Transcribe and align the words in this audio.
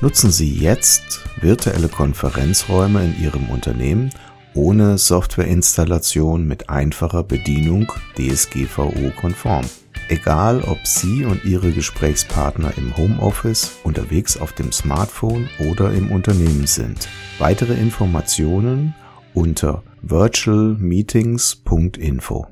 Nutzen 0.00 0.30
Sie 0.30 0.54
jetzt 0.54 1.24
virtuelle 1.40 1.88
Konferenzräume 1.88 3.04
in 3.04 3.20
Ihrem 3.20 3.50
Unternehmen 3.50 4.10
ohne 4.54 4.96
Softwareinstallation 4.96 6.46
mit 6.46 6.70
einfacher 6.70 7.24
Bedienung 7.24 7.92
DSGVO-konform. 8.16 9.64
Egal, 10.08 10.62
ob 10.62 10.86
Sie 10.86 11.24
und 11.24 11.44
Ihre 11.44 11.72
Gesprächspartner 11.72 12.74
im 12.76 12.96
Homeoffice, 12.96 13.72
unterwegs 13.82 14.36
auf 14.36 14.52
dem 14.52 14.70
Smartphone 14.70 15.48
oder 15.68 15.92
im 15.92 16.12
Unternehmen 16.12 16.68
sind. 16.68 17.08
Weitere 17.40 17.74
Informationen 17.74 18.94
unter 19.34 19.82
virtualmeetings.info. 20.02 22.46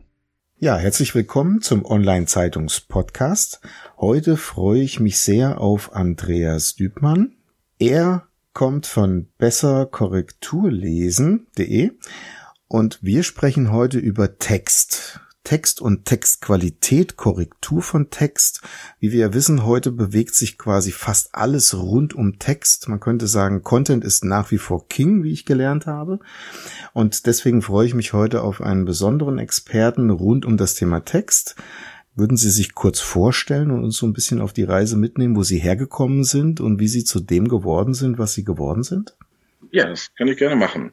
Ja, 0.59 0.79
herzlich 0.79 1.15
willkommen 1.15 1.61
zum 1.61 1.85
Online-Zeitungs-Podcast. 1.85 3.61
Heute 3.99 4.37
freue 4.37 4.83
ich 4.83 5.01
mich 5.01 5.21
sehr 5.21 5.59
auf 5.59 5.95
Andreas 5.95 6.75
Dübmann. 6.75 7.33
Er 7.79 8.29
kommt 8.53 8.87
von 8.87 9.29
besserkorrekturlesen.de 9.39 11.93
und 12.69 12.99
wir 13.01 13.23
sprechen 13.23 13.73
heute 13.73 13.99
über 13.99 14.39
Text. 14.39 15.21
Text 15.45 15.81
und 15.81 16.05
Textqualität, 16.05 17.17
Korrektur 17.17 17.81
von 17.81 18.11
Text. 18.11 18.61
Wie 19.01 19.13
wir 19.13 19.21
ja 19.21 19.33
wissen, 19.33 19.65
heute 19.65 19.93
bewegt 19.93 20.35
sich 20.35 20.59
quasi 20.59 20.93
fast 20.93 21.35
alles 21.35 21.73
rund 21.73 22.13
um 22.13 22.39
Text. 22.39 22.89
Man 22.89 23.01
könnte 23.01 23.27
sagen, 23.29 23.63
Content 23.63 24.05
ist 24.05 24.25
nach 24.25 24.51
wie 24.51 24.59
vor 24.59 24.89
King, 24.89 25.23
wie 25.23 25.33
ich 25.33 25.47
gelernt 25.47 25.87
habe. 25.87 26.19
Und 26.93 27.25
deswegen 27.27 27.63
freue 27.63 27.87
ich 27.87 27.95
mich 27.95 28.13
heute 28.13 28.43
auf 28.43 28.61
einen 28.61 28.85
besonderen 28.85 29.39
Experten 29.39 30.11
rund 30.11 30.45
um 30.45 30.59
das 30.59 30.75
Thema 30.75 31.01
Text. 31.01 31.57
Würden 32.17 32.39
Sie 32.39 32.51
sich 32.51 32.75
kurz 32.75 33.01
vorstellen 33.01 33.71
und 33.71 33.85
uns 33.85 33.99
so 33.99 34.07
ein 34.07 34.15
bisschen 34.15 34.41
auf 34.41 34.55
die 34.55 34.65
Reise 34.65 34.97
mitnehmen, 34.97 35.37
wo 35.37 35.43
Sie 35.43 35.59
hergekommen 35.59 36.25
sind 36.25 36.61
und 36.61 36.81
wie 36.81 36.89
Sie 36.89 37.05
zu 37.05 37.21
dem 37.21 37.47
geworden 37.47 37.93
sind, 37.93 38.19
was 38.19 38.33
Sie 38.33 38.43
geworden 38.43 38.83
sind? 38.83 39.15
Ja, 39.71 39.87
das 39.87 40.15
kann 40.15 40.27
ich 40.29 40.39
gerne 40.39 40.57
machen. 40.57 40.93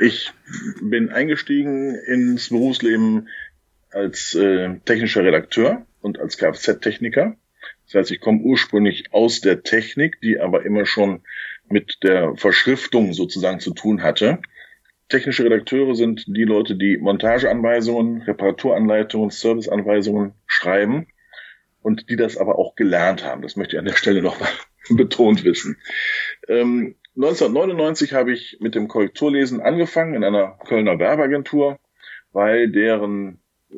Ich 0.00 0.32
bin 0.80 1.10
eingestiegen 1.10 1.96
ins 1.96 2.50
Berufsleben 2.50 3.28
als 3.90 4.34
äh, 4.36 4.78
technischer 4.84 5.24
Redakteur 5.24 5.86
und 6.00 6.20
als 6.20 6.38
Kfz-Techniker. 6.38 7.36
Das 7.86 7.94
heißt, 7.94 8.10
ich 8.12 8.20
komme 8.20 8.40
ursprünglich 8.42 9.12
aus 9.12 9.40
der 9.40 9.64
Technik, 9.64 10.20
die 10.20 10.38
aber 10.38 10.64
immer 10.64 10.86
schon 10.86 11.22
mit 11.68 11.98
der 12.04 12.36
Verschriftung 12.36 13.12
sozusagen 13.12 13.58
zu 13.58 13.74
tun 13.74 14.02
hatte. 14.02 14.38
Technische 15.08 15.44
Redakteure 15.44 15.94
sind 15.94 16.24
die 16.26 16.44
Leute, 16.44 16.76
die 16.76 16.96
Montageanweisungen, 16.96 18.22
Reparaturanleitungen, 18.22 19.30
Serviceanweisungen 19.30 20.34
schreiben 20.46 21.06
und 21.82 22.08
die 22.08 22.16
das 22.16 22.38
aber 22.38 22.58
auch 22.58 22.74
gelernt 22.74 23.24
haben. 23.24 23.42
Das 23.42 23.56
möchte 23.56 23.76
ich 23.76 23.78
an 23.78 23.84
der 23.84 23.94
Stelle 23.94 24.22
noch 24.22 24.40
mal 24.40 24.48
betont 24.96 25.44
wissen. 25.44 25.76
Ähm, 26.48 26.96
1999 27.16 28.14
habe 28.14 28.32
ich 28.32 28.58
mit 28.60 28.74
dem 28.74 28.88
Korrekturlesen 28.88 29.60
angefangen 29.60 30.14
in 30.14 30.24
einer 30.24 30.58
Kölner 30.66 30.98
Werbeagentur, 30.98 31.78
weil 32.32 32.70
deren 32.70 33.40
äh, 33.70 33.74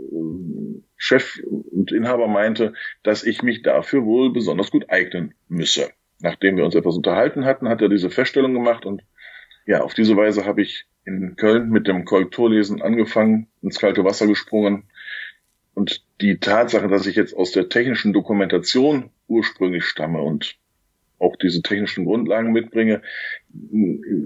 Chef 0.96 1.38
und 1.44 1.92
Inhaber 1.92 2.28
meinte, 2.28 2.72
dass 3.02 3.24
ich 3.24 3.42
mich 3.42 3.62
dafür 3.62 4.04
wohl 4.04 4.32
besonders 4.32 4.70
gut 4.70 4.88
eignen 4.88 5.34
müsse. 5.48 5.90
Nachdem 6.20 6.56
wir 6.56 6.64
uns 6.64 6.74
etwas 6.74 6.96
unterhalten 6.96 7.44
hatten, 7.44 7.68
hat 7.68 7.82
er 7.82 7.88
diese 7.88 8.08
Feststellung 8.08 8.54
gemacht 8.54 8.86
und 8.86 9.02
ja, 9.66 9.82
auf 9.82 9.92
diese 9.92 10.16
Weise 10.16 10.46
habe 10.46 10.62
ich 10.62 10.86
in 11.06 11.36
Köln 11.36 11.70
mit 11.70 11.86
dem 11.86 12.04
Korrekturlesen 12.04 12.82
angefangen, 12.82 13.46
ins 13.62 13.78
kalte 13.78 14.04
Wasser 14.04 14.26
gesprungen. 14.26 14.84
Und 15.74 16.04
die 16.20 16.38
Tatsache, 16.38 16.88
dass 16.88 17.06
ich 17.06 17.16
jetzt 17.16 17.34
aus 17.34 17.52
der 17.52 17.68
technischen 17.68 18.12
Dokumentation 18.12 19.10
ursprünglich 19.28 19.84
stamme 19.84 20.20
und 20.20 20.56
auch 21.18 21.36
diese 21.36 21.62
technischen 21.62 22.04
Grundlagen 22.04 22.52
mitbringe, 22.52 23.02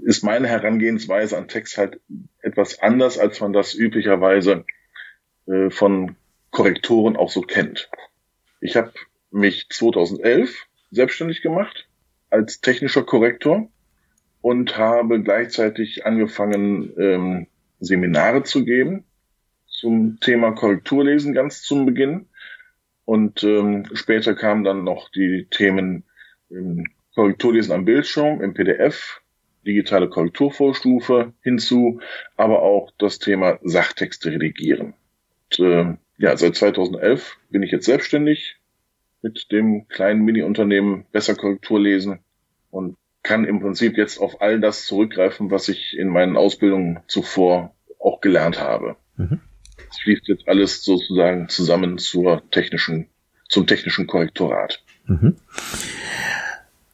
ist 0.03 0.23
meine 0.23 0.47
Herangehensweise 0.47 1.37
an 1.37 1.47
Text 1.47 1.77
halt 1.77 2.01
etwas 2.41 2.79
anders, 2.79 3.17
als 3.17 3.39
man 3.39 3.53
das 3.53 3.73
üblicherweise 3.73 4.65
äh, 5.47 5.69
von 5.69 6.15
Korrektoren 6.49 7.15
auch 7.15 7.29
so 7.29 7.41
kennt. 7.41 7.89
Ich 8.59 8.75
habe 8.75 8.91
mich 9.29 9.67
2011 9.69 10.65
selbstständig 10.91 11.41
gemacht 11.41 11.87
als 12.29 12.59
technischer 12.61 13.03
Korrektor 13.03 13.69
und 14.41 14.77
habe 14.77 15.21
gleichzeitig 15.21 16.05
angefangen, 16.05 16.93
ähm, 16.97 17.47
Seminare 17.79 18.43
zu 18.43 18.63
geben 18.63 19.05
zum 19.65 20.19
Thema 20.19 20.51
Korrekturlesen 20.51 21.33
ganz 21.33 21.63
zum 21.63 21.85
Beginn. 21.85 22.27
Und 23.05 23.43
ähm, 23.43 23.85
später 23.93 24.35
kamen 24.35 24.63
dann 24.63 24.83
noch 24.83 25.09
die 25.09 25.47
Themen 25.49 26.03
ähm, 26.51 26.85
Korrekturlesen 27.15 27.73
am 27.73 27.85
Bildschirm, 27.85 28.41
im 28.41 28.53
PDF, 28.53 29.21
digitale 29.65 30.07
Korrekturvorstufe 30.09 31.33
hinzu, 31.41 31.99
aber 32.37 32.61
auch 32.61 32.91
das 32.97 33.19
Thema 33.19 33.59
Sachtexte 33.63 34.31
redigieren. 34.31 34.93
Und, 35.49 35.59
äh, 35.59 35.97
ja, 36.17 36.37
seit 36.37 36.55
2011 36.55 37.37
bin 37.49 37.63
ich 37.63 37.71
jetzt 37.71 37.85
selbstständig 37.85 38.57
mit 39.21 39.51
dem 39.51 39.87
kleinen 39.87 40.23
Mini-Unternehmen 40.23 41.05
Besser 41.11 41.35
Korrektur 41.35 41.79
lesen 41.79 42.19
und 42.69 42.95
kann 43.23 43.45
im 43.45 43.59
Prinzip 43.59 43.97
jetzt 43.97 44.19
auf 44.19 44.41
all 44.41 44.59
das 44.59 44.85
zurückgreifen, 44.85 45.51
was 45.51 45.67
ich 45.69 45.95
in 45.97 46.09
meinen 46.09 46.37
Ausbildungen 46.37 46.99
zuvor 47.07 47.73
auch 47.99 48.21
gelernt 48.21 48.59
habe. 48.59 48.95
Mhm. 49.17 49.39
Es 49.89 49.99
fließt 49.99 50.27
jetzt 50.27 50.47
alles 50.47 50.83
sozusagen 50.83 51.49
zusammen 51.49 51.97
zur 51.97 52.49
technischen, 52.49 53.07
zum 53.49 53.67
technischen 53.67 54.07
Korrektorat. 54.07 54.83
Mhm. 55.05 55.35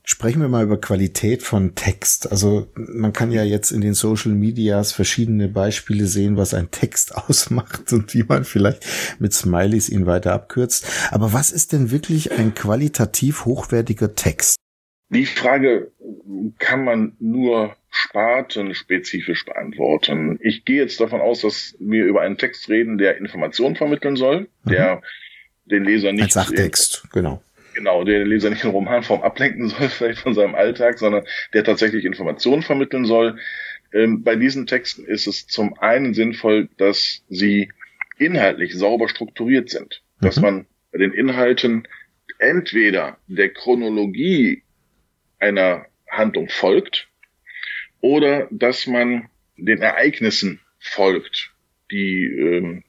Sprechen 0.04 0.42
wir 0.42 0.48
mal 0.48 0.64
über 0.64 0.80
Qualität 0.80 1.44
von 1.44 1.76
Text. 1.76 2.32
Also 2.32 2.68
man 2.76 3.14
kann 3.14 3.32
ja 3.32 3.44
jetzt 3.44 3.72
in 3.72 3.82
den 3.82 3.94
Social 3.94 4.32
Medias 4.32 4.94
verschiedene 4.94 5.50
Beispiele 5.50 6.08
sehen, 6.08 6.38
was 6.38 6.54
ein 6.54 6.72
Text 6.72 7.16
ausmacht 7.30 7.92
und 7.94 8.14
wie 8.14 8.24
man 8.24 8.44
vielleicht 8.44 8.86
mit 9.20 9.34
Smileys 9.34 9.90
ihn 9.90 10.06
weiter 10.06 10.34
abkürzt. 10.34 10.88
Aber 11.12 11.34
was 11.34 11.52
ist 11.52 11.74
denn 11.74 11.92
wirklich 11.92 12.32
ein 12.32 12.54
qualitativ 12.54 13.46
hochwertiger 13.46 14.16
Text? 14.16 14.58
Die 15.10 15.26
Frage 15.26 15.92
kann 16.60 16.84
man 16.84 17.16
nur 17.20 17.76
spartenspezifisch 17.90 19.46
beantworten. 19.46 20.38
Ich 20.42 20.66
gehe 20.66 20.82
jetzt 20.82 21.00
davon 21.00 21.22
aus, 21.22 21.42
dass 21.42 21.76
wir 21.80 22.06
über 22.06 22.22
einen 22.22 22.38
Text 22.38 22.70
reden, 22.70 22.98
der 22.98 23.18
Informationen 23.18 23.76
vermitteln 23.76 24.18
soll, 24.18 24.50
mhm. 24.64 24.70
der 24.70 25.02
den 25.66 25.86
Leser 25.86 26.12
nicht. 26.12 26.26
Ein 26.26 26.30
Sachtext, 26.30 27.04
in, 27.06 27.10
genau. 27.12 27.44
Genau, 27.74 28.04
der 28.04 28.20
den 28.20 28.28
Leser 28.28 28.50
nicht 28.50 28.64
in 28.64 28.72
Romanform 28.72 29.22
ablenken 29.22 29.70
soll, 29.70 29.88
vielleicht 29.90 30.20
von 30.20 30.34
seinem 30.34 30.56
Alltag, 30.56 31.00
sondern 31.00 31.26
der 31.54 31.64
tatsächlich 31.64 32.04
Informationen 32.06 32.62
vermitteln 32.62 33.06
soll. 33.06 33.40
Ähm, 33.94 34.24
bei 34.24 34.36
diesen 34.36 34.68
Texten 34.68 35.06
ist 35.06 35.28
es 35.28 35.48
zum 35.48 35.78
einen 35.80 36.14
sinnvoll, 36.14 36.68
dass 36.78 37.24
sie 37.30 37.72
inhaltlich 38.18 38.76
sauber 38.76 39.08
strukturiert 39.08 39.70
sind, 39.70 40.02
mhm. 40.20 40.26
dass 40.26 40.42
man 40.42 40.66
bei 40.92 41.00
den 41.00 41.14
Inhalten 41.14 41.88
entweder 42.40 43.18
der 43.28 43.50
Chronologie 43.50 44.64
einer 45.40 45.86
Handlung 46.10 46.50
folgt 46.50 47.08
oder 48.02 48.48
dass 48.52 48.88
man 48.88 49.30
den 49.58 49.82
Ereignissen 49.82 50.60
folgt, 50.80 51.54
die 51.92 52.26
ähm, 52.26 52.84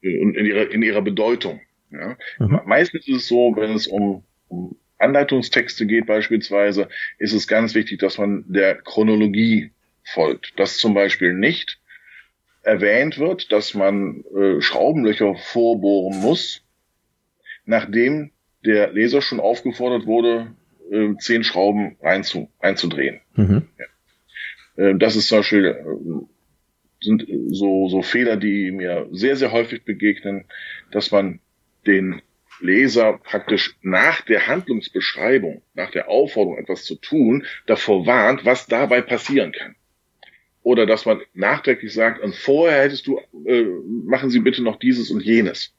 in, 0.00 0.34
ihrer, 0.34 0.70
in 0.70 0.82
ihrer 0.82 1.02
Bedeutung. 1.02 1.60
Ja. 1.90 2.16
Mhm. 2.38 2.60
Meistens 2.66 3.06
ist 3.06 3.16
es 3.16 3.28
so, 3.28 3.54
wenn 3.56 3.72
es 3.72 3.86
um, 3.86 4.24
um 4.48 4.76
Anleitungstexte 4.98 5.86
geht 5.86 6.06
beispielsweise, 6.06 6.88
ist 7.18 7.32
es 7.32 7.46
ganz 7.46 7.74
wichtig, 7.74 7.98
dass 7.98 8.18
man 8.18 8.44
der 8.48 8.76
Chronologie 8.76 9.72
folgt. 10.04 10.58
Dass 10.58 10.78
zum 10.78 10.94
Beispiel 10.94 11.34
nicht 11.34 11.78
erwähnt 12.62 13.18
wird, 13.18 13.52
dass 13.52 13.74
man 13.74 14.24
äh, 14.34 14.60
Schraubenlöcher 14.60 15.36
vorbohren 15.36 16.20
muss, 16.20 16.62
nachdem 17.64 18.32
der 18.64 18.92
Leser 18.92 19.22
schon 19.22 19.38
aufgefordert 19.38 20.06
wurde, 20.06 20.54
äh, 20.90 21.14
zehn 21.18 21.44
Schrauben 21.44 21.96
reinzu, 22.02 22.50
einzudrehen. 22.58 23.20
Mhm. 23.34 23.68
Ja. 23.78 24.84
Äh, 24.84 24.98
das 24.98 25.16
ist 25.16 25.28
zum 25.28 25.38
Beispiel 25.38 25.66
äh, 25.66 26.26
sind 27.00 27.26
so, 27.48 27.88
so 27.88 28.02
Fehler, 28.02 28.36
die 28.36 28.70
mir 28.70 29.08
sehr, 29.12 29.36
sehr 29.36 29.52
häufig 29.52 29.84
begegnen, 29.84 30.44
dass 30.90 31.10
man 31.10 31.40
den 31.86 32.22
Leser 32.60 33.18
praktisch 33.18 33.76
nach 33.82 34.22
der 34.22 34.46
Handlungsbeschreibung, 34.46 35.62
nach 35.74 35.90
der 35.90 36.08
Aufforderung, 36.08 36.58
etwas 36.58 36.84
zu 36.84 36.96
tun, 36.96 37.44
davor 37.66 38.06
warnt, 38.06 38.44
was 38.44 38.66
dabei 38.66 39.02
passieren 39.02 39.52
kann. 39.52 39.76
Oder 40.62 40.86
dass 40.86 41.06
man 41.06 41.20
nachträglich 41.34 41.92
sagt, 41.92 42.20
und 42.22 42.34
vorher 42.34 42.82
hättest 42.82 43.06
du, 43.06 43.20
äh, 43.46 43.64
machen 44.04 44.30
Sie 44.30 44.40
bitte 44.40 44.62
noch 44.62 44.78
dieses 44.78 45.10
und 45.10 45.22
jenes. 45.22 45.75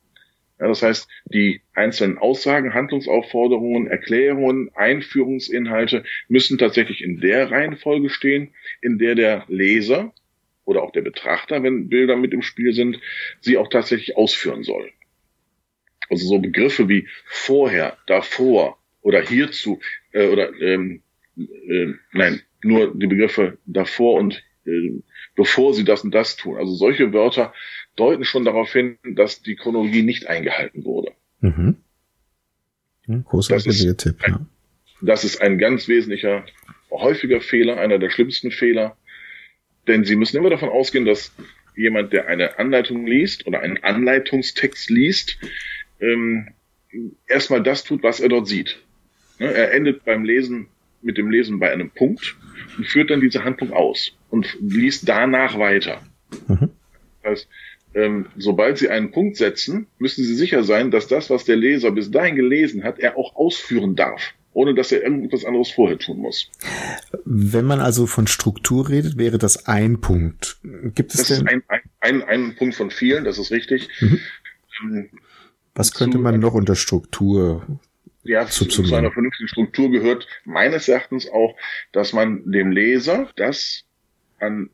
Ja, 0.60 0.68
das 0.68 0.82
heißt, 0.82 1.08
die 1.26 1.62
einzelnen 1.74 2.18
Aussagen, 2.18 2.74
Handlungsaufforderungen, 2.74 3.88
Erklärungen, 3.88 4.72
Einführungsinhalte 4.74 6.04
müssen 6.28 6.58
tatsächlich 6.58 7.04
in 7.04 7.20
der 7.20 7.52
Reihenfolge 7.52 8.10
stehen, 8.10 8.54
in 8.82 8.98
der 8.98 9.16
der 9.16 9.46
Leser 9.48 10.14
oder 10.66 10.82
auch 10.82 10.92
der 10.92 11.02
Betrachter, 11.02 11.62
wenn 11.64 11.90
Bilder 11.90 12.16
mit 12.16 12.34
im 12.34 12.42
Spiel 12.42 12.74
sind, 12.74 13.00
sie 13.40 13.58
auch 13.58 13.70
tatsächlich 13.70 14.18
ausführen 14.18 14.64
soll. 14.64 14.92
Also 16.10 16.28
so 16.28 16.40
Begriffe 16.40 16.90
wie 16.90 17.08
vorher, 17.26 17.98
davor 18.08 18.78
oder 19.02 19.22
hierzu 19.22 19.80
äh, 20.12 20.28
oder 20.28 20.54
ähm, 20.60 21.02
äh, 21.38 21.94
nein, 22.14 22.42
nur 22.64 22.94
die 22.96 23.08
Begriffe 23.08 23.58
davor 23.66 24.20
und 24.20 24.44
äh, 24.66 24.92
bevor 25.36 25.74
sie 25.74 25.84
das 25.84 26.04
und 26.04 26.14
das 26.14 26.36
tun. 26.36 26.58
Also 26.58 26.74
solche 26.74 27.14
Wörter 27.14 27.54
deuten 27.98 28.24
schon 28.24 28.46
darauf 28.46 28.72
hin, 28.72 28.98
dass 29.04 29.42
die 29.42 29.56
Chronologie 29.56 30.04
nicht 30.04 30.28
eingehalten 30.28 30.86
wurde. 30.86 31.12
Mhm. 31.42 31.76
Ja, 33.08 33.18
großartiger 33.26 33.98
Tipp, 33.98 34.16
ja. 34.26 34.46
Das 35.02 35.24
ist 35.24 35.42
ein 35.42 35.58
ganz 35.58 35.88
wesentlicher, 35.88 36.46
häufiger 36.90 37.42
Fehler, 37.42 37.78
einer 37.78 38.00
der 38.00 38.10
schlimmsten 38.10 38.52
Fehler. 38.52 38.98
Denn 39.88 40.04
Sie 40.04 40.16
müssen 40.16 40.38
immer 40.38 40.50
davon 40.50 40.70
ausgehen, 40.70 41.06
dass 41.06 41.32
jemand, 41.76 42.14
der 42.14 42.28
eine 42.28 42.58
Anleitung 42.58 43.06
liest 43.06 43.46
oder 43.46 43.62
einen 43.62 43.78
Anleitungstext 43.84 44.90
liest, 44.90 45.38
ähm, 46.00 46.50
erstmal 47.28 47.62
das 47.62 47.84
tut, 47.84 48.04
was 48.04 48.20
er 48.20 48.30
dort 48.30 48.48
sieht. 48.48 48.80
Ne, 49.40 49.54
er 49.54 49.74
endet 49.74 50.04
beim 50.04 50.24
Lesen 50.24 50.68
mit 51.02 51.18
dem 51.18 51.30
Lesen 51.30 51.60
bei 51.60 51.72
einem 51.72 51.92
Punkt 51.92 52.36
und 52.78 52.88
führt 52.88 53.12
dann 53.12 53.22
diese 53.22 53.44
Handlung 53.44 53.72
aus 53.72 54.18
und 54.30 54.58
liest 54.60 55.08
danach 55.08 55.58
weiter. 55.60 56.02
Mhm. 56.48 56.72
Das 57.22 57.32
heißt, 57.32 57.50
ähm, 57.98 58.28
sobald 58.38 58.78
Sie 58.78 58.90
einen 58.90 59.10
Punkt 59.10 59.38
setzen, 59.38 59.88
müssen 59.98 60.24
Sie 60.24 60.36
sicher 60.36 60.64
sein, 60.64 60.92
dass 60.92 61.08
das, 61.08 61.32
was 61.32 61.46
der 61.46 61.56
Leser 61.56 61.90
bis 61.90 62.12
dahin 62.12 62.36
gelesen 62.36 62.84
hat, 62.84 63.00
er 63.00 63.18
auch 63.18 63.36
ausführen 63.36 63.96
darf, 63.96 64.36
ohne 64.54 64.76
dass 64.76 64.92
er 64.92 65.02
irgendetwas 65.02 65.44
anderes 65.44 65.72
vorher 65.72 65.98
tun 65.98 66.20
muss. 66.20 66.52
Wenn 67.26 67.66
man 67.66 67.80
also 67.80 68.06
von 68.06 68.28
Struktur 68.28 68.88
redet, 68.88 69.18
wäre 69.18 69.40
das 69.40 69.66
ein 69.66 70.00
Punkt. 70.00 70.60
Gibt 70.94 71.16
es 71.16 71.22
das 71.22 71.28
denn? 71.40 71.48
ist 71.48 71.52
ein, 71.52 71.64
ein, 71.70 71.82
ein, 72.00 72.24
ein 72.24 72.56
Punkt 72.56 72.76
von 72.76 72.92
vielen, 72.92 73.24
das 73.24 73.40
ist 73.40 73.50
richtig. 73.50 73.90
Mhm. 74.00 74.20
Ähm, 74.84 75.10
was 75.74 75.92
könnte 75.92 76.20
man 76.20 76.40
noch 76.40 76.54
unter 76.54 76.76
Struktur 76.76 77.80
ja, 78.24 78.46
zu, 78.46 78.66
zu 78.66 78.84
einer 78.94 79.12
vernünftigen 79.12 79.48
Struktur 79.48 79.90
gehört 79.90 80.28
meines 80.46 80.88
Erachtens 80.88 81.28
auch, 81.30 81.56
dass 81.94 82.14
man 82.14 82.52
dem 82.52 82.72
Leser 82.72 83.32
das 83.38 83.86
an 84.40 84.70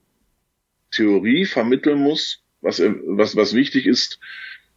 Theorie 0.91 1.45
vermitteln 1.45 1.99
muss, 1.99 2.42
was, 2.63 2.80
was, 2.80 3.36
was 3.36 3.54
wichtig 3.54 3.86
ist 3.86 4.19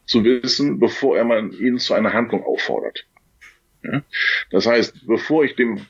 zu 0.05 0.25
wissen, 0.25 0.79
bevor 0.79 1.17
er 1.17 1.25
man 1.25 1.53
ihn 1.53 1.79
zu 1.79 1.95
einer 1.95 2.13
Handlung 2.13 2.45
auffordert. 2.45 3.07
Ja? 3.83 4.03
Das 4.51 4.67
heißt, 4.67 5.07
bevor 5.07 5.45
ich 5.45 5.57
dem 5.57 5.87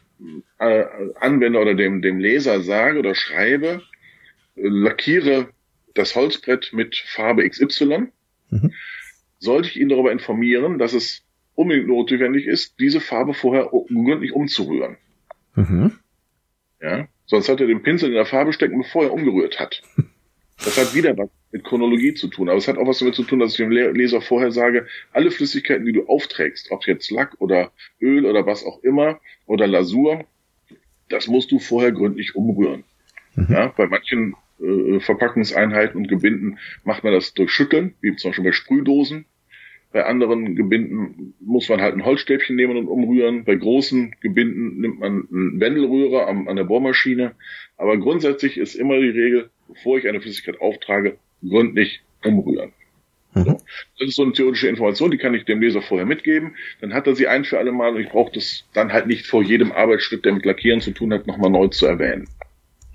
äh, 0.59 0.85
Anwender 1.21 1.61
oder 1.61 1.75
dem, 1.75 2.03
dem 2.03 2.19
Leser 2.19 2.63
sage 2.63 2.99
oder 2.99 3.15
schreibe, 3.15 3.83
lackiere 4.55 5.51
das 5.95 6.15
Holzbrett 6.15 6.73
mit 6.73 6.97
Farbe 6.97 7.49
XY, 7.49 8.09
mhm. 8.51 8.73
sollte 9.39 9.69
ich 9.69 9.79
ihn 9.79 9.89
darüber 9.89 10.13
informieren, 10.13 10.79
dass 10.79 10.93
es 10.93 11.23
unbedingt 11.55 11.89
notwendig 11.89 12.47
ist, 12.47 12.79
diese 12.81 13.01
Farbe 13.01 13.35
vorher 13.35 13.71
gründlich 13.71 14.33
umzurühren. 14.33 14.97
Mhm. 15.55 15.99
Ja, 16.81 17.09
sonst 17.25 17.49
hat 17.49 17.61
er 17.61 17.67
den 17.67 17.83
Pinsel 17.83 18.11
in 18.11 18.15
der 18.15 18.27
Farbe 18.27 18.53
stecken, 18.53 18.79
bevor 18.79 19.05
er 19.05 19.13
umgerührt 19.13 19.59
hat. 19.59 19.83
Das 20.65 20.79
hat 20.79 20.95
wieder 20.95 21.17
was 21.17 21.29
mit 21.53 21.65
Chronologie 21.65 22.15
zu 22.15 22.29
tun. 22.29 22.49
Aber 22.49 22.59
es 22.59 22.69
hat 22.69 22.79
auch 22.79 22.87
was 22.87 22.99
damit 22.99 23.15
zu 23.15 23.23
tun, 23.25 23.39
dass 23.39 23.53
ich 23.53 23.59
dem 23.59 23.71
Leser 23.71 24.21
vorher 24.21 24.51
sage, 24.51 24.87
alle 25.13 25.31
Flüssigkeiten, 25.31 25.87
die 25.87 25.93
du 25.93 26.07
aufträgst, 26.07 26.71
ob 26.71 26.87
jetzt 26.87 27.11
Lack 27.11 27.35
oder 27.39 27.73
Öl 28.01 28.27
oder 28.27 28.47
was 28.47 28.65
auch 28.65 28.83
immer 28.83 29.21
oder 29.47 29.67
Lasur, 29.67 30.25
das 31.09 31.29
musst 31.29 31.53
du 31.53 31.59
vorher 31.59 31.93
gründlich 31.93 32.35
umrühren. 32.35 32.85
Mhm. 33.37 33.47
Ja, 33.49 33.67
bei 33.69 33.87
manchen 33.87 34.35
äh, 34.61 35.01
Verpackungseinheiten 35.01 36.01
und 36.01 36.09
Gebinden 36.09 36.59
macht 36.85 37.05
man 37.05 37.13
das 37.13 37.35
durch 37.35 37.51
Schütteln, 37.51 37.95
wie 38.01 38.17
zum 38.17 38.31
Beispiel 38.31 38.45
bei 38.45 38.53
Sprühdosen. 38.53 39.27
Bei 39.97 40.05
anderen 40.05 40.57
Gebinden 40.57 41.33
muss 41.41 41.71
man 41.71 41.81
halt 41.81 41.95
ein 41.95 42.05
Holzstäbchen 42.05 42.55
nehmen 42.55 42.77
und 42.77 42.87
umrühren. 42.87 43.47
Bei 43.47 43.55
großen 43.55 44.15
Gebinden 44.21 44.79
nimmt 44.79 45.01
man 45.01 45.27
einen 45.33 45.59
Wendelrührer 45.59 46.29
an, 46.29 46.49
an 46.49 46.57
der 46.57 46.65
Bohrmaschine. 46.65 47.33
Aber 47.79 47.97
grundsätzlich 47.97 48.59
ist 48.59 48.75
immer 48.75 49.01
die 49.01 49.09
Regel, 49.09 49.49
bevor 49.69 49.97
ich 49.97 50.07
eine 50.07 50.21
Flüssigkeit 50.21 50.61
auftrage, 50.61 51.17
gründlich 51.43 52.03
umrühren. 52.23 52.73
Mhm. 53.33 53.45
So. 53.45 53.61
Das 53.99 54.09
ist 54.09 54.17
so 54.17 54.25
eine 54.25 54.33
theoretische 54.35 54.69
Information, 54.69 55.11
die 55.11 55.17
kann 55.17 55.33
ich 55.33 55.47
dem 55.47 55.63
Leser 55.63 55.81
vorher 55.81 56.05
mitgeben. 56.05 56.57
Dann 56.83 56.93
hat 56.93 57.07
er 57.07 57.17
sie 57.17 57.27
ein 57.27 57.47
für 57.47 57.59
alle 57.59 57.73
Mal 57.73 57.95
und 57.95 58.03
ich 58.03 58.11
brauche 58.11 58.35
das 58.35 58.67
dann 58.75 58.93
halt 58.93 59.07
nicht 59.07 59.25
vor 59.25 59.43
jedem 59.43 59.73
Arbeitsstück, 59.73 60.23
der 60.25 60.35
mit 60.35 60.45
Lackieren 60.45 60.83
zu 60.83 60.91
tun 60.91 61.11
hat, 61.15 61.27
nochmal 61.27 61.49
neu 61.49 61.69
zu 61.69 61.87
erwähnen. 61.87 62.29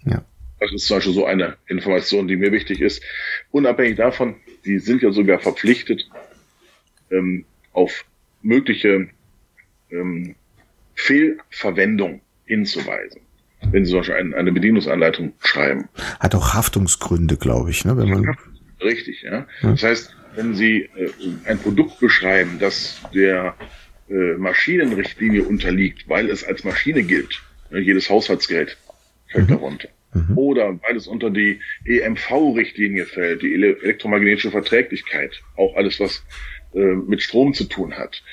Ja. 0.06 0.24
Das 0.59 0.71
ist 0.71 0.86
zum 0.86 0.98
Beispiel 0.98 1.13
so 1.13 1.25
eine 1.25 1.57
Information, 1.65 2.27
die 2.27 2.36
mir 2.36 2.51
wichtig 2.51 2.80
ist. 2.80 3.01
Unabhängig 3.50 3.95
davon, 3.95 4.36
die 4.65 4.77
sind 4.77 5.01
ja 5.01 5.12
sogar 5.12 5.39
verpflichtet, 5.39 6.07
ähm, 7.11 7.45
auf 7.73 8.05
mögliche 8.41 9.09
ähm, 9.91 10.35
Fehlverwendung 10.95 12.21
hinzuweisen 12.45 13.21
wenn 13.69 13.85
Sie 13.85 13.91
zum 13.91 13.99
Beispiel 13.99 14.15
eine, 14.15 14.35
eine 14.35 14.51
Bedienungsanleitung 14.51 15.33
schreiben. 15.39 15.87
Hat 16.19 16.35
auch 16.35 16.53
Haftungsgründe, 16.53 17.37
glaube 17.37 17.69
ich, 17.69 17.85
ne? 17.85 17.95
Wenn 17.97 18.09
man 18.09 18.35
Richtig, 18.81 19.21
ja. 19.21 19.45
ja. 19.61 19.71
Das 19.71 19.83
heißt, 19.83 20.15
wenn 20.35 20.55
Sie 20.55 20.89
äh, 20.95 21.11
ein 21.45 21.59
Produkt 21.59 21.99
beschreiben, 21.99 22.57
das 22.59 23.01
der 23.13 23.55
äh, 24.09 24.33
Maschinenrichtlinie 24.37 25.43
unterliegt, 25.43 26.09
weil 26.09 26.29
es 26.29 26.43
als 26.43 26.63
Maschine 26.63 27.03
gilt, 27.03 27.41
ne, 27.69 27.79
jedes 27.79 28.09
Haushaltsgerät 28.09 28.77
fällt 29.27 29.49
mhm. 29.49 29.53
darunter. 29.53 29.89
Mhm. 30.13 30.37
Oder 30.37 30.79
weil 30.81 30.97
es 30.97 31.07
unter 31.07 31.29
die 31.29 31.59
EMV-Richtlinie 31.85 33.05
fällt, 33.05 33.43
die 33.43 33.53
elektromagnetische 33.53 34.51
Verträglichkeit, 34.51 35.41
auch 35.55 35.75
alles, 35.75 35.99
was 35.99 36.23
mit 36.79 37.21
Strom 37.21 37.53
zu 37.53 37.65
tun 37.65 37.97
hat. 37.97 38.23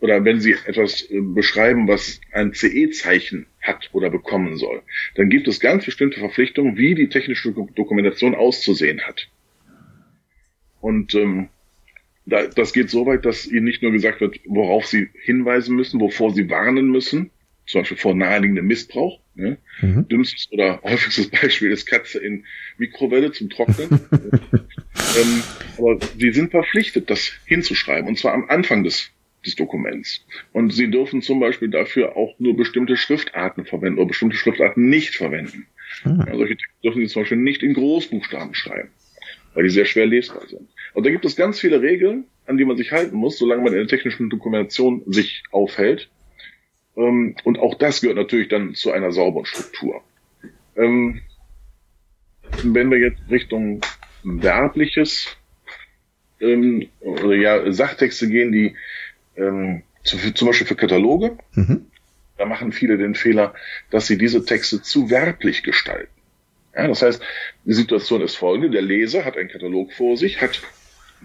Oder 0.00 0.24
wenn 0.24 0.40
Sie 0.40 0.52
etwas 0.64 1.02
äh, 1.10 1.20
beschreiben, 1.20 1.86
was 1.86 2.20
ein 2.32 2.54
CE-Zeichen 2.54 3.46
hat 3.60 3.90
oder 3.92 4.08
bekommen 4.08 4.56
soll, 4.56 4.82
dann 5.14 5.28
gibt 5.28 5.46
es 5.46 5.60
ganz 5.60 5.84
bestimmte 5.84 6.20
Verpflichtungen, 6.20 6.78
wie 6.78 6.94
die 6.94 7.08
technische 7.08 7.52
Dokumentation 7.52 8.34
auszusehen 8.34 9.02
hat. 9.02 9.28
Und 10.80 11.14
ähm, 11.14 11.50
da, 12.24 12.46
das 12.46 12.72
geht 12.72 12.88
so 12.88 13.04
weit, 13.06 13.26
dass 13.26 13.46
Ihnen 13.46 13.64
nicht 13.64 13.82
nur 13.82 13.92
gesagt 13.92 14.20
wird, 14.22 14.40
worauf 14.46 14.86
Sie 14.86 15.08
hinweisen 15.22 15.76
müssen, 15.76 16.00
wovor 16.00 16.32
Sie 16.32 16.48
warnen 16.48 16.90
müssen, 16.90 17.30
zum 17.66 17.82
Beispiel 17.82 17.98
vor 17.98 18.14
naheliegendem 18.14 18.66
Missbrauch. 18.66 19.20
Ne? 19.40 19.58
Mhm. 19.80 20.08
Dümmstes 20.08 20.48
oder 20.52 20.80
häufigstes 20.82 21.28
Beispiel 21.30 21.70
ist 21.70 21.86
Katze 21.86 22.18
in 22.18 22.44
Mikrowelle 22.78 23.32
zum 23.32 23.50
Trocknen. 23.50 23.88
ähm, 24.12 25.42
aber 25.78 25.98
Sie 26.18 26.32
sind 26.32 26.50
verpflichtet, 26.50 27.10
das 27.10 27.32
hinzuschreiben, 27.46 28.08
und 28.08 28.18
zwar 28.18 28.34
am 28.34 28.48
Anfang 28.48 28.84
des 28.84 29.10
des 29.44 29.56
Dokuments. 29.56 30.24
Und 30.52 30.72
Sie 30.72 30.90
dürfen 30.90 31.22
zum 31.22 31.40
Beispiel 31.40 31.68
dafür 31.68 32.16
auch 32.16 32.34
nur 32.38 32.56
bestimmte 32.56 32.96
Schriftarten 32.96 33.64
verwenden 33.64 33.98
oder 33.98 34.08
bestimmte 34.08 34.36
Schriftarten 34.36 34.88
nicht 34.88 35.14
verwenden. 35.14 35.66
Hm. 36.02 36.24
Ja, 36.26 36.36
solche 36.36 36.56
Texte 36.56 36.82
dürfen 36.84 37.00
Sie 37.00 37.08
zum 37.08 37.22
Beispiel 37.22 37.38
nicht 37.38 37.62
in 37.62 37.74
Großbuchstaben 37.74 38.54
schreiben, 38.54 38.90
weil 39.54 39.64
die 39.64 39.70
sehr 39.70 39.86
schwer 39.86 40.06
lesbar 40.06 40.46
sind. 40.46 40.68
Und 40.94 41.06
da 41.06 41.10
gibt 41.10 41.24
es 41.24 41.36
ganz 41.36 41.60
viele 41.60 41.80
Regeln, 41.80 42.24
an 42.46 42.58
die 42.58 42.64
man 42.64 42.76
sich 42.76 42.92
halten 42.92 43.16
muss, 43.16 43.38
solange 43.38 43.62
man 43.62 43.72
in 43.72 43.78
der 43.78 43.88
technischen 43.88 44.30
Dokumentation 44.30 45.02
sich 45.06 45.42
aufhält. 45.50 46.10
Ähm, 46.96 47.36
und 47.44 47.58
auch 47.58 47.74
das 47.74 48.00
gehört 48.00 48.16
natürlich 48.16 48.48
dann 48.48 48.74
zu 48.74 48.92
einer 48.92 49.12
sauberen 49.12 49.46
Struktur. 49.46 50.02
Ähm, 50.76 51.20
wenn 52.62 52.90
wir 52.90 52.98
jetzt 52.98 53.20
Richtung 53.30 53.80
Werbliches 54.22 55.36
ähm, 56.40 56.88
oder 57.00 57.34
ja 57.34 57.72
Sachtexte 57.72 58.28
gehen, 58.28 58.52
die 58.52 58.76
ähm, 59.36 59.82
zu, 60.04 60.16
zum 60.34 60.48
Beispiel 60.48 60.66
für 60.66 60.76
Kataloge. 60.76 61.36
Mhm. 61.54 61.86
Da 62.38 62.46
machen 62.46 62.72
viele 62.72 62.96
den 62.96 63.14
Fehler, 63.14 63.54
dass 63.90 64.06
sie 64.06 64.16
diese 64.16 64.44
Texte 64.44 64.80
zu 64.80 65.10
werblich 65.10 65.62
gestalten. 65.62 66.10
Ja, 66.74 66.88
das 66.88 67.02
heißt, 67.02 67.22
die 67.64 67.72
Situation 67.74 68.22
ist 68.22 68.36
folgende. 68.36 68.70
Der 68.70 68.82
Leser 68.82 69.24
hat 69.24 69.36
einen 69.36 69.50
Katalog 69.50 69.92
vor 69.92 70.16
sich, 70.16 70.40
hat 70.40 70.62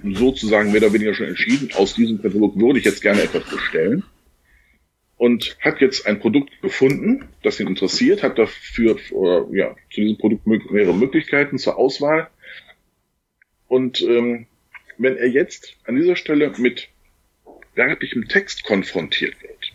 sozusagen 0.03 0.71
mehr 0.71 0.81
oder 0.81 0.91
weniger 0.91 1.13
schon 1.13 1.27
entschieden, 1.27 1.69
aus 1.75 1.93
diesem 1.93 2.21
Katalog 2.21 2.59
würde 2.59 2.79
ich 2.79 2.85
jetzt 2.85 3.01
gerne 3.01 3.21
etwas 3.21 3.45
bestellen 3.45 4.03
und 5.17 5.57
hat 5.61 5.81
jetzt 5.81 6.05
ein 6.05 6.19
Produkt 6.19 6.61
gefunden, 6.61 7.25
das 7.41 7.59
ihn 7.59 7.67
interessiert, 7.67 8.23
hat 8.23 8.37
dafür 8.37 8.97
oder, 9.11 9.47
ja, 9.53 9.75
zu 9.91 10.01
diesem 10.01 10.17
Produkt 10.17 10.45
mehrere 10.45 10.93
Möglichkeiten 10.93 11.57
zur 11.57 11.77
Auswahl. 11.77 12.29
Und 13.67 14.01
ähm, 14.01 14.47
wenn 14.97 15.17
er 15.17 15.27
jetzt 15.27 15.75
an 15.85 15.95
dieser 15.95 16.15
Stelle 16.15 16.51
mit 16.57 16.89
werblichem 17.75 18.27
Text 18.27 18.63
konfrontiert 18.63 19.41
wird, 19.41 19.73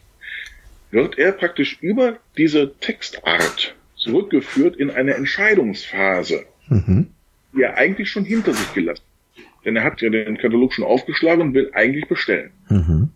wird 0.90 1.18
er 1.18 1.32
praktisch 1.32 1.78
über 1.80 2.18
diese 2.36 2.74
Textart 2.80 3.74
zurückgeführt 3.96 4.76
in 4.76 4.90
eine 4.90 5.14
Entscheidungsphase, 5.14 6.46
mhm. 6.68 7.08
die 7.54 7.62
er 7.62 7.76
eigentlich 7.76 8.10
schon 8.10 8.24
hinter 8.24 8.54
sich 8.54 8.72
gelassen 8.74 9.02
hat. 9.02 9.64
Denn 9.64 9.76
er 9.76 9.84
hat 9.84 10.00
ja 10.00 10.08
den 10.08 10.38
Katalog 10.38 10.72
schon 10.72 10.84
aufgeschlagen 10.84 11.42
und 11.42 11.54
will 11.54 11.70
eigentlich 11.74 12.08
bestellen. 12.08 12.50
Mhm. 12.68 13.10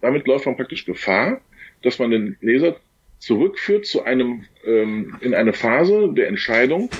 Damit 0.00 0.26
läuft 0.26 0.46
man 0.46 0.56
praktisch 0.56 0.84
Gefahr, 0.84 1.40
dass 1.82 1.98
man 1.98 2.10
den 2.10 2.36
Leser 2.40 2.76
zurückführt 3.18 3.86
zu 3.86 4.04
einem 4.04 4.44
ähm, 4.64 5.16
in 5.20 5.34
eine 5.34 5.52
Phase 5.52 6.12
der 6.12 6.28
Entscheidung, 6.28 6.90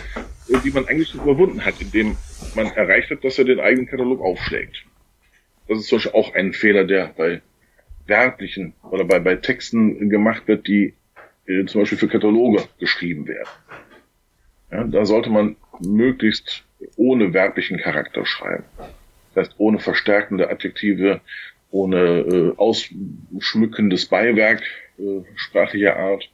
die 0.65 0.71
man 0.71 0.87
eigentlich 0.87 1.15
überwunden 1.15 1.65
hat, 1.65 1.81
indem 1.81 2.17
man 2.55 2.67
erreicht 2.67 3.11
hat, 3.11 3.23
dass 3.25 3.39
er 3.39 3.45
den 3.45 3.61
eigenen 3.61 3.87
Katalog 3.87 4.21
aufschlägt. 4.21 4.85
Das 5.69 5.79
ist 5.79 5.89
zum 5.89 5.97
Beispiel 5.97 6.13
auch 6.13 6.35
ein 6.35 6.53
Fehler, 6.53 6.85
der 6.85 7.09
bei 7.17 7.43
werblichen 8.07 8.75
oder 8.91 9.05
bei, 9.05 9.19
bei 9.19 9.37
Texten 9.37 10.09
gemacht 10.09 10.49
wird, 10.49 10.67
die 10.67 10.95
äh, 11.47 11.67
zum 11.67 11.83
Beispiel 11.83 11.99
für 11.99 12.09
Kataloge 12.09 12.65
geschrieben 12.79 13.29
werden. 13.29 13.49
Ja, 14.71 14.85
da 14.85 15.05
sollte 15.05 15.31
man 15.31 15.57
möglichst 15.81 16.65
ohne 16.97 17.33
werblichen 17.33 17.79
Charakter 17.79 18.25
schreiben. 18.25 18.65
Das 19.35 19.49
heißt, 19.49 19.55
ohne 19.59 19.79
verstärkende 19.79 20.51
Adjektive, 20.51 21.21
ohne 21.71 21.99
äh, 21.99 22.53
ausschmückendes 22.57 24.07
Beiwerk 24.07 24.63
äh, 24.99 25.23
sprachlicher 25.37 25.97
Art. 25.97 26.31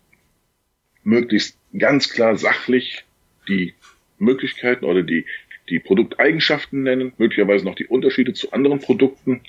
Möglichst 1.03 1.59
ganz 1.77 2.09
klar 2.09 2.37
sachlich 2.37 3.05
die 3.49 3.75
Möglichkeiten 4.19 4.85
oder 4.85 5.03
die, 5.03 5.27
die 5.69 5.81
Produkteigenschaften 5.81 6.83
nennen, 6.83 7.13
möglicherweise 7.19 7.65
noch 7.65 7.75
die 7.75 7.87
Unterschiede 7.87 8.33
zu 8.33 8.53
anderen 8.53 8.81
Produkten, 8.81 9.43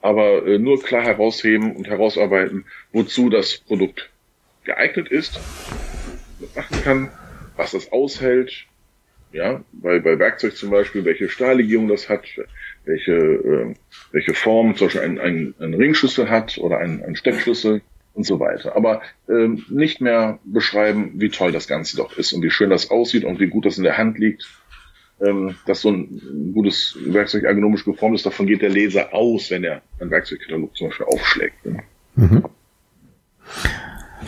aber 0.00 0.46
äh, 0.46 0.58
nur 0.58 0.82
klar 0.82 1.02
herausheben 1.02 1.74
und 1.74 1.88
herausarbeiten, 1.88 2.66
wozu 2.92 3.30
das 3.30 3.58
Produkt 3.58 4.10
geeignet 4.64 5.08
ist, 5.08 5.40
machen 6.54 6.82
kann, 6.82 7.10
was 7.56 7.72
das 7.72 7.90
aushält, 7.90 8.66
ja, 9.32 9.64
bei, 9.72 9.98
bei 9.98 10.18
Werkzeug 10.18 10.56
zum 10.56 10.70
Beispiel, 10.70 11.04
welche 11.04 11.28
Stahllegierung 11.28 11.88
das 11.88 12.08
hat, 12.08 12.24
welche, 12.84 13.12
äh, 13.12 13.74
welche 14.12 14.34
Form 14.34 14.76
zum 14.76 14.86
Beispiel 14.86 15.02
ein, 15.02 15.18
ein, 15.18 15.54
ein 15.60 15.74
Ringschlüssel 15.74 16.30
hat 16.30 16.58
oder 16.58 16.78
ein, 16.78 17.04
ein 17.04 17.16
Steckschlüssel 17.16 17.82
und 18.14 18.24
so 18.24 18.40
weiter. 18.40 18.74
Aber 18.74 19.02
ähm, 19.28 19.64
nicht 19.68 20.00
mehr 20.00 20.38
beschreiben, 20.44 21.12
wie 21.14 21.28
toll 21.28 21.52
das 21.52 21.68
Ganze 21.68 21.96
doch 21.96 22.16
ist 22.18 22.32
und 22.32 22.42
wie 22.42 22.50
schön 22.50 22.70
das 22.70 22.90
aussieht 22.90 23.24
und 23.24 23.38
wie 23.40 23.46
gut 23.46 23.64
das 23.64 23.78
in 23.78 23.84
der 23.84 23.98
Hand 23.98 24.18
liegt. 24.18 24.48
Ähm, 25.20 25.56
dass 25.66 25.80
so 25.80 25.90
ein 25.90 26.52
gutes 26.54 26.96
Werkzeug 27.04 27.42
ergonomisch 27.42 27.84
geformt 27.84 28.14
ist, 28.14 28.24
davon 28.24 28.46
geht 28.46 28.62
der 28.62 28.70
Leser 28.70 29.12
aus, 29.12 29.50
wenn 29.50 29.64
er 29.64 29.82
ein 29.98 30.10
Werkzeugkatalog 30.10 30.76
zum 30.76 30.88
Beispiel 30.88 31.06
aufschlägt. 31.06 31.66
Ne? 31.66 31.82
Mhm. 32.14 32.44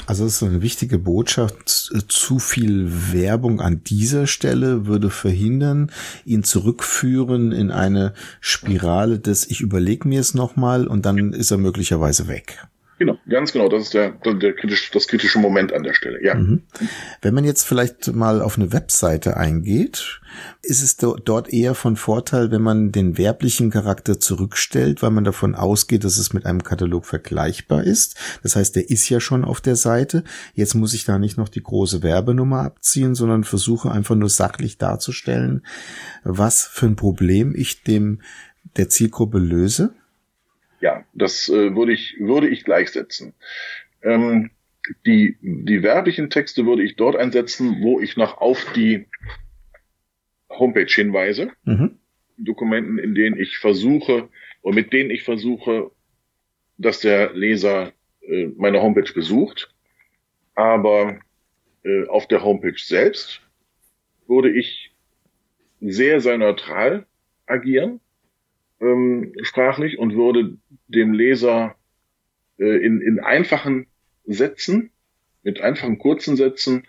Also 0.06 0.24
es 0.24 0.36
ist 0.36 0.42
eine 0.42 0.62
wichtige 0.62 0.98
Botschaft. 0.98 1.68
Zu 1.68 2.38
viel 2.38 3.12
Werbung 3.12 3.60
an 3.60 3.84
dieser 3.84 4.26
Stelle 4.26 4.86
würde 4.86 5.10
verhindern, 5.10 5.90
ihn 6.24 6.42
zurückführen 6.42 7.52
in 7.52 7.70
eine 7.70 8.14
Spirale 8.40 9.18
des 9.18 9.48
Ich 9.48 9.60
überlege 9.60 10.08
mir 10.08 10.20
es 10.20 10.34
nochmal 10.34 10.86
und 10.86 11.06
dann 11.06 11.32
ist 11.32 11.50
er 11.50 11.58
möglicherweise 11.58 12.28
weg. 12.28 12.66
Ganz 13.30 13.52
genau. 13.52 13.68
Das 13.68 13.84
ist 13.84 13.94
der, 13.94 14.10
der 14.10 14.54
kritisch, 14.54 14.90
das 14.90 15.06
kritische 15.06 15.38
Moment 15.38 15.72
an 15.72 15.84
der 15.84 15.94
Stelle. 15.94 16.22
Ja. 16.22 16.34
Mhm. 16.34 16.64
Wenn 17.22 17.32
man 17.32 17.44
jetzt 17.44 17.62
vielleicht 17.62 18.12
mal 18.12 18.42
auf 18.42 18.58
eine 18.58 18.72
Webseite 18.72 19.36
eingeht, 19.36 20.20
ist 20.62 20.82
es 20.82 20.96
dort 20.96 21.52
eher 21.52 21.76
von 21.76 21.94
Vorteil, 21.94 22.50
wenn 22.50 22.62
man 22.62 22.90
den 22.90 23.18
werblichen 23.18 23.70
Charakter 23.70 24.18
zurückstellt, 24.18 25.00
weil 25.00 25.12
man 25.12 25.22
davon 25.22 25.54
ausgeht, 25.54 26.02
dass 26.02 26.18
es 26.18 26.32
mit 26.32 26.44
einem 26.44 26.64
Katalog 26.64 27.06
vergleichbar 27.06 27.84
ist. 27.84 28.16
Das 28.42 28.56
heißt, 28.56 28.74
der 28.74 28.90
ist 28.90 29.08
ja 29.08 29.20
schon 29.20 29.44
auf 29.44 29.60
der 29.60 29.76
Seite. 29.76 30.24
Jetzt 30.54 30.74
muss 30.74 30.92
ich 30.92 31.04
da 31.04 31.18
nicht 31.18 31.38
noch 31.38 31.48
die 31.48 31.62
große 31.62 32.02
Werbenummer 32.02 32.62
abziehen, 32.62 33.14
sondern 33.14 33.44
versuche 33.44 33.92
einfach 33.92 34.16
nur 34.16 34.28
sachlich 34.28 34.76
darzustellen, 34.76 35.64
was 36.24 36.64
für 36.64 36.86
ein 36.86 36.96
Problem 36.96 37.54
ich 37.54 37.84
dem 37.84 38.22
der 38.76 38.88
Zielgruppe 38.88 39.38
löse 39.38 39.94
ja, 40.80 41.04
das 41.12 41.48
äh, 41.48 41.74
würde 41.74 41.92
ich 41.92 42.16
würde 42.18 42.48
ich 42.48 42.64
gleichsetzen. 42.64 43.34
Ähm, 44.02 44.50
die 45.06 45.36
die 45.40 45.82
werblichen 45.82 46.30
Texte 46.30 46.66
würde 46.66 46.82
ich 46.82 46.96
dort 46.96 47.16
einsetzen, 47.16 47.82
wo 47.82 48.00
ich 48.00 48.16
noch 48.16 48.38
auf 48.38 48.72
die 48.74 49.06
Homepage 50.48 50.92
hinweise. 50.92 51.50
Mhm. 51.64 51.98
Dokumenten, 52.36 52.98
in 52.98 53.14
denen 53.14 53.38
ich 53.38 53.58
versuche 53.58 54.28
oder 54.62 54.74
mit 54.74 54.92
denen 54.92 55.10
ich 55.10 55.22
versuche, 55.22 55.90
dass 56.78 57.00
der 57.00 57.34
Leser 57.34 57.92
äh, 58.22 58.46
meine 58.56 58.80
Homepage 58.80 59.12
besucht. 59.12 59.74
Aber 60.54 61.20
äh, 61.84 62.06
auf 62.06 62.26
der 62.28 62.42
Homepage 62.42 62.78
selbst 62.78 63.42
würde 64.26 64.50
ich 64.50 64.94
sehr, 65.80 66.20
sehr 66.20 66.38
neutral 66.38 67.06
agieren 67.46 68.00
ähm, 68.80 69.34
sprachlich 69.42 69.98
und 69.98 70.14
würde 70.14 70.56
dem 70.88 71.12
Leser 71.12 71.76
äh, 72.58 72.84
in, 72.84 73.00
in 73.00 73.20
einfachen 73.20 73.86
Sätzen, 74.24 74.90
mit 75.42 75.60
einfachen 75.60 75.98
kurzen 75.98 76.36
Sätzen, 76.36 76.86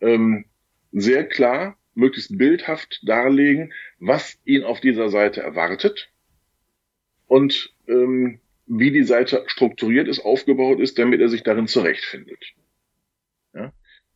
ähm, 0.00 0.44
sehr 0.92 1.24
klar, 1.24 1.76
möglichst 1.94 2.36
bildhaft 2.36 3.00
darlegen, 3.02 3.72
was 3.98 4.38
ihn 4.44 4.64
auf 4.64 4.80
dieser 4.80 5.08
Seite 5.08 5.40
erwartet 5.40 6.10
und 7.26 7.74
ähm, 7.88 8.40
wie 8.66 8.92
die 8.92 9.02
Seite 9.02 9.44
strukturiert 9.46 10.08
ist, 10.08 10.20
aufgebaut 10.20 10.80
ist, 10.80 10.98
damit 10.98 11.20
er 11.20 11.28
sich 11.28 11.42
darin 11.42 11.66
zurechtfindet. 11.66 12.54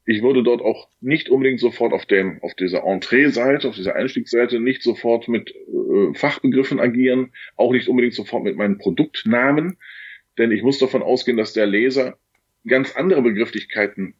Ich 0.07 0.23
würde 0.23 0.43
dort 0.43 0.61
auch 0.61 0.89
nicht 1.01 1.31
unbedingt 1.31 1.61
sofort 1.61 1.93
auf 1.93 2.05
dem, 2.05 2.43
auf 2.43 2.55
dieser 2.55 2.85
Entree-Seite, 2.85 3.69
auf 3.69 3.75
dieser 3.75 3.97
Einstiegsseite 3.97 4.61
nicht 4.61 4.83
sofort 4.83 5.29
mit 5.29 5.51
äh, 5.51 6.15
Fachbegriffen 6.15 6.79
agieren, 6.79 7.33
auch 7.57 7.73
nicht 7.73 7.89
unbedingt 7.89 8.15
sofort 8.15 8.45
mit 8.45 8.57
meinen 8.57 8.79
Produktnamen, 8.79 9.79
denn 10.37 10.51
ich 10.53 10.63
muss 10.63 10.79
davon 10.79 11.03
ausgehen, 11.03 11.37
dass 11.37 11.53
der 11.53 11.67
Leser 11.67 12.19
ganz 12.67 12.97
andere 12.97 13.23
Begrifflichkeiten 13.23 14.15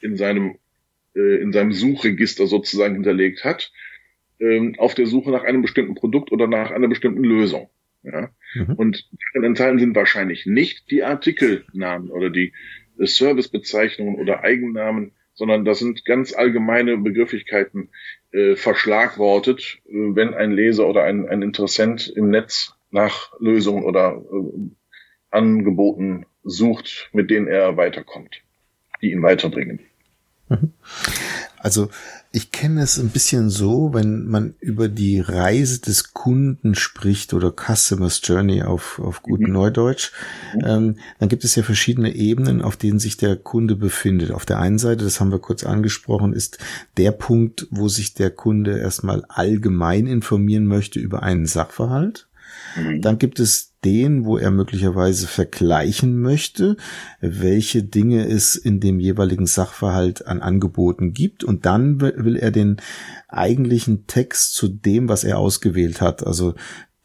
in 0.00 0.16
seinem, 0.16 0.56
äh, 1.14 1.40
in 1.40 1.52
seinem 1.52 1.72
Suchregister 1.72 2.46
sozusagen 2.46 2.94
hinterlegt 2.94 3.44
hat, 3.44 3.72
äh, 4.40 4.72
auf 4.76 4.94
der 4.94 5.06
Suche 5.06 5.30
nach 5.30 5.44
einem 5.44 5.62
bestimmten 5.62 5.94
Produkt 5.94 6.32
oder 6.32 6.46
nach 6.48 6.70
einer 6.70 6.88
bestimmten 6.88 7.24
Lösung. 7.24 7.70
Ja? 8.02 8.30
Mhm. 8.54 8.74
Und 8.74 9.08
darin 9.32 9.50
enthalten 9.50 9.78
sind 9.78 9.96
wahrscheinlich 9.96 10.46
nicht 10.46 10.90
die 10.90 11.02
Artikelnamen 11.02 12.10
oder 12.10 12.30
die 12.30 12.52
Servicebezeichnungen 12.98 14.16
oder 14.16 14.42
Eigennamen, 14.42 15.12
sondern 15.34 15.64
das 15.64 15.78
sind 15.78 16.04
ganz 16.04 16.32
allgemeine 16.32 16.96
Begrifflichkeiten 16.96 17.90
äh, 18.32 18.56
verschlagwortet, 18.56 19.80
äh, 19.86 19.92
wenn 19.92 20.34
ein 20.34 20.52
Leser 20.52 20.86
oder 20.86 21.04
ein, 21.04 21.28
ein 21.28 21.42
Interessent 21.42 22.08
im 22.08 22.30
Netz 22.30 22.74
nach 22.90 23.32
Lösungen 23.40 23.84
oder 23.84 24.22
äh, 24.32 24.70
Angeboten 25.30 26.26
sucht, 26.42 27.10
mit 27.12 27.30
denen 27.30 27.46
er 27.46 27.76
weiterkommt, 27.76 28.42
die 29.02 29.12
ihn 29.12 29.22
weiterbringen. 29.22 29.80
Mhm. 30.50 30.72
Also 31.62 31.90
ich 32.32 32.52
kenne 32.52 32.82
es 32.82 32.98
ein 32.98 33.10
bisschen 33.10 33.50
so, 33.50 33.92
wenn 33.92 34.26
man 34.26 34.54
über 34.60 34.88
die 34.88 35.20
Reise 35.20 35.80
des 35.80 36.14
Kunden 36.14 36.74
spricht 36.74 37.34
oder 37.34 37.52
Customer's 37.52 38.20
Journey 38.22 38.62
auf, 38.62 38.98
auf 38.98 39.22
gut 39.22 39.40
mhm. 39.40 39.52
Neudeutsch, 39.52 40.12
mhm. 40.54 40.60
ähm, 40.64 40.96
dann 41.18 41.28
gibt 41.28 41.44
es 41.44 41.56
ja 41.56 41.62
verschiedene 41.62 42.14
Ebenen, 42.14 42.62
auf 42.62 42.76
denen 42.76 42.98
sich 42.98 43.16
der 43.16 43.36
Kunde 43.36 43.74
befindet. 43.76 44.30
Auf 44.30 44.46
der 44.46 44.58
einen 44.58 44.78
Seite, 44.78 45.04
das 45.04 45.20
haben 45.20 45.32
wir 45.32 45.40
kurz 45.40 45.64
angesprochen, 45.64 46.32
ist 46.32 46.58
der 46.96 47.12
Punkt, 47.12 47.66
wo 47.70 47.88
sich 47.88 48.14
der 48.14 48.30
Kunde 48.30 48.78
erstmal 48.78 49.24
allgemein 49.28 50.06
informieren 50.06 50.66
möchte 50.66 51.00
über 51.00 51.22
einen 51.22 51.46
Sachverhalt. 51.46 52.28
Mhm. 52.76 53.02
Dann 53.02 53.18
gibt 53.18 53.40
es 53.40 53.69
den, 53.84 54.24
wo 54.24 54.36
er 54.36 54.50
möglicherweise 54.50 55.26
vergleichen 55.26 56.20
möchte, 56.20 56.76
welche 57.20 57.82
Dinge 57.82 58.26
es 58.26 58.56
in 58.56 58.80
dem 58.80 59.00
jeweiligen 59.00 59.46
Sachverhalt 59.46 60.26
an 60.26 60.42
Angeboten 60.42 61.12
gibt. 61.12 61.44
Und 61.44 61.66
dann 61.66 62.00
will 62.00 62.36
er 62.36 62.50
den 62.50 62.76
eigentlichen 63.28 64.06
Text 64.06 64.54
zu 64.54 64.68
dem, 64.68 65.08
was 65.08 65.24
er 65.24 65.38
ausgewählt 65.38 66.00
hat. 66.00 66.26
Also 66.26 66.54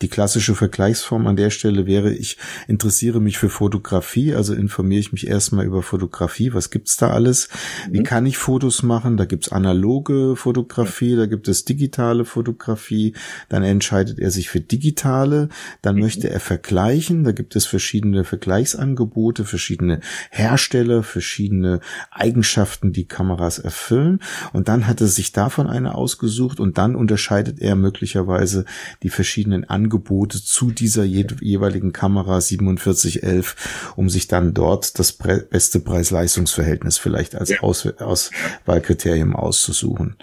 die 0.01 0.09
klassische 0.09 0.55
Vergleichsform 0.55 1.25
an 1.25 1.37
der 1.37 1.49
Stelle 1.49 1.85
wäre, 1.85 2.11
ich 2.11 2.37
interessiere 2.67 3.21
mich 3.21 3.37
für 3.37 3.49
Fotografie, 3.49 4.35
also 4.35 4.53
informiere 4.53 4.99
ich 4.99 5.13
mich 5.13 5.25
erstmal 5.25 5.65
über 5.65 5.81
Fotografie, 5.83 6.53
was 6.53 6.69
gibt's 6.69 6.97
da 6.97 7.11
alles, 7.11 7.47
wie 7.89 7.99
mhm. 7.99 8.03
kann 8.03 8.25
ich 8.25 8.37
Fotos 8.37 8.83
machen, 8.83 9.15
da 9.15 9.23
gibt's 9.23 9.53
analoge 9.53 10.35
Fotografie, 10.35 11.15
da 11.15 11.27
gibt 11.27 11.47
es 11.47 11.63
digitale 11.63 12.25
Fotografie, 12.25 13.13
dann 13.47 13.63
entscheidet 13.63 14.19
er 14.19 14.31
sich 14.31 14.49
für 14.49 14.59
digitale, 14.59 15.47
dann 15.81 15.95
mhm. 15.95 16.01
möchte 16.01 16.29
er 16.29 16.41
vergleichen, 16.41 17.23
da 17.23 17.31
gibt 17.31 17.55
es 17.55 17.65
verschiedene 17.65 18.25
Vergleichsangebote, 18.25 19.45
verschiedene 19.45 20.01
Hersteller, 20.29 21.03
verschiedene 21.03 21.79
Eigenschaften, 22.11 22.91
die 22.91 23.05
Kameras 23.05 23.59
erfüllen. 23.59 24.19
Und 24.51 24.67
dann 24.67 24.87
hat 24.87 24.99
er 24.99 25.07
sich 25.07 25.31
davon 25.31 25.67
eine 25.67 25.95
ausgesucht 25.95 26.59
und 26.59 26.77
dann 26.77 26.95
unterscheidet 26.95 27.59
er 27.59 27.77
möglicherweise 27.77 28.65
die 29.01 29.09
verschiedenen 29.09 29.63
Angebote 29.63 29.84
Angebote 29.85 30.43
zu 30.43 30.71
dieser 30.71 31.03
je 31.03 31.27
jeweiligen 31.41 31.93
Kamera 31.93 32.41
4711, 32.41 33.93
um 33.95 34.09
sich 34.09 34.27
dann 34.27 34.55
dort 34.55 34.97
das 34.97 35.13
beste 35.13 35.79
Preis-Leistungs-Verhältnis 35.79 36.97
vielleicht 36.97 37.35
als 37.35 37.49
ja. 37.49 37.59
Aus 37.59 37.85
Auswahlkriterium 37.85 39.35
auszusuchen. 39.35 40.15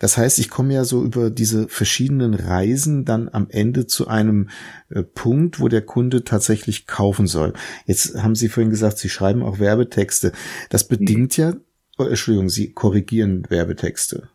Das 0.00 0.16
heißt, 0.16 0.38
ich 0.38 0.48
komme 0.48 0.72
ja 0.74 0.84
so 0.84 1.04
über 1.04 1.30
diese 1.30 1.68
verschiedenen 1.68 2.32
Reisen 2.32 3.04
dann 3.04 3.28
am 3.30 3.48
Ende 3.50 3.86
zu 3.86 4.08
einem 4.08 4.48
äh, 4.88 5.02
Punkt, 5.02 5.60
wo 5.60 5.68
der 5.68 5.82
Kunde 5.82 6.24
tatsächlich 6.24 6.86
kaufen 6.86 7.26
soll. 7.26 7.52
Jetzt 7.86 8.22
haben 8.22 8.34
Sie 8.34 8.48
vorhin 8.48 8.70
gesagt, 8.70 8.96
Sie 8.96 9.10
schreiben 9.10 9.42
auch 9.42 9.58
Werbetexte. 9.58 10.32
Das 10.70 10.88
bedingt 10.88 11.36
ja, 11.36 11.52
oh, 11.98 12.04
Entschuldigung, 12.04 12.48
Sie 12.48 12.72
korrigieren 12.72 13.44
Werbetexte. 13.50 14.30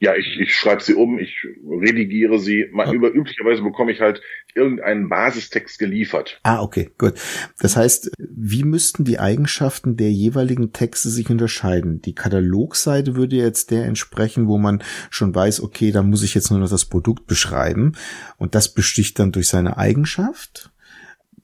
Ja, 0.00 0.16
ich, 0.16 0.40
ich 0.40 0.56
schreibe 0.56 0.82
sie 0.82 0.94
um, 0.94 1.20
ich 1.20 1.46
redigiere 1.64 2.40
sie. 2.40 2.66
Mal 2.72 2.88
okay. 2.88 2.96
über, 2.96 3.14
üblicherweise 3.14 3.62
bekomme 3.62 3.92
ich 3.92 4.00
halt 4.00 4.20
irgendeinen 4.54 5.08
Basistext 5.08 5.78
geliefert. 5.78 6.40
Ah, 6.42 6.60
okay, 6.60 6.90
gut. 6.98 7.14
Das 7.60 7.76
heißt, 7.76 8.10
wie 8.18 8.64
müssten 8.64 9.04
die 9.04 9.20
Eigenschaften 9.20 9.96
der 9.96 10.10
jeweiligen 10.10 10.72
Texte 10.72 11.08
sich 11.08 11.30
unterscheiden? 11.30 12.02
Die 12.02 12.16
Katalogseite 12.16 13.14
würde 13.14 13.36
jetzt 13.36 13.70
der 13.70 13.84
entsprechen, 13.84 14.48
wo 14.48 14.58
man 14.58 14.82
schon 15.10 15.32
weiß, 15.32 15.62
okay, 15.62 15.92
da 15.92 16.02
muss 16.02 16.24
ich 16.24 16.34
jetzt 16.34 16.50
nur 16.50 16.58
noch 16.58 16.70
das 16.70 16.86
Produkt 16.86 17.28
beschreiben. 17.28 17.92
Und 18.38 18.56
das 18.56 18.74
besticht 18.74 19.20
dann 19.20 19.30
durch 19.30 19.46
seine 19.46 19.76
Eigenschaft. 19.76 20.72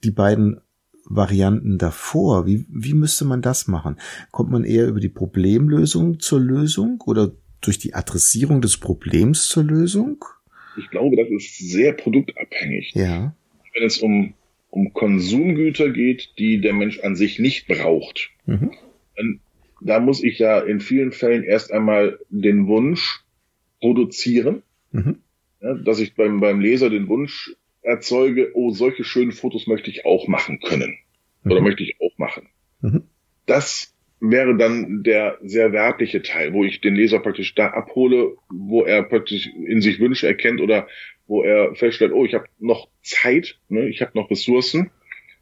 Die 0.03 0.11
beiden 0.11 0.59
Varianten 1.05 1.77
davor, 1.77 2.45
wie, 2.45 2.65
wie 2.69 2.93
müsste 2.93 3.23
man 3.23 3.41
das 3.41 3.67
machen? 3.67 3.97
Kommt 4.31 4.51
man 4.51 4.65
eher 4.65 4.87
über 4.87 4.99
die 4.99 5.09
Problemlösung 5.09 6.19
zur 6.19 6.41
Lösung 6.41 7.01
oder 7.05 7.31
durch 7.61 7.79
die 7.79 7.93
Adressierung 7.93 8.61
des 8.61 8.77
Problems 8.77 9.47
zur 9.47 9.63
Lösung? 9.63 10.23
Ich 10.77 10.89
glaube, 10.89 11.17
das 11.17 11.29
ist 11.29 11.57
sehr 11.57 11.93
produktabhängig. 11.93 12.93
Ja. 12.95 13.35
Wenn 13.73 13.83
es 13.83 13.97
um, 13.99 14.33
um 14.69 14.93
Konsumgüter 14.93 15.89
geht, 15.89 16.33
die 16.37 16.61
der 16.61 16.73
Mensch 16.73 16.99
an 16.99 17.15
sich 17.15 17.39
nicht 17.39 17.67
braucht, 17.67 18.29
mhm. 18.45 18.71
dann, 19.15 19.39
da 19.81 19.99
muss 19.99 20.23
ich 20.23 20.39
ja 20.39 20.59
in 20.59 20.79
vielen 20.79 21.11
Fällen 21.11 21.43
erst 21.43 21.71
einmal 21.71 22.19
den 22.29 22.67
Wunsch 22.67 23.21
produzieren, 23.81 24.63
mhm. 24.91 25.19
ja, 25.61 25.73
dass 25.73 25.99
ich 25.99 26.15
beim, 26.15 26.39
beim 26.39 26.59
Leser 26.59 26.89
den 26.89 27.07
Wunsch 27.07 27.55
erzeuge, 27.81 28.51
oh, 28.53 28.71
solche 28.71 29.03
schönen 29.03 29.31
Fotos 29.31 29.67
möchte 29.67 29.89
ich 29.89 30.05
auch 30.05 30.27
machen 30.27 30.59
können. 30.59 30.97
Mhm. 31.43 31.51
Oder 31.51 31.61
möchte 31.61 31.83
ich 31.83 31.95
auch 32.01 32.17
machen. 32.17 32.47
Mhm. 32.81 33.03
Das 33.45 33.93
wäre 34.19 34.57
dann 34.57 35.03
der 35.03 35.37
sehr 35.41 35.71
wertliche 35.71 36.21
Teil, 36.21 36.53
wo 36.53 36.63
ich 36.63 36.81
den 36.81 36.95
Leser 36.95 37.19
praktisch 37.19 37.55
da 37.55 37.67
abhole, 37.67 38.35
wo 38.49 38.83
er 38.83 39.03
praktisch 39.03 39.47
in 39.47 39.81
sich 39.81 39.99
Wünsche 39.99 40.27
erkennt 40.27 40.61
oder 40.61 40.87
wo 41.27 41.43
er 41.43 41.75
feststellt, 41.75 42.11
oh, 42.11 42.25
ich 42.25 42.33
habe 42.33 42.45
noch 42.59 42.89
Zeit, 43.01 43.59
ne, 43.69 43.87
ich 43.87 44.01
habe 44.01 44.11
noch 44.15 44.29
Ressourcen, 44.29 44.91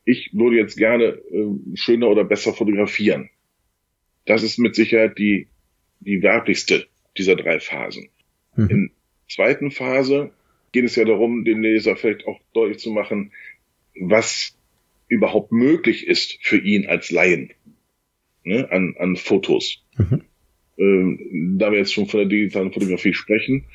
ich 0.06 0.32
würde 0.34 0.58
jetzt 0.58 0.78
gerne 0.78 1.06
äh, 1.06 1.76
schöner 1.76 2.10
oder 2.10 2.24
besser 2.24 2.54
fotografieren. 2.54 3.30
Das 4.26 4.44
ist 4.44 4.60
mit 4.60 4.76
Sicherheit 4.76 5.18
die, 5.18 5.48
die 6.00 6.22
wertigste 6.22 6.88
dieser 7.18 7.36
drei 7.36 7.60
Phasen. 7.60 8.10
Mhm. 8.56 8.70
In 8.70 8.92
zweiten 9.30 9.72
Phase 9.72 10.32
geht 10.72 10.86
es 10.86 10.96
ja 10.96 11.06
darum, 11.06 11.46
dem 11.46 11.62
Leser 11.62 11.96
vielleicht 11.96 12.28
auch 12.28 12.40
deutlich 12.54 12.80
zu 12.80 12.92
machen, 12.92 13.32
was 14.00 14.56
überhaupt 15.08 15.52
möglich 15.52 16.06
ist 16.06 16.38
für 16.42 16.58
ihn 16.58 16.88
als 16.88 17.10
Laien 17.12 17.52
ne, 18.48 18.72
an, 18.72 18.96
an 18.98 19.16
Fotos. 19.16 19.84
Mhm. 19.98 20.22
Ähm, 20.78 21.58
da 21.58 21.72
wir 21.72 21.80
jetzt 21.80 21.94
schon 21.94 22.08
von 22.08 22.20
der 22.20 22.30
digitalen 22.30 22.72
Fotografie 22.72 23.14
sprechen, 23.14 23.66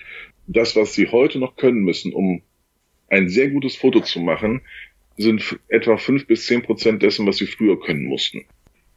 das, 0.47 0.77
was 0.77 0.95
sie 0.95 1.09
heute 1.09 1.39
noch 1.39 1.57
können 1.57 1.83
müssen, 1.83 2.13
um 2.13 2.43
ein 3.09 3.29
sehr 3.29 3.51
gutes 3.51 3.77
Foto 3.77 4.01
zu 4.01 4.21
machen, 4.21 4.63
sind 5.17 5.59
etwa 5.69 5.97
fünf 5.97 6.27
bis 6.27 6.47
zehn 6.47 6.63
Prozent 6.63 7.03
dessen, 7.03 7.27
was 7.27 7.37
sie 7.37 7.47
früher 7.47 7.79
können 7.79 8.05
mussten. 8.05 8.45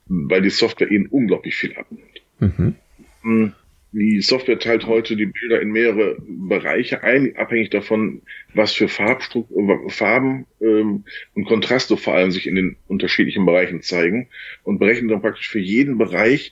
Weil 0.07 0.41
die 0.41 0.49
Software 0.49 0.89
ihnen 0.91 1.07
unglaublich 1.07 1.55
viel 1.55 1.75
abnimmt. 1.75 2.21
Mhm. 2.39 3.53
Die 3.97 4.19
Software 4.19 4.59
teilt 4.59 4.87
heute 4.87 5.15
die 5.15 5.27
Bilder 5.27 5.61
in 5.61 5.71
mehrere 5.71 6.17
Bereiche 6.19 7.01
ein, 7.03 7.37
abhängig 7.37 7.69
davon, 7.69 8.23
was 8.53 8.73
für 8.73 8.89
Farbstruktur, 8.89 9.89
Farben 9.89 10.45
ähm, 10.59 11.05
und 11.33 11.45
Kontraste 11.45 11.95
vor 11.95 12.13
allem 12.13 12.29
sich 12.31 12.45
in 12.45 12.55
den 12.55 12.75
unterschiedlichen 12.89 13.45
Bereichen 13.45 13.81
zeigen 13.81 14.27
und 14.63 14.79
berechnet 14.79 15.11
dann 15.11 15.21
praktisch 15.21 15.47
für 15.47 15.59
jeden 15.59 15.97
Bereich 15.97 16.51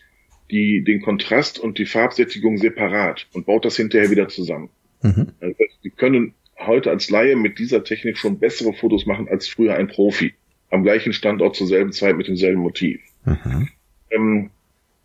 die, 0.52 0.86
den 0.86 1.02
Kontrast 1.02 1.60
und 1.60 1.78
die 1.80 1.86
Farbsättigung 1.86 2.58
separat 2.60 3.28
und 3.34 3.46
baut 3.46 3.66
das 3.66 3.76
hinterher 3.76 4.10
wieder 4.10 4.30
zusammen. 4.30 4.70
Mhm. 5.02 5.34
Also, 5.42 5.56
die 5.84 5.90
können 5.90 6.36
heute 6.60 6.92
als 6.92 7.10
Laie 7.10 7.36
mit 7.36 7.60
dieser 7.60 7.84
Technik 7.84 8.18
schon 8.18 8.40
bessere 8.40 8.72
Fotos 8.72 9.06
machen 9.06 9.28
als 9.28 9.50
früher 9.50 9.76
ein 9.76 9.90
Profi. 9.90 10.34
Am 10.70 10.84
gleichen 10.84 11.12
Standort 11.12 11.58
zur 11.58 11.68
selben 11.68 11.92
Zeit 11.92 12.16
mit 12.16 12.30
demselben 12.30 12.62
Motiv. 12.62 13.02
Mhm. 13.26 13.68
Ähm, 14.12 14.50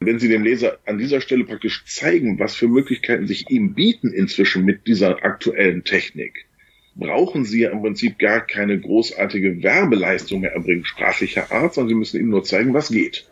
wenn 0.01 0.19
Sie 0.19 0.29
dem 0.29 0.45
Leser 0.45 0.79
an 0.87 0.99
dieser 0.99 1.21
Stelle 1.21 1.45
praktisch 1.45 1.85
zeigen, 1.87 2.39
was 2.39 2.55
für 2.55 2.69
Möglichkeiten 2.69 3.27
sich 3.27 3.51
ihm 3.51 3.75
bieten 3.75 4.13
inzwischen 4.13 4.65
mit 4.65 4.87
dieser 4.87 5.25
aktuellen 5.25 5.85
Technik, 5.85 6.47
brauchen 6.95 7.45
Sie 7.45 7.61
ja 7.61 7.71
im 7.71 7.83
Prinzip 7.83 8.19
gar 8.19 8.41
keine 8.47 8.79
großartige 8.79 9.63
Werbeleistung 9.63 10.41
mehr 10.41 10.53
erbringen, 10.53 10.85
sprachlicher 10.85 11.51
Art, 11.51 11.75
sondern 11.75 11.89
Sie 11.89 11.95
müssen 11.95 12.21
ihm 12.21 12.29
nur 12.29 12.45
zeigen, 12.45 12.75
was 12.75 12.91
geht. 12.91 13.29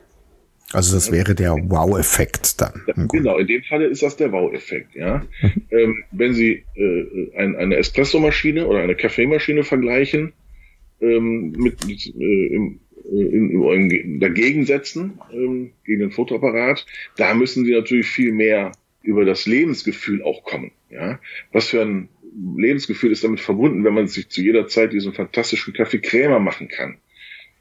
Also 0.72 0.94
das 0.94 1.12
wäre 1.12 1.36
der 1.36 1.52
Wow-Effekt 1.52 2.60
dann. 2.60 2.82
Genau, 3.12 3.38
in 3.38 3.46
dem 3.46 3.62
Falle 3.62 3.86
ist 3.86 4.02
das 4.02 4.16
der 4.16 4.32
Wow-Effekt. 4.32 4.96
Ja, 4.96 5.24
mhm. 5.40 5.62
ähm, 5.70 6.04
wenn 6.10 6.34
Sie 6.34 6.64
äh, 6.74 7.36
ein, 7.36 7.54
eine 7.54 7.76
Espressomaschine 7.76 8.66
oder 8.66 8.80
eine 8.80 8.96
Kaffeemaschine 8.96 9.62
vergleichen 9.62 10.32
ähm, 11.00 11.52
mit, 11.52 11.86
mit 11.86 12.06
äh, 12.06 12.46
im, 12.54 12.80
dagegen 13.08 14.64
setzen, 14.64 15.20
ähm, 15.32 15.72
gegen 15.84 16.00
den 16.00 16.10
Fotoapparat, 16.10 16.86
da 17.16 17.34
müssen 17.34 17.64
sie 17.64 17.72
natürlich 17.72 18.06
viel 18.06 18.32
mehr 18.32 18.72
über 19.02 19.24
das 19.24 19.46
Lebensgefühl 19.46 20.22
auch 20.22 20.42
kommen. 20.42 20.72
Ja? 20.90 21.20
Was 21.52 21.68
für 21.68 21.82
ein 21.82 22.08
Lebensgefühl 22.56 23.12
ist 23.12 23.24
damit 23.24 23.40
verbunden, 23.40 23.84
wenn 23.84 23.94
man 23.94 24.08
sich 24.08 24.28
zu 24.28 24.42
jeder 24.42 24.66
Zeit 24.66 24.92
diesen 24.92 25.14
fantastischen 25.14 25.72
Kaffee 25.72 26.00
Krämer 26.00 26.40
machen 26.40 26.68
kann? 26.68 26.98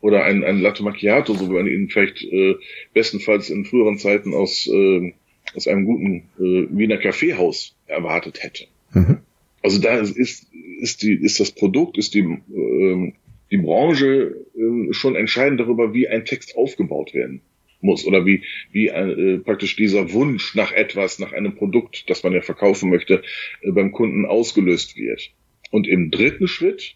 Oder 0.02 0.24
ein, 0.24 0.44
ein 0.44 0.60
Latte 0.60 0.84
Macchiato, 0.84 1.34
so 1.34 1.50
wie 1.50 1.54
man 1.54 1.68
ihn 1.68 1.90
vielleicht 1.90 2.24
äh, 2.24 2.56
bestenfalls 2.94 3.50
in 3.50 3.66
früheren 3.66 3.98
Zeiten 3.98 4.34
aus, 4.34 4.68
äh, 4.68 5.14
aus 5.56 5.68
einem 5.68 5.86
guten 5.86 6.24
äh, 6.38 6.68
Wiener 6.70 6.98
Kaffeehaus 6.98 7.76
erwartet 7.88 8.44
hätte. 8.44 8.66
Mhm. 8.94 9.20
Also 9.64 9.80
da 9.80 9.98
ist, 9.98 10.48
ist, 10.80 11.02
die, 11.02 11.14
ist 11.14 11.40
das 11.40 11.52
Produkt, 11.52 11.98
ist 11.98 12.14
die 12.14 12.20
äh, 12.20 13.14
die 13.52 13.58
Branche 13.58 14.36
äh, 14.56 14.94
schon 14.94 15.16
entscheidend 15.16 15.60
darüber, 15.60 15.94
wie 15.94 16.08
ein 16.08 16.26
Text 16.26 16.56
aufgebaut 16.56 17.14
werden 17.14 17.42
muss 17.82 18.06
oder 18.06 18.26
wie, 18.26 18.44
wie 18.72 18.88
äh, 18.88 19.38
praktisch 19.38 19.76
dieser 19.76 20.12
Wunsch 20.12 20.56
nach 20.56 20.72
etwas, 20.72 21.20
nach 21.20 21.34
einem 21.34 21.56
Produkt, 21.56 22.10
das 22.10 22.24
man 22.24 22.34
ja 22.34 22.42
verkaufen 22.42 22.90
möchte, 22.90 23.24
äh, 23.62 23.72
beim 23.72 23.92
Kunden 23.92 24.26
ausgelöst 24.26 24.98
wird. 24.98 25.32
Und 25.72 25.88
im 25.88 26.12
dritten 26.12 26.48
Schritt 26.48 26.96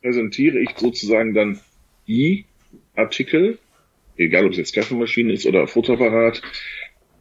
präsentiere 0.00 0.58
ich 0.58 0.70
sozusagen 0.76 1.34
dann 1.34 1.60
die 2.08 2.46
Artikel, 2.94 3.58
egal 4.16 4.46
ob 4.46 4.52
es 4.52 4.58
jetzt 4.58 4.74
Kaffeemaschine 4.74 5.32
ist 5.32 5.46
oder 5.46 5.66
Fotoapparat, 5.66 6.42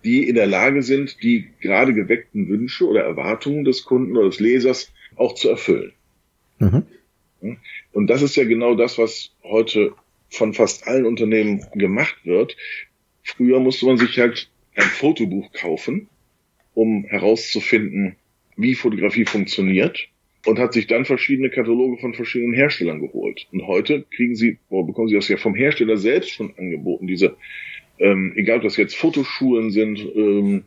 die 0.04 0.28
in 0.28 0.36
der 0.36 0.48
Lage 0.48 0.82
sind, 0.82 1.22
die 1.22 1.50
gerade 1.60 1.94
geweckten 1.94 2.50
Wünsche 2.50 2.88
oder 2.88 3.04
Erwartungen 3.04 3.66
des 3.66 3.84
Kunden 3.84 4.18
oder 4.18 4.30
des 4.30 4.40
Lesers 4.40 4.92
auch 5.16 5.36
zu 5.36 5.50
erfüllen. 5.50 5.94
Mhm. 6.60 6.86
Und 7.94 8.08
das 8.08 8.22
ist 8.22 8.36
ja 8.36 8.46
genau 8.46 8.76
das, 8.76 8.98
was 8.98 9.32
heute 9.44 9.94
von 10.30 10.54
fast 10.54 10.88
allen 10.88 11.06
Unternehmen 11.06 11.66
gemacht 11.74 12.16
wird. 12.24 12.56
Früher 13.24 13.60
musste 13.60 13.86
man 13.86 13.98
sich 13.98 14.18
halt 14.18 14.50
ein 14.76 14.84
Fotobuch 14.84 15.52
kaufen, 15.52 16.08
um 16.74 17.04
herauszufinden, 17.04 18.16
wie 18.56 18.76
Fotografie 18.76 19.26
funktioniert 19.26 20.08
und 20.46 20.60
hat 20.60 20.74
sich 20.74 20.88
dann 20.88 21.06
verschiedene 21.06 21.50
Kataloge 21.50 21.98
von 21.98 22.14
verschiedenen 22.14 22.54
Herstellern 22.54 23.02
geholt. 23.02 23.48
Und 23.52 23.68
heute 23.68 24.06
kriegen 24.16 24.36
sie, 24.36 24.58
oder 24.70 24.88
bekommen 24.88 25.10
sie 25.10 25.16
das 25.16 25.28
ja 25.28 25.38
vom 25.38 25.56
Hersteller 25.56 25.98
selbst 25.98 26.32
schon 26.32 26.54
angeboten, 26.58 27.08
diese, 27.08 27.36
ähm, 28.00 28.34
egal 28.36 28.58
ob 28.58 28.64
das 28.64 28.78
jetzt 28.78 28.96
Fotoschulen 28.96 29.72
sind, 29.72 30.00
ähm, 30.16 30.64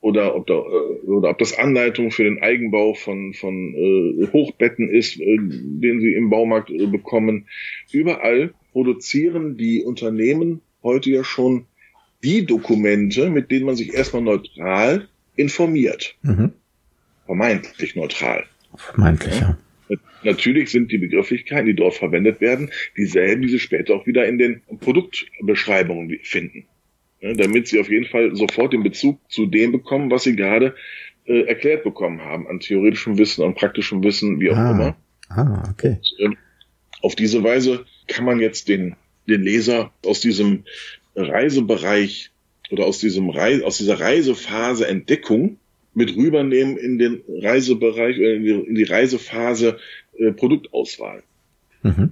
oder 0.00 0.34
ob, 0.36 0.46
da, 0.46 0.54
äh, 0.54 1.06
oder 1.06 1.30
ob 1.30 1.38
das 1.38 1.58
Anleitung 1.58 2.10
für 2.10 2.24
den 2.24 2.40
Eigenbau 2.40 2.94
von, 2.94 3.34
von 3.34 3.74
äh, 3.74 4.28
Hochbetten 4.32 4.88
ist, 4.88 5.20
äh, 5.20 5.38
den 5.40 6.00
sie 6.00 6.14
im 6.14 6.30
Baumarkt 6.30 6.70
äh, 6.70 6.86
bekommen. 6.86 7.46
Überall 7.90 8.54
produzieren 8.72 9.56
die 9.56 9.82
Unternehmen 9.82 10.60
heute 10.82 11.10
ja 11.10 11.24
schon 11.24 11.66
die 12.22 12.46
Dokumente, 12.46 13.30
mit 13.30 13.50
denen 13.50 13.66
man 13.66 13.76
sich 13.76 13.94
erstmal 13.94 14.22
neutral 14.22 15.08
informiert. 15.36 16.16
Mhm. 16.22 16.52
Vermeintlich 17.26 17.96
neutral. 17.96 18.44
Vermeintlich, 18.76 19.40
ja. 19.40 19.58
ja. 19.88 19.96
Natürlich 20.22 20.70
sind 20.70 20.90
die 20.90 20.98
Begrifflichkeiten, 20.98 21.66
die 21.66 21.74
dort 21.74 21.94
verwendet 21.94 22.40
werden, 22.40 22.70
dieselben, 22.96 23.42
die 23.42 23.48
sie 23.48 23.60
später 23.60 23.94
auch 23.94 24.06
wieder 24.06 24.26
in 24.26 24.38
den 24.38 24.62
Produktbeschreibungen 24.80 26.18
finden 26.22 26.66
ja, 27.20 27.32
damit 27.34 27.68
sie 27.68 27.80
auf 27.80 27.90
jeden 27.90 28.06
Fall 28.06 28.34
sofort 28.36 28.72
den 28.72 28.82
Bezug 28.82 29.18
zu 29.28 29.46
dem 29.46 29.72
bekommen, 29.72 30.10
was 30.10 30.24
sie 30.24 30.36
gerade 30.36 30.74
äh, 31.26 31.42
erklärt 31.42 31.84
bekommen 31.84 32.20
haben, 32.22 32.46
an 32.48 32.60
theoretischem 32.60 33.18
Wissen, 33.18 33.44
an 33.44 33.54
praktischem 33.54 34.02
Wissen, 34.02 34.40
wie 34.40 34.50
auch 34.50 34.56
ah, 34.56 34.70
immer. 34.70 34.96
Ah, 35.28 35.70
okay. 35.70 35.98
Und, 36.20 36.32
äh, 36.32 36.36
auf 37.02 37.14
diese 37.14 37.44
Weise 37.44 37.84
kann 38.08 38.24
man 38.24 38.40
jetzt 38.40 38.68
den, 38.68 38.96
den 39.28 39.42
Leser 39.42 39.92
aus 40.04 40.20
diesem 40.20 40.64
Reisebereich 41.14 42.30
oder 42.70 42.86
aus 42.86 42.98
diesem 42.98 43.30
Reise, 43.30 43.64
aus 43.64 43.78
dieser 43.78 44.00
Reisephase 44.00 44.86
Entdeckung 44.86 45.58
mit 45.94 46.16
rübernehmen 46.16 46.76
in 46.76 46.98
den 46.98 47.22
Reisebereich 47.28 48.18
oder 48.18 48.34
in 48.34 48.44
die, 48.44 48.50
in 48.50 48.74
die 48.74 48.84
Reisephase 48.84 49.78
äh, 50.16 50.32
Produktauswahl. 50.32 51.22
Mhm. 51.82 52.10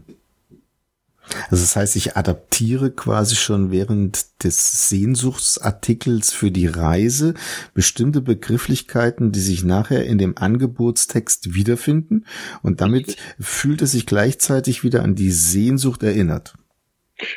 Also 1.50 1.62
das 1.62 1.76
heißt, 1.76 1.96
ich 1.96 2.16
adaptiere 2.16 2.90
quasi 2.90 3.36
schon 3.36 3.70
während 3.70 4.44
des 4.44 4.88
Sehnsuchtsartikels 4.88 6.32
für 6.32 6.50
die 6.50 6.66
Reise 6.66 7.34
bestimmte 7.74 8.20
Begrifflichkeiten, 8.20 9.32
die 9.32 9.40
sich 9.40 9.64
nachher 9.64 10.04
in 10.04 10.18
dem 10.18 10.36
Angebotstext 10.36 11.54
wiederfinden 11.54 12.26
und 12.62 12.80
damit 12.80 13.16
fühlt 13.40 13.82
es 13.82 13.92
sich 13.92 14.06
gleichzeitig 14.06 14.84
wieder 14.84 15.02
an 15.02 15.14
die 15.14 15.30
Sehnsucht 15.30 16.02
erinnert. 16.02 16.54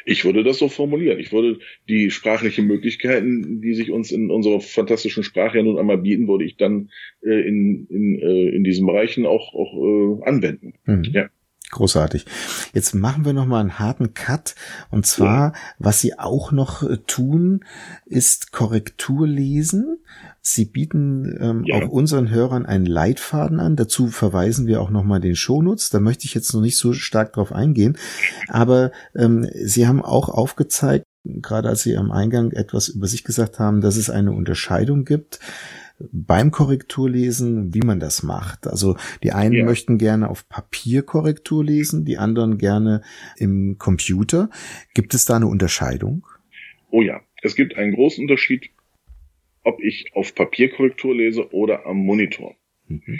Ich 0.05 0.25
würde 0.25 0.43
das 0.43 0.59
so 0.59 0.67
formulieren. 0.67 1.19
Ich 1.19 1.31
würde 1.31 1.59
die 1.87 2.11
sprachlichen 2.11 2.67
Möglichkeiten, 2.67 3.61
die 3.61 3.73
sich 3.73 3.91
uns 3.91 4.11
in 4.11 4.29
unserer 4.29 4.59
fantastischen 4.59 5.23
Sprache 5.23 5.57
ja 5.57 5.63
nun 5.63 5.79
einmal 5.79 5.97
bieten, 5.97 6.27
würde 6.27 6.43
ich 6.43 6.57
dann 6.57 6.89
äh, 7.21 7.47
in, 7.47 7.87
in, 7.89 8.19
äh, 8.19 8.49
in 8.49 8.63
diesen 8.63 8.85
Bereichen 8.85 9.25
auch, 9.25 9.53
auch 9.53 9.73
äh, 9.73 10.23
anwenden. 10.25 10.73
Mhm. 10.85 11.05
Ja. 11.13 11.29
Großartig. 11.71 12.25
Jetzt 12.73 12.95
machen 12.95 13.25
wir 13.25 13.33
noch 13.33 13.45
mal 13.45 13.59
einen 13.59 13.77
harten 13.77 14.15
Cut. 14.15 14.55
Und 14.89 15.05
zwar, 15.05 15.53
was 15.77 16.01
Sie 16.01 16.17
auch 16.17 16.51
noch 16.51 16.81
äh, 16.81 16.97
tun, 17.05 17.63
ist 18.05 18.51
Korrektur 18.51 19.27
lesen. 19.27 19.99
Sie 20.41 20.65
bieten 20.65 21.37
ähm, 21.39 21.63
ja. 21.65 21.77
auch 21.77 21.89
unseren 21.89 22.31
Hörern 22.31 22.65
einen 22.65 22.87
Leitfaden 22.87 23.59
an. 23.59 23.75
Dazu 23.75 24.07
verweisen 24.07 24.65
wir 24.65 24.81
auch 24.81 24.89
noch 24.89 25.03
mal 25.03 25.19
den 25.19 25.35
Shownotes. 25.35 25.89
Da 25.89 25.99
möchte 25.99 26.25
ich 26.25 26.33
jetzt 26.33 26.53
noch 26.53 26.61
nicht 26.61 26.77
so 26.77 26.93
stark 26.93 27.33
drauf 27.33 27.51
eingehen. 27.51 27.97
Aber 28.47 28.91
ähm, 29.15 29.47
Sie 29.53 29.87
haben 29.87 30.01
auch 30.01 30.29
aufgezeigt, 30.29 31.05
gerade 31.23 31.69
als 31.69 31.83
Sie 31.83 31.95
am 31.97 32.11
Eingang 32.11 32.51
etwas 32.51 32.87
über 32.87 33.05
sich 33.05 33.23
gesagt 33.23 33.59
haben, 33.59 33.81
dass 33.81 33.95
es 33.95 34.09
eine 34.09 34.31
Unterscheidung 34.31 35.05
gibt 35.05 35.39
beim 36.11 36.51
Korrekturlesen, 36.51 37.73
wie 37.73 37.81
man 37.81 37.99
das 37.99 38.23
macht. 38.23 38.67
Also 38.67 38.95
die 39.23 39.31
einen 39.31 39.55
ja. 39.55 39.65
möchten 39.65 39.97
gerne 39.97 40.29
auf 40.29 40.47
Papier 40.47 41.03
Korrektur 41.03 41.63
lesen, 41.63 42.05
die 42.05 42.17
anderen 42.17 42.57
gerne 42.57 43.01
im 43.37 43.77
Computer. 43.77 44.49
Gibt 44.93 45.13
es 45.13 45.25
da 45.25 45.35
eine 45.35 45.47
Unterscheidung? 45.47 46.25
Oh 46.91 47.01
ja, 47.01 47.21
es 47.41 47.55
gibt 47.55 47.75
einen 47.77 47.93
großen 47.93 48.23
Unterschied, 48.23 48.69
ob 49.63 49.81
ich 49.81 50.11
auf 50.13 50.33
Papierkorrektur 50.35 51.15
lese 51.15 51.53
oder 51.53 51.85
am 51.85 51.97
Monitor. 51.97 52.55
Mhm. 52.87 53.19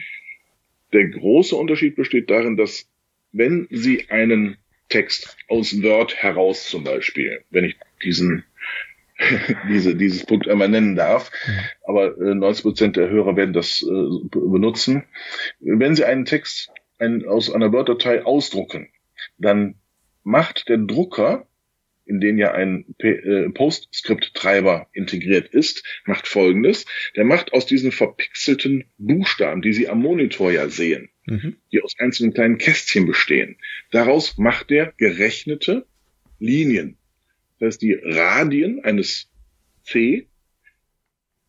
Der 0.93 1.07
große 1.07 1.55
Unterschied 1.55 1.95
besteht 1.95 2.29
darin, 2.29 2.57
dass 2.57 2.89
wenn 3.31 3.67
Sie 3.69 4.09
einen 4.09 4.57
Text 4.89 5.37
aus 5.47 5.83
Word 5.83 6.15
heraus 6.15 6.67
zum 6.67 6.83
Beispiel, 6.83 7.43
wenn 7.51 7.63
ich 7.63 7.77
diesen 8.03 8.43
diese, 9.69 9.95
dieses 9.95 10.25
Punkt 10.25 10.47
einmal 10.47 10.69
nennen 10.69 10.95
darf. 10.95 11.32
Aber 11.84 12.17
äh, 12.17 12.36
90 12.36 12.63
Prozent 12.63 12.95
der 12.95 13.10
Hörer 13.10 13.36
werden 13.36 13.53
das 13.53 13.82
äh, 13.82 14.27
benutzen. 14.29 15.03
Wenn 15.60 15.95
Sie 15.95 16.05
einen 16.05 16.25
Text 16.25 16.71
ein, 16.97 17.25
aus 17.25 17.51
einer 17.51 17.71
Word-Datei 17.71 18.23
ausdrucken, 18.25 18.89
dann 19.38 19.75
macht 20.23 20.69
der 20.69 20.77
Drucker, 20.77 21.45
in 22.05 22.19
den 22.19 22.38
ja 22.38 22.53
ein 22.53 22.86
äh, 22.99 23.49
PostScript-Treiber 23.49 24.88
integriert 24.93 25.49
ist, 25.49 25.84
macht 26.05 26.27
Folgendes. 26.27 26.86
Der 27.15 27.23
macht 27.23 27.53
aus 27.53 27.65
diesen 27.65 27.91
verpixelten 27.91 28.86
Buchstaben, 28.97 29.62
die 29.62 29.73
Sie 29.73 29.88
am 29.89 30.01
Monitor 30.01 30.51
ja 30.51 30.69
sehen, 30.69 31.10
mhm. 31.25 31.58
die 31.71 31.84
aus 31.84 31.95
einzelnen 31.99 32.34
kleinen 32.34 32.58
Kästchen 32.58 33.05
bestehen, 33.05 33.58
daraus 33.91 34.38
macht 34.38 34.71
der 34.71 34.93
gerechnete 34.97 35.86
Linien. 36.39 36.98
Das 37.59 37.67
heißt, 37.67 37.81
die 37.81 37.93
Radien 37.93 38.83
eines 38.83 39.29
C, 39.83 40.27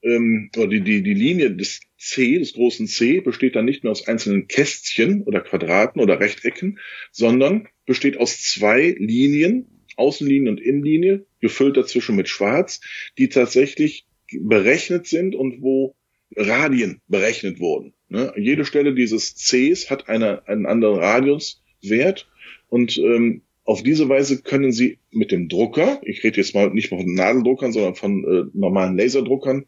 ähm, 0.02 0.50
oder 0.56 0.68
die, 0.68 0.80
die, 0.82 1.02
die 1.02 1.14
Linie 1.14 1.54
des 1.54 1.80
C, 1.98 2.38
des 2.38 2.54
großen 2.54 2.86
C, 2.86 3.20
besteht 3.20 3.56
dann 3.56 3.64
nicht 3.64 3.84
mehr 3.84 3.90
aus 3.90 4.06
einzelnen 4.06 4.48
Kästchen 4.48 5.22
oder 5.22 5.40
Quadraten 5.40 6.00
oder 6.00 6.20
Rechtecken, 6.20 6.78
sondern 7.12 7.68
besteht 7.86 8.16
aus 8.16 8.40
zwei 8.40 8.96
Linien, 8.98 9.84
Außenlinie 9.96 10.50
und 10.50 10.60
Innenlinie, 10.60 11.26
gefüllt 11.40 11.76
dazwischen 11.76 12.16
mit 12.16 12.28
Schwarz, 12.28 12.80
die 13.18 13.28
tatsächlich 13.28 14.06
berechnet 14.32 15.06
sind 15.06 15.34
und 15.34 15.60
wo 15.60 15.94
Radien 16.36 17.00
berechnet 17.08 17.58
wurden. 17.58 17.92
Ne? 18.08 18.32
Jede 18.36 18.64
Stelle 18.64 18.94
dieses 18.94 19.34
Cs 19.34 19.90
hat 19.90 20.08
eine, 20.08 20.46
einen 20.48 20.66
anderen 20.66 20.98
Radiuswert 20.98 22.28
und 22.68 22.96
ähm, 22.98 23.42
auf 23.70 23.84
diese 23.84 24.08
Weise 24.08 24.42
können 24.42 24.72
Sie 24.72 24.98
mit 25.12 25.30
dem 25.30 25.48
Drucker, 25.48 26.00
ich 26.02 26.24
rede 26.24 26.38
jetzt 26.38 26.56
mal 26.56 26.70
nicht 26.70 26.88
von 26.88 27.14
Nadeldruckern, 27.14 27.70
sondern 27.70 27.94
von 27.94 28.24
äh, 28.24 28.50
normalen 28.52 28.98
Laserdruckern, 28.98 29.66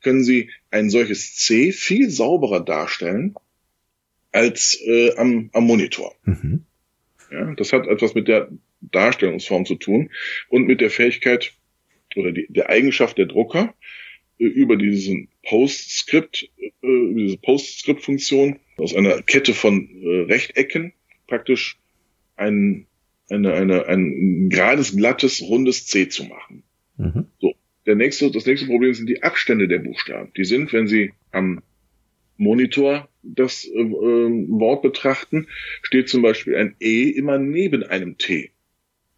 können 0.00 0.24
Sie 0.24 0.48
ein 0.70 0.88
solches 0.88 1.36
C 1.36 1.70
viel 1.70 2.08
sauberer 2.08 2.64
darstellen 2.64 3.34
als 4.32 4.80
äh, 4.86 5.14
am, 5.16 5.50
am 5.52 5.66
Monitor. 5.66 6.14
Mhm. 6.24 6.64
Ja, 7.30 7.54
das 7.54 7.74
hat 7.74 7.86
etwas 7.88 8.14
mit 8.14 8.26
der 8.26 8.48
Darstellungsform 8.80 9.66
zu 9.66 9.74
tun 9.74 10.08
und 10.48 10.66
mit 10.66 10.80
der 10.80 10.88
Fähigkeit 10.88 11.52
oder 12.16 12.32
die, 12.32 12.46
der 12.48 12.70
Eigenschaft 12.70 13.18
der 13.18 13.26
Drucker 13.26 13.74
äh, 14.38 14.46
über 14.46 14.76
diesen 14.76 15.28
Postscript, 15.46 16.48
äh, 16.58 16.70
diese 16.80 17.36
Postscript-Funktion 17.36 18.60
aus 18.78 18.94
einer 18.94 19.20
Kette 19.20 19.52
von 19.52 19.90
äh, 20.02 20.32
Rechtecken 20.32 20.94
praktisch 21.26 21.78
einen 22.36 22.86
eine, 23.30 23.54
eine, 23.54 23.86
ein 23.86 24.48
gerades, 24.48 24.96
glattes, 24.96 25.42
rundes 25.42 25.86
C 25.86 26.08
zu 26.08 26.24
machen. 26.24 26.62
Mhm. 26.96 27.26
So. 27.40 27.54
Der 27.86 27.96
nächste, 27.96 28.30
das 28.30 28.46
nächste 28.46 28.66
Problem 28.66 28.94
sind 28.94 29.08
die 29.08 29.22
Abstände 29.22 29.66
der 29.66 29.80
Buchstaben. 29.80 30.32
Die 30.36 30.44
sind, 30.44 30.72
wenn 30.72 30.86
Sie 30.86 31.12
am 31.32 31.62
Monitor 32.36 33.08
das 33.22 33.64
äh, 33.64 33.80
äh, 33.80 34.48
Wort 34.48 34.82
betrachten, 34.82 35.48
steht 35.82 36.08
zum 36.08 36.22
Beispiel 36.22 36.56
ein 36.56 36.76
E 36.80 37.08
immer 37.10 37.38
neben 37.38 37.82
einem 37.82 38.18
T. 38.18 38.50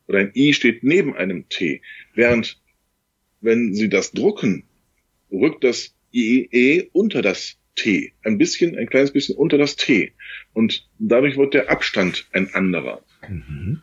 Oder 0.07 0.21
ein 0.21 0.33
I 0.35 0.53
steht 0.53 0.83
neben 0.85 1.14
einem 1.14 1.49
T. 1.49 1.83
Während, 2.14 2.61
wenn 3.40 3.75
Sie 3.75 3.88
das 3.88 4.12
drucken, 4.12 4.64
rückt 5.31 5.64
das 5.64 5.95
IE 6.12 6.88
unter 6.93 7.23
das 7.23 7.59
T. 7.77 8.12
Ein 8.23 8.38
bisschen, 8.38 8.77
ein 8.77 8.88
kleines 8.88 9.12
bisschen 9.12 9.37
unter 9.37 9.59
das 9.59 9.77
T. 9.77 10.12
Und 10.53 10.88
dadurch 10.99 11.37
wird 11.37 11.55
der 11.55 11.71
Abstand 11.71 12.29
ein 12.33 12.55
anderer. 12.55 13.03
Mhm. 13.29 13.83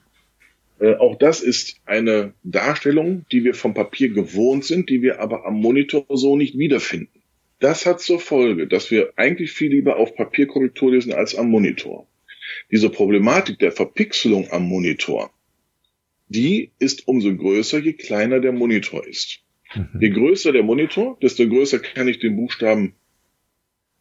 Äh, 0.82 0.96
auch 0.96 1.16
das 1.16 1.42
ist 1.42 1.80
eine 1.86 2.34
Darstellung, 2.44 3.26
die 3.32 3.44
wir 3.44 3.54
vom 3.54 3.74
Papier 3.74 4.10
gewohnt 4.10 4.66
sind, 4.66 4.90
die 4.90 5.02
wir 5.02 5.20
aber 5.20 5.46
am 5.46 5.62
Monitor 5.62 6.06
so 6.10 6.36
nicht 6.36 6.58
wiederfinden. 6.58 7.22
Das 7.60 7.86
hat 7.86 8.02
zur 8.02 8.20
Folge, 8.20 8.68
dass 8.68 8.90
wir 8.90 9.14
eigentlich 9.16 9.52
viel 9.52 9.70
lieber 9.70 9.98
auf 9.98 10.16
Papierkorrektur 10.16 10.92
lesen 10.92 11.14
als 11.14 11.36
am 11.36 11.52
Monitor. 11.52 12.08
Diese 12.72 12.90
Problematik 12.90 13.60
der 13.60 13.72
Verpixelung 13.72 14.50
am 14.52 14.64
Monitor, 14.64 15.32
die 16.28 16.72
ist 16.80 17.08
umso 17.08 17.36
größer, 17.36 17.78
je 17.78 17.94
kleiner 17.94 18.40
der 18.40 18.52
Monitor 18.52 19.06
ist. 19.06 19.42
Mhm. 19.76 20.02
Je 20.02 20.10
größer 20.10 20.52
der 20.52 20.64
Monitor, 20.64 21.18
desto 21.22 21.48
größer 21.48 21.78
kann 21.78 22.08
ich 22.08 22.18
den 22.18 22.36
Buchstaben 22.36 22.96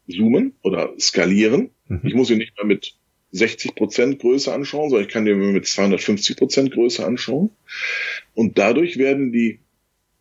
zoomen 0.09 0.55
oder 0.63 0.95
skalieren. 0.99 1.71
Mhm. 1.89 2.01
Ich 2.05 2.15
muss 2.15 2.31
ihn 2.31 2.39
nicht 2.39 2.57
mehr 2.57 2.67
mit 2.67 2.95
60 3.33 3.75
Prozent 3.75 4.19
Größe 4.19 4.53
anschauen, 4.53 4.91
sondern 4.91 5.07
ich 5.07 5.13
kann 5.13 5.25
den 5.25 5.53
mit 5.53 5.67
250 5.67 6.37
Prozent 6.37 6.73
Größe 6.73 7.05
anschauen. 7.05 7.51
Und 8.35 8.59
dadurch 8.59 8.99
werden 8.99 9.33
die 9.33 9.61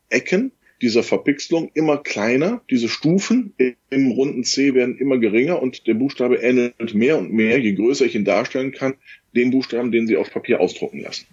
Ecken 0.10 0.52
dieser 0.82 1.04
Verpixelung 1.04 1.72
immer 1.74 1.98
kleiner, 1.98 2.62
diese 2.70 2.88
Stufen 2.88 3.54
im 3.90 4.12
runden 4.12 4.44
C 4.44 4.74
werden 4.74 4.98
immer 4.98 5.18
geringer 5.18 5.62
und 5.62 5.88
der 5.88 5.94
Buchstabe 5.94 6.38
ähnelt 6.38 6.94
mehr 6.94 7.18
und 7.18 7.34
mehr, 7.34 7.60
je 7.60 7.74
größer 7.74 8.06
ich 8.06 8.16
ihn 8.16 8.26
darstellen 8.26 8.72
kann, 8.72 8.94
den 9.36 9.52
Buchstaben, 9.52 9.92
den 9.92 10.08
Sie 10.08 10.18
auf 10.18 10.32
Papier 10.32 10.62
ausdrucken 10.62 11.02
lassen. 11.02 11.28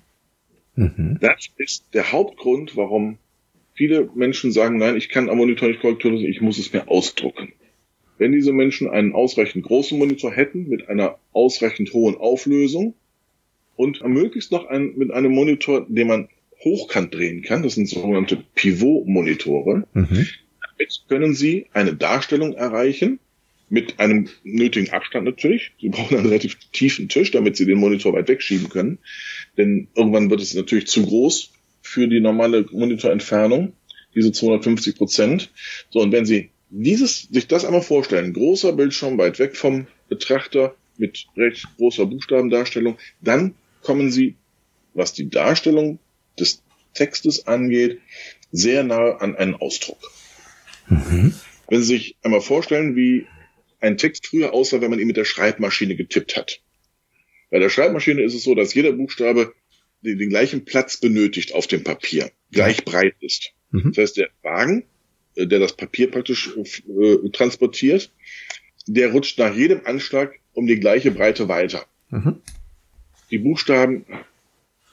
Mhm. 0.75 1.19
Das 1.21 1.49
ist 1.57 1.85
der 1.95 2.13
Hauptgrund, 2.13 2.77
warum 2.77 3.19
viele 3.75 4.11
Menschen 4.15 4.51
sagen, 4.51 4.79
nein, 4.79 4.97
ich 4.97 5.09
kann 5.09 5.29
am 5.29 5.37
Monitor 5.37 5.69
nicht 5.69 5.81
Korrektur 5.81 6.13
lesen, 6.13 6.27
ich 6.27 6.41
muss 6.41 6.59
es 6.59 6.73
mir 6.73 6.89
ausdrucken. 6.89 7.53
Wenn 8.19 8.33
diese 8.33 8.53
Menschen 8.53 8.89
einen 8.89 9.13
ausreichend 9.13 9.65
großen 9.65 9.99
Monitor 9.99 10.33
hätten 10.33 10.69
mit 10.69 10.89
einer 10.89 11.19
ausreichend 11.33 11.93
hohen 11.93 12.17
Auflösung 12.17 12.95
und 13.77 14.03
möglichst 14.05 14.53
noch 14.53 14.67
ein, 14.67 14.95
mit 14.97 15.11
einem 15.11 15.33
Monitor, 15.33 15.87
den 15.89 16.07
man 16.07 16.29
hochkant 16.65 17.15
drehen 17.15 17.43
kann, 17.43 17.63
das 17.63 17.75
sind 17.75 17.89
sogenannte 17.89 18.43
Pivot-Monitore, 18.55 19.87
mhm. 19.93 20.27
damit 20.77 21.05
können 21.09 21.35
Sie 21.35 21.67
eine 21.73 21.95
Darstellung 21.95 22.55
erreichen, 22.55 23.21
mit 23.69 23.99
einem 23.99 24.29
nötigen 24.45 24.91
Abstand 24.91 25.25
natürlich. 25.25 25.73
Sie 25.81 25.89
brauchen 25.89 26.17
einen 26.17 26.27
relativ 26.27 26.57
tiefen 26.73 27.09
Tisch, 27.09 27.33
damit 27.33 27.57
Sie 27.57 27.67
den 27.67 27.79
Monitor 27.79 28.13
weit 28.13 28.29
wegschieben 28.29 28.69
können. 28.69 28.99
Denn 29.57 29.89
irgendwann 29.95 30.31
wird 30.31 30.41
es 30.41 30.55
natürlich 30.55 30.87
zu 30.87 31.05
groß 31.05 31.53
für 31.83 32.07
die 32.09 32.21
normale 32.21 32.67
Monitorentfernung, 32.71 33.73
diese 34.15 34.33
250 34.33 34.97
Prozent. 34.97 35.51
So, 35.91 36.01
und 36.01 36.13
wenn 36.13 36.27
Sie 36.27 36.51
dieses, 36.71 37.23
sich 37.23 37.47
das 37.47 37.65
einmal 37.65 37.83
vorstellen, 37.83 38.33
großer 38.33 38.73
Bildschirm 38.73 39.19
weit 39.19 39.39
weg 39.39 39.57
vom 39.57 39.87
Betrachter, 40.09 40.75
mit 40.99 41.27
recht 41.37 41.67
großer 41.77 42.07
Buchstabendarstellung. 42.07 42.99
Dann 43.21 43.55
kommen 43.83 44.11
Sie, 44.11 44.37
was 44.95 45.13
die 45.13 45.29
Darstellung 45.29 45.99
des 46.39 46.63
Textes 46.95 47.47
angeht, 47.47 48.01
sehr 48.51 48.83
nah 48.83 49.17
an 49.17 49.37
einen 49.37 49.55
Ausdruck. 49.55 49.99
Mhm. 50.89 51.35
Wenn 51.69 51.83
Sie 51.83 51.97
sich 51.97 52.17
einmal 52.23 52.41
vorstellen, 52.41 52.97
wie 52.97 53.27
ein 53.81 53.99
Text 53.99 54.27
früher 54.27 54.55
aussah, 54.55 54.81
wenn 54.81 54.91
man 54.91 54.99
ihn 54.99 55.07
mit 55.07 55.17
der 55.17 55.25
Schreibmaschine 55.25 55.97
getippt 55.97 56.37
hat. 56.37 56.63
Bei 57.51 57.59
der 57.59 57.69
Schreibmaschine 57.69 58.23
ist 58.23 58.35
es 58.35 58.45
so, 58.45 58.55
dass 58.55 58.75
jeder 58.75 58.93
Buchstabe 58.93 59.55
den, 60.01 60.19
den 60.19 60.31
gleichen 60.31 60.65
Platz 60.65 60.97
benötigt 60.97 61.55
auf 61.55 61.67
dem 61.67 61.85
Papier, 61.85 62.31
gleich 62.51 62.85
breit 62.85 63.17
ist. 63.21 63.53
Mhm. 63.71 63.93
Das 63.93 63.99
heißt, 63.99 64.17
der 64.17 64.31
Wagen, 64.43 64.85
der 65.45 65.59
das 65.59 65.75
Papier 65.75 66.11
praktisch 66.11 66.51
äh, 66.57 67.29
transportiert, 67.31 68.11
der 68.87 69.13
rutscht 69.13 69.39
nach 69.39 69.55
jedem 69.55 69.83
Anschlag 69.85 70.39
um 70.55 70.67
die 70.67 70.81
gleiche 70.81 71.11
Breite 71.11 71.49
weiter. 71.49 71.85
Mhm. 72.11 72.41
Die 73.31 73.39
Buchstaben 73.39 74.07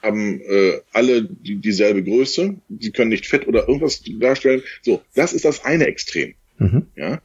haben 0.02 0.40
äh, 0.42 0.80
alle 0.92 1.24
die, 1.24 1.56
dieselbe 1.56 2.02
Größe. 2.02 2.56
Sie 2.78 2.90
können 2.90 3.10
nicht 3.10 3.26
fett 3.26 3.48
oder 3.48 3.68
irgendwas 3.68 4.02
darstellen. 4.20 4.62
So, 4.82 5.02
das 5.14 5.32
ist 5.32 5.44
das 5.44 5.64
eine 5.64 5.86
Extrem. 5.86 6.34
Mhm. 6.58 6.86
Ja. 6.94 7.22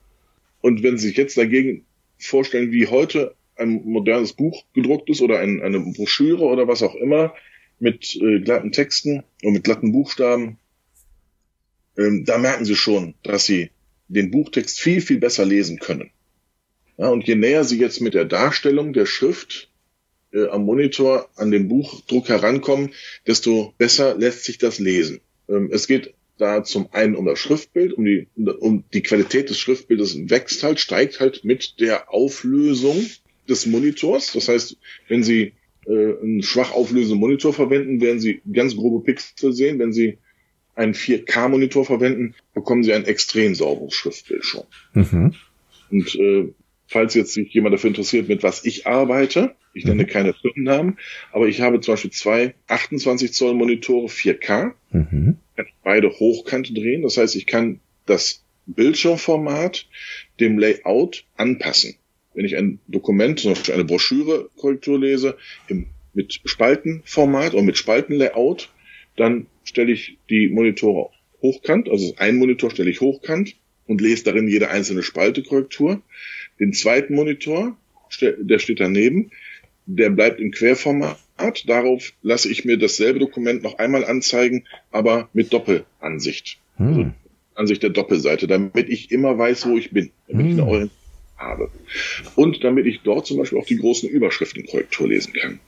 Und 0.61 0.83
wenn 0.83 0.97
Sie 0.97 1.07
sich 1.07 1.17
jetzt 1.17 1.37
dagegen 1.37 1.85
vorstellen, 2.17 2.71
wie 2.71 2.87
heute 2.87 3.35
ein 3.57 3.81
modernes 3.83 4.33
Buch 4.33 4.63
gedruckt 4.73 5.09
ist 5.09 5.21
oder 5.21 5.39
ein, 5.39 5.61
eine 5.61 5.79
Broschüre 5.79 6.43
oder 6.43 6.67
was 6.67 6.81
auch 6.81 6.95
immer 6.95 7.33
mit 7.79 8.15
äh, 8.15 8.39
glatten 8.39 8.71
Texten 8.71 9.23
und 9.43 9.53
mit 9.53 9.63
glatten 9.63 9.91
Buchstaben, 9.91 10.57
ähm, 11.99 12.23
da 12.25 12.37
merken 12.37 12.65
Sie 12.65 12.75
schon, 12.75 13.15
dass 13.23 13.45
Sie 13.45 13.71
den 14.07 14.31
Buchtext 14.31 14.79
viel, 14.79 15.01
viel 15.01 15.19
besser 15.19 15.45
lesen 15.45 15.79
können. 15.79 16.11
Ja, 16.97 17.09
und 17.09 17.27
je 17.27 17.35
näher 17.35 17.63
Sie 17.63 17.77
jetzt 17.77 18.01
mit 18.01 18.13
der 18.13 18.25
Darstellung 18.25 18.93
der 18.93 19.05
Schrift 19.05 19.69
äh, 20.33 20.47
am 20.47 20.63
Monitor 20.63 21.29
an 21.35 21.51
den 21.51 21.67
Buchdruck 21.67 22.29
herankommen, 22.29 22.91
desto 23.27 23.73
besser 23.77 24.17
lässt 24.17 24.45
sich 24.45 24.57
das 24.57 24.79
lesen. 24.79 25.19
Ähm, 25.49 25.69
es 25.71 25.87
geht 25.87 26.13
da 26.37 26.63
zum 26.63 26.87
einen 26.93 27.15
um 27.15 27.25
das 27.25 27.37
Schriftbild, 27.39 27.93
um 27.93 28.05
die, 28.05 28.27
um 28.59 28.85
die 28.93 29.03
Qualität 29.03 29.49
des 29.49 29.59
Schriftbildes 29.59 30.29
wächst 30.29 30.63
halt, 30.63 30.79
steigt 30.79 31.19
halt 31.19 31.43
mit 31.43 31.81
der 31.81 32.13
Auflösung 32.13 33.05
des 33.49 33.65
Monitors. 33.65 34.31
Das 34.31 34.47
heißt, 34.47 34.77
wenn 35.09 35.23
Sie 35.23 35.53
äh, 35.85 35.91
einen 36.21 36.43
schwach 36.43 36.71
auflösenden 36.71 37.19
Monitor 37.19 37.53
verwenden, 37.53 37.99
werden 37.99 38.21
Sie 38.21 38.41
ganz 38.53 38.75
grobe 38.75 39.03
Pixel 39.03 39.51
sehen. 39.51 39.79
Wenn 39.79 39.91
Sie 39.91 40.17
einen 40.79 40.93
4K-Monitor 40.93 41.85
verwenden, 41.85 42.35
bekommen 42.53 42.83
Sie 42.83 42.93
ein 42.93 43.05
extrem 43.05 43.55
sauberes 43.55 43.93
Schriftbild 43.93 44.45
schon. 44.45 44.63
Mhm. 44.93 45.35
Und 45.91 46.15
äh, 46.15 46.53
falls 46.87 47.13
jetzt 47.13 47.33
sich 47.33 47.53
jemand 47.53 47.73
dafür 47.73 47.89
interessiert, 47.89 48.29
mit 48.29 48.43
was 48.43 48.65
ich 48.65 48.87
arbeite, 48.87 49.55
ich 49.73 49.85
nenne 49.85 50.03
mhm. 50.03 50.07
keine 50.07 50.33
Firmennamen, 50.33 50.97
aber 51.31 51.47
ich 51.47 51.61
habe 51.61 51.79
zum 51.81 51.93
Beispiel 51.93 52.11
zwei 52.11 52.55
28 52.67 53.33
Zoll 53.33 53.53
Monitore 53.53 54.07
4K. 54.07 54.71
Mhm 54.91 55.37
kann 55.65 55.73
beide 55.83 56.09
hochkant 56.09 56.75
drehen. 56.75 57.01
Das 57.03 57.17
heißt, 57.17 57.35
ich 57.35 57.45
kann 57.45 57.79
das 58.05 58.43
Bildschirmformat 58.65 59.87
dem 60.39 60.57
Layout 60.57 61.25
anpassen. 61.35 61.95
Wenn 62.33 62.45
ich 62.45 62.55
ein 62.55 62.79
Dokument, 62.87 63.39
zum 63.39 63.53
Beispiel 63.53 63.73
eine 63.73 63.85
Broschüre 63.85 64.49
Korrektur 64.55 64.99
lese, 64.99 65.37
im, 65.67 65.87
mit 66.13 66.39
Spaltenformat 66.45 67.53
oder 67.53 67.63
mit 67.63 67.77
Spaltenlayout, 67.77 68.69
dann 69.19 69.47
stelle 69.63 69.91
ich 69.91 70.17
die 70.29 70.47
Monitore 70.47 71.09
hochkant, 71.41 71.89
also 71.89 72.13
ein 72.17 72.37
Monitor 72.37 72.71
stelle 72.71 72.89
ich 72.89 73.01
hochkant 73.01 73.55
und 73.87 74.01
lese 74.01 74.23
darin 74.25 74.47
jede 74.47 74.69
einzelne 74.69 75.03
Spalte 75.03 75.43
Korrektur. 75.43 76.01
Den 76.59 76.73
zweiten 76.73 77.15
Monitor, 77.15 77.77
der 78.21 78.59
steht 78.59 78.79
daneben, 78.79 79.31
der 79.85 80.09
bleibt 80.09 80.39
im 80.39 80.51
Querformat. 80.51 81.17
Darauf 81.65 82.13
lasse 82.21 82.49
ich 82.49 82.65
mir 82.65 82.77
dasselbe 82.77 83.19
Dokument 83.19 83.63
noch 83.63 83.77
einmal 83.79 84.03
anzeigen, 84.05 84.65
aber 84.91 85.29
mit 85.33 85.53
Doppelansicht. 85.53 86.59
Hm. 86.77 86.87
Also 86.87 87.11
Ansicht 87.55 87.83
der 87.83 87.89
Doppelseite, 87.89 88.47
damit 88.47 88.89
ich 88.89 89.11
immer 89.11 89.37
weiß, 89.37 89.67
wo 89.67 89.77
ich 89.77 89.91
bin, 89.91 90.11
damit 90.27 90.45
hm. 90.45 90.51
ich 90.51 90.61
eine. 90.61 90.69
Orientierung 90.69 90.99
habe. 91.39 91.71
Und 92.35 92.63
damit 92.63 92.85
ich 92.85 93.01
dort 93.01 93.25
zum 93.25 93.37
Beispiel 93.37 93.57
auch 93.57 93.65
die 93.65 93.77
großen 93.77 94.09
Überschriften 94.09 94.65
Korrektur 94.65 95.07
lesen 95.07 95.33
kann. 95.33 95.59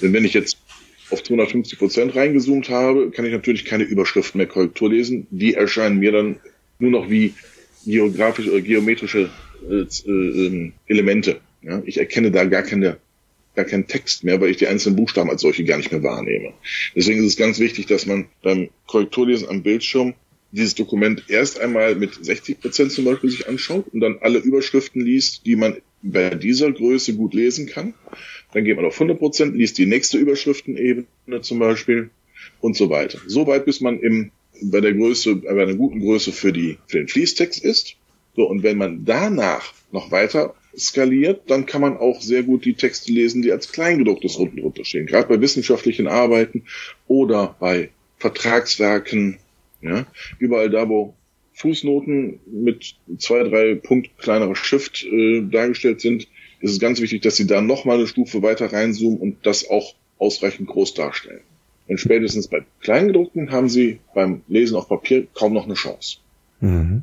Denn 0.00 0.12
wenn 0.12 0.24
ich 0.24 0.34
jetzt 0.34 0.57
auf 1.10 1.22
250 1.22 1.78
Prozent 1.78 2.16
reingezoomt 2.16 2.68
habe, 2.68 3.10
kann 3.10 3.24
ich 3.24 3.32
natürlich 3.32 3.64
keine 3.64 3.84
Überschriften 3.84 4.38
mehr 4.38 4.46
Korrektur 4.46 4.90
lesen. 4.90 5.26
Die 5.30 5.54
erscheinen 5.54 5.98
mir 5.98 6.12
dann 6.12 6.36
nur 6.78 6.90
noch 6.90 7.10
wie 7.10 7.34
geografische 7.84 8.50
oder 8.52 8.60
geometrische 8.60 9.30
äh, 9.68 10.10
äh, 10.10 10.72
Elemente. 10.86 11.40
Ja, 11.62 11.82
ich 11.84 11.98
erkenne 11.98 12.30
da 12.30 12.44
gar 12.44 12.62
keine 12.62 12.98
gar 13.58 13.64
keinen 13.64 13.88
Text 13.88 14.22
mehr, 14.22 14.40
weil 14.40 14.50
ich 14.50 14.56
die 14.58 14.68
einzelnen 14.68 14.94
Buchstaben 14.94 15.30
als 15.30 15.40
solche 15.40 15.64
gar 15.64 15.78
nicht 15.78 15.90
mehr 15.90 16.04
wahrnehme. 16.04 16.52
Deswegen 16.94 17.18
ist 17.18 17.26
es 17.26 17.36
ganz 17.36 17.58
wichtig, 17.58 17.86
dass 17.86 18.06
man 18.06 18.26
beim 18.40 18.68
Korrekturlesen 18.86 19.48
am 19.48 19.64
Bildschirm 19.64 20.14
dieses 20.52 20.76
Dokument 20.76 21.24
erst 21.26 21.58
einmal 21.58 21.96
mit 21.96 22.24
60 22.24 22.60
Prozent 22.60 22.92
zum 22.92 23.04
Beispiel 23.04 23.30
sich 23.30 23.48
anschaut 23.48 23.86
und 23.92 23.98
dann 23.98 24.18
alle 24.20 24.38
Überschriften 24.38 25.02
liest, 25.04 25.44
die 25.44 25.56
man 25.56 25.76
bei 26.02 26.30
dieser 26.30 26.70
Größe 26.70 27.14
gut 27.14 27.34
lesen 27.34 27.66
kann. 27.66 27.94
Dann 28.52 28.64
geht 28.64 28.76
man 28.76 28.84
auf 28.84 28.94
100 28.94 29.18
Prozent, 29.18 29.56
liest 29.56 29.78
die 29.78 29.86
nächste 29.86 30.18
Überschriftenebene 30.18 31.06
zum 31.42 31.58
Beispiel 31.58 32.10
und 32.60 32.76
so 32.76 32.90
weiter. 32.90 33.18
So 33.26 33.46
weit, 33.46 33.64
bis 33.64 33.80
man 33.80 34.00
im, 34.00 34.30
bei 34.62 34.80
der 34.80 34.94
Größe, 34.94 35.36
bei 35.36 35.50
einer 35.50 35.74
guten 35.74 36.00
Größe 36.00 36.32
für 36.32 36.52
die, 36.52 36.78
für 36.86 36.98
den 36.98 37.08
Fließtext 37.08 37.62
ist. 37.62 37.96
So, 38.36 38.48
und 38.48 38.62
wenn 38.62 38.78
man 38.78 39.04
danach 39.04 39.74
noch 39.90 40.10
weiter 40.10 40.54
skaliert, 40.76 41.50
dann 41.50 41.66
kann 41.66 41.80
man 41.80 41.96
auch 41.96 42.20
sehr 42.20 42.42
gut 42.42 42.64
die 42.64 42.74
Texte 42.74 43.12
lesen, 43.12 43.42
die 43.42 43.52
als 43.52 43.72
Kleingedrucktes 43.72 44.36
unten 44.36 44.60
drunter 44.60 44.84
stehen. 44.84 45.06
Gerade 45.06 45.28
bei 45.28 45.40
wissenschaftlichen 45.40 46.06
Arbeiten 46.06 46.64
oder 47.06 47.56
bei 47.58 47.90
Vertragswerken, 48.18 49.38
ja, 49.82 50.06
überall 50.38 50.70
da, 50.70 50.88
wo 50.88 51.14
Fußnoten 51.54 52.38
mit 52.46 52.94
zwei, 53.18 53.42
drei 53.42 53.74
Punkt 53.74 54.16
kleinerer 54.18 54.54
Schrift 54.54 55.04
äh, 55.04 55.42
dargestellt 55.42 56.00
sind, 56.00 56.28
ist 56.60 56.72
es 56.72 56.80
ganz 56.80 57.00
wichtig, 57.00 57.22
dass 57.22 57.36
Sie 57.36 57.46
da 57.46 57.60
nochmal 57.60 57.98
eine 57.98 58.06
Stufe 58.06 58.42
weiter 58.42 58.72
reinzoomen 58.72 59.18
und 59.18 59.46
das 59.46 59.68
auch 59.68 59.94
ausreichend 60.18 60.68
groß 60.68 60.94
darstellen. 60.94 61.40
Und 61.86 61.98
spätestens 61.98 62.48
bei 62.48 62.64
Kleingedruckten 62.80 63.50
haben 63.50 63.68
Sie 63.68 64.00
beim 64.14 64.42
Lesen 64.48 64.76
auf 64.76 64.88
Papier 64.88 65.26
kaum 65.34 65.54
noch 65.54 65.64
eine 65.64 65.74
Chance. 65.74 66.18
Mhm. 66.60 67.02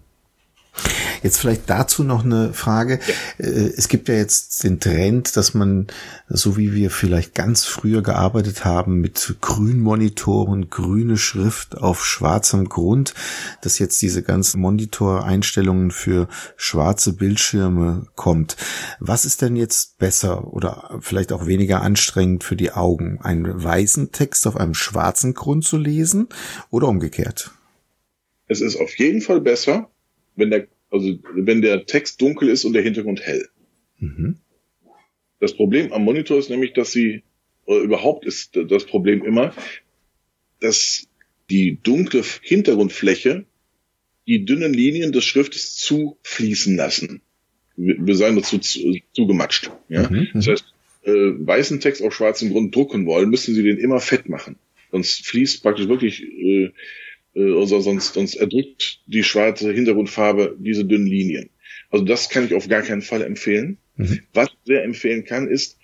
Jetzt 1.23 1.39
vielleicht 1.39 1.69
dazu 1.69 2.03
noch 2.03 2.23
eine 2.23 2.53
Frage. 2.53 2.99
Ja. 3.39 3.45
Äh, 3.45 3.73
es 3.75 3.88
gibt 3.88 4.09
ja 4.09 4.15
jetzt 4.15 4.63
den 4.63 4.79
Trend, 4.79 5.35
dass 5.38 5.53
man, 5.53 5.88
so 6.27 6.57
wie 6.57 6.73
wir 6.73 6.91
vielleicht 6.91 7.33
ganz 7.33 7.65
früher 7.65 8.03
gearbeitet 8.03 8.65
haben, 8.65 9.01
mit 9.01 9.38
Grünmonitoren, 9.41 10.69
grüne 10.69 11.17
Schrift 11.17 11.77
auf 11.77 12.05
schwarzem 12.05 12.69
Grund, 12.69 13.13
dass 13.61 13.79
jetzt 13.79 14.01
diese 14.01 14.23
ganzen 14.23 14.61
Monitoreinstellungen 14.61 15.91
für 15.91 16.27
schwarze 16.57 17.13
Bildschirme 17.13 18.07
kommt. 18.15 18.55
Was 18.99 19.25
ist 19.25 19.41
denn 19.41 19.55
jetzt 19.55 19.97
besser 19.97 20.53
oder 20.53 20.99
vielleicht 20.99 21.31
auch 21.31 21.47
weniger 21.47 21.81
anstrengend 21.81 22.43
für 22.43 22.55
die 22.55 22.71
Augen? 22.71 23.19
Einen 23.21 23.63
weißen 23.63 24.11
Text 24.11 24.45
auf 24.47 24.57
einem 24.57 24.73
schwarzen 24.73 25.33
Grund 25.33 25.65
zu 25.65 25.77
lesen 25.77 26.27
oder 26.69 26.88
umgekehrt? 26.88 27.51
Es 28.47 28.61
ist 28.61 28.75
auf 28.79 28.95
jeden 28.99 29.21
Fall 29.21 29.41
besser, 29.41 29.89
wenn 30.35 30.49
der, 30.49 30.67
also 30.91 31.17
wenn 31.33 31.61
der 31.61 31.85
Text 31.85 32.21
dunkel 32.21 32.49
ist 32.49 32.65
und 32.65 32.73
der 32.73 32.83
Hintergrund 32.83 33.21
hell. 33.21 33.47
Mhm. 33.99 34.37
Das 35.39 35.55
Problem 35.55 35.91
am 35.93 36.03
Monitor 36.03 36.37
ist 36.37 36.49
nämlich, 36.49 36.73
dass 36.73 36.91
sie, 36.91 37.23
oder 37.65 37.81
überhaupt 37.81 38.25
ist 38.25 38.55
das 38.55 38.85
Problem 38.85 39.23
immer, 39.23 39.53
dass 40.59 41.07
die 41.49 41.79
dunkle 41.81 42.23
Hintergrundfläche 42.41 43.45
die 44.27 44.45
dünnen 44.45 44.73
Linien 44.73 45.11
des 45.11 45.23
Schriftes 45.23 45.75
zufließen 45.77 46.75
lassen. 46.75 47.21
Wir 47.77 48.15
sagen 48.15 48.35
dazu 48.35 48.57
zugematscht. 49.13 49.69
Ja? 49.89 50.09
Mhm, 50.09 50.17
mhm, 50.17 50.27
das 50.33 50.47
heißt, 50.47 50.65
äh, 51.03 51.11
weißen 51.11 51.79
Text 51.79 52.01
auf 52.01 52.15
schwarzem 52.15 52.51
Grund 52.51 52.73
drucken 52.73 53.05
wollen, 53.05 53.29
müssen 53.29 53.53
sie 53.53 53.63
den 53.63 53.77
immer 53.77 53.99
fett 53.99 54.27
machen. 54.29 54.55
Sonst 54.91 55.25
fließt 55.27 55.61
praktisch 55.61 55.87
wirklich 55.87 56.23
äh, 56.23 56.71
äh, 57.35 57.51
oder 57.51 57.81
sonst, 57.81 58.13
sonst 58.13 58.35
erdrückt 58.35 59.01
die 59.05 59.23
schwarze 59.23 59.71
Hintergrundfarbe 59.71 60.55
diese 60.59 60.85
dünnen 60.85 61.07
Linien. 61.07 61.49
Also 61.89 62.05
das 62.05 62.29
kann 62.29 62.45
ich 62.45 62.53
auf 62.53 62.67
gar 62.67 62.81
keinen 62.81 63.01
Fall 63.01 63.21
empfehlen. 63.21 63.77
Mhm. 63.95 64.21
Was 64.33 64.49
ich 64.49 64.57
sehr 64.65 64.83
empfehlen 64.83 65.25
kann, 65.25 65.47
ist, 65.47 65.77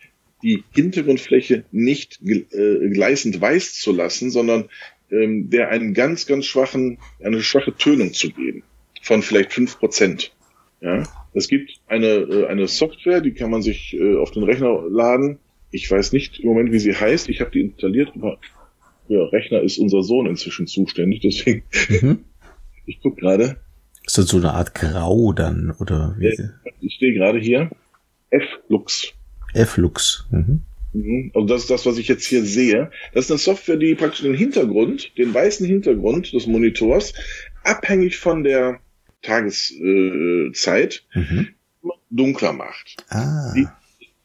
die 0.43 0.63
Hintergrundfläche 0.73 1.65
nicht 1.71 2.19
äh, 2.23 2.89
gleißend 2.89 3.39
weiß 3.39 3.75
zu 3.75 3.91
lassen, 3.91 4.31
sondern 4.31 4.69
ähm, 5.11 5.49
der 5.49 5.69
einen 5.69 5.93
ganz, 5.93 6.25
ganz 6.25 6.45
schwachen, 6.45 6.97
eine 7.23 7.41
schwache 7.41 7.75
Tönung 7.75 8.13
zu 8.13 8.31
geben. 8.31 8.63
Von 9.03 9.21
vielleicht 9.21 9.53
fünf 9.53 9.77
Prozent. 9.77 10.33
Ja? 10.81 11.03
Es 11.33 11.47
gibt 11.47 11.71
eine, 11.87 12.07
äh, 12.07 12.47
eine 12.47 12.67
Software, 12.67 13.21
die 13.21 13.33
kann 13.33 13.51
man 13.51 13.61
sich 13.61 13.93
äh, 13.93 14.15
auf 14.15 14.31
den 14.31 14.43
Rechner 14.43 14.83
laden. 14.89 15.39
Ich 15.69 15.89
weiß 15.89 16.11
nicht 16.11 16.39
im 16.39 16.49
Moment, 16.49 16.71
wie 16.71 16.79
sie 16.79 16.95
heißt. 16.95 17.29
Ich 17.29 17.39
habe 17.39 17.51
die 17.51 17.61
installiert, 17.61 18.11
aber 18.15 18.39
für 19.12 19.34
Rechner 19.34 19.62
ist 19.62 19.78
unser 19.78 20.04
Sohn 20.04 20.26
inzwischen 20.26 20.67
zuständig, 20.67 21.19
deswegen. 21.21 21.63
Mhm. 21.89 22.19
Ich 22.88 23.00
guck 23.00 23.17
gerade. 23.17 23.58
Ist 24.04 24.17
das 24.17 24.26
so 24.26 24.38
eine 24.38 24.54
Art 24.54 24.74
Grau 24.74 25.34
dann, 25.34 25.71
oder 25.80 26.15
wie? 26.17 26.36
Ich 26.82 26.95
stehe 26.95 27.13
gerade 27.13 27.38
hier. 27.39 27.69
F-Lux. 28.32 29.13
F-Lux. 29.54 30.28
Mhm. 30.32 30.63
mhm. 30.93 31.32
Also 31.36 31.47
das 31.47 31.62
ist 31.62 31.69
das, 31.69 31.86
was 31.86 32.00
ich 32.00 32.08
jetzt 32.08 32.26
hier 32.26 32.43
sehe. 32.43 32.89
Das 33.13 33.26
ist 33.26 33.32
eine 33.32 33.38
Software, 33.38 33.78
die 33.78 33.93
praktisch 33.93 34.24
den 34.24 34.34
Hintergrund, 34.34 35.15
den 35.15 35.32
weißen 35.32 35.65
Hintergrund 35.65 36.34
des 36.34 36.47
Monitors, 36.47 37.13
abhängig 37.63 38.17
von 38.17 38.43
der 38.43 38.80
Tageszeit, 39.21 41.04
äh, 41.13 41.19
mhm. 41.19 41.50
dunkler 42.10 42.54
macht. 42.54 43.06
Ah. 43.10 43.54
Die, 43.56 43.67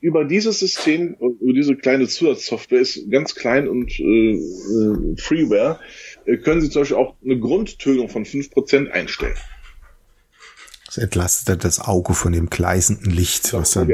über 0.07 0.25
dieses 0.25 0.61
System, 0.61 1.16
über 1.40 1.53
diese 1.53 1.75
kleine 1.75 2.07
Zusatzsoftware 2.07 2.81
ist 2.81 3.11
ganz 3.11 3.35
klein 3.35 3.66
und 3.66 3.99
äh, 3.99 4.35
äh 4.35 5.16
Freeware, 5.16 5.81
äh, 6.27 6.37
können 6.37 6.61
Sie 6.61 6.71
zum 6.71 6.83
Beispiel 6.83 6.97
auch 6.97 7.16
eine 7.25 7.40
Grundtönung 7.40 8.09
von 8.09 8.25
5% 8.25 8.90
einstellen. 8.90 9.35
Das 10.87 10.99
entlastet 10.99 11.64
das 11.64 11.81
Auge 11.81 12.14
von 12.14 12.33
dem 12.33 12.49
gleißenden 12.49 13.11
Licht. 13.11 13.53
Was 13.53 13.73
dann 13.73 13.90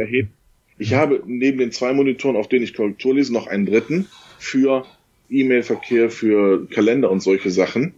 ich 0.79 0.93
habe 0.93 1.23
neben 1.27 1.59
den 1.59 1.73
zwei 1.73 1.95
Monitoren, 1.95 2.37
auf 2.37 2.49
denen 2.49 2.65
ich 2.65 2.75
Korrektur 2.75 3.15
lese, 3.15 3.33
noch 3.33 3.47
einen 3.47 3.65
dritten 3.65 4.07
für 4.39 4.85
E-Mail-Verkehr, 5.31 6.11
für 6.11 6.69
Kalender 6.69 7.11
und 7.11 7.21
solche 7.21 7.51
Sachen. 7.51 7.95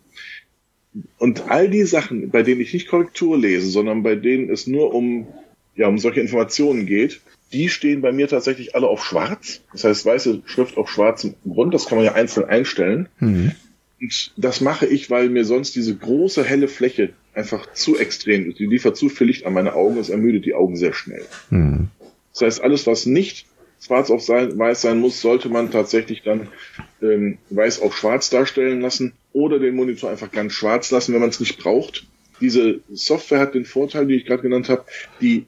Und 1.18 1.50
all 1.50 1.68
die 1.68 1.82
Sachen, 1.82 2.30
bei 2.30 2.44
denen 2.44 2.60
ich 2.60 2.72
nicht 2.72 2.86
Korrektur 2.86 3.36
lese, 3.36 3.66
sondern 3.68 4.04
bei 4.04 4.14
denen 4.14 4.50
es 4.50 4.68
nur 4.68 4.94
um, 4.94 5.26
ja, 5.74 5.88
um 5.88 5.98
solche 5.98 6.20
Informationen 6.20 6.86
geht, 6.86 7.20
die 7.54 7.68
stehen 7.68 8.02
bei 8.02 8.12
mir 8.12 8.28
tatsächlich 8.28 8.74
alle 8.74 8.88
auf 8.88 9.04
schwarz. 9.04 9.62
Das 9.72 9.84
heißt, 9.84 10.04
weiße 10.04 10.42
Schrift 10.44 10.76
auf 10.76 10.90
schwarzem 10.90 11.36
Grund. 11.48 11.72
Das 11.72 11.86
kann 11.86 11.96
man 11.96 12.04
ja 12.04 12.12
einzeln 12.12 12.46
einstellen. 12.46 13.08
Mhm. 13.20 13.52
Und 14.00 14.32
das 14.36 14.60
mache 14.60 14.86
ich, 14.86 15.08
weil 15.08 15.30
mir 15.30 15.44
sonst 15.44 15.76
diese 15.76 15.96
große 15.96 16.44
helle 16.44 16.68
Fläche 16.68 17.14
einfach 17.32 17.72
zu 17.72 17.96
extrem 17.96 18.50
ist. 18.50 18.58
Die 18.58 18.66
liefert 18.66 18.96
zu 18.96 19.08
viel 19.08 19.28
Licht 19.28 19.46
an 19.46 19.54
meine 19.54 19.74
Augen. 19.74 19.98
Es 19.98 20.10
ermüdet 20.10 20.44
die 20.44 20.54
Augen 20.54 20.76
sehr 20.76 20.92
schnell. 20.92 21.24
Mhm. 21.50 21.88
Das 22.32 22.42
heißt, 22.42 22.60
alles, 22.62 22.86
was 22.86 23.06
nicht 23.06 23.46
schwarz 23.80 24.10
auf 24.10 24.28
weiß 24.28 24.80
sein 24.80 24.98
muss, 24.98 25.20
sollte 25.20 25.48
man 25.48 25.70
tatsächlich 25.70 26.22
dann 26.22 26.48
ähm, 27.02 27.38
weiß 27.50 27.80
auf 27.80 27.96
schwarz 27.96 28.30
darstellen 28.30 28.80
lassen 28.80 29.12
oder 29.32 29.58
den 29.58 29.76
Monitor 29.76 30.10
einfach 30.10 30.32
ganz 30.32 30.54
schwarz 30.54 30.90
lassen, 30.90 31.12
wenn 31.12 31.20
man 31.20 31.30
es 31.30 31.40
nicht 31.40 31.58
braucht. 31.58 32.06
Diese 32.40 32.80
Software 32.92 33.38
hat 33.38 33.54
den 33.54 33.64
Vorteil, 33.64 34.06
die 34.06 34.16
ich 34.16 34.26
gerade 34.26 34.42
genannt 34.42 34.68
habe, 34.68 34.84
die 35.20 35.46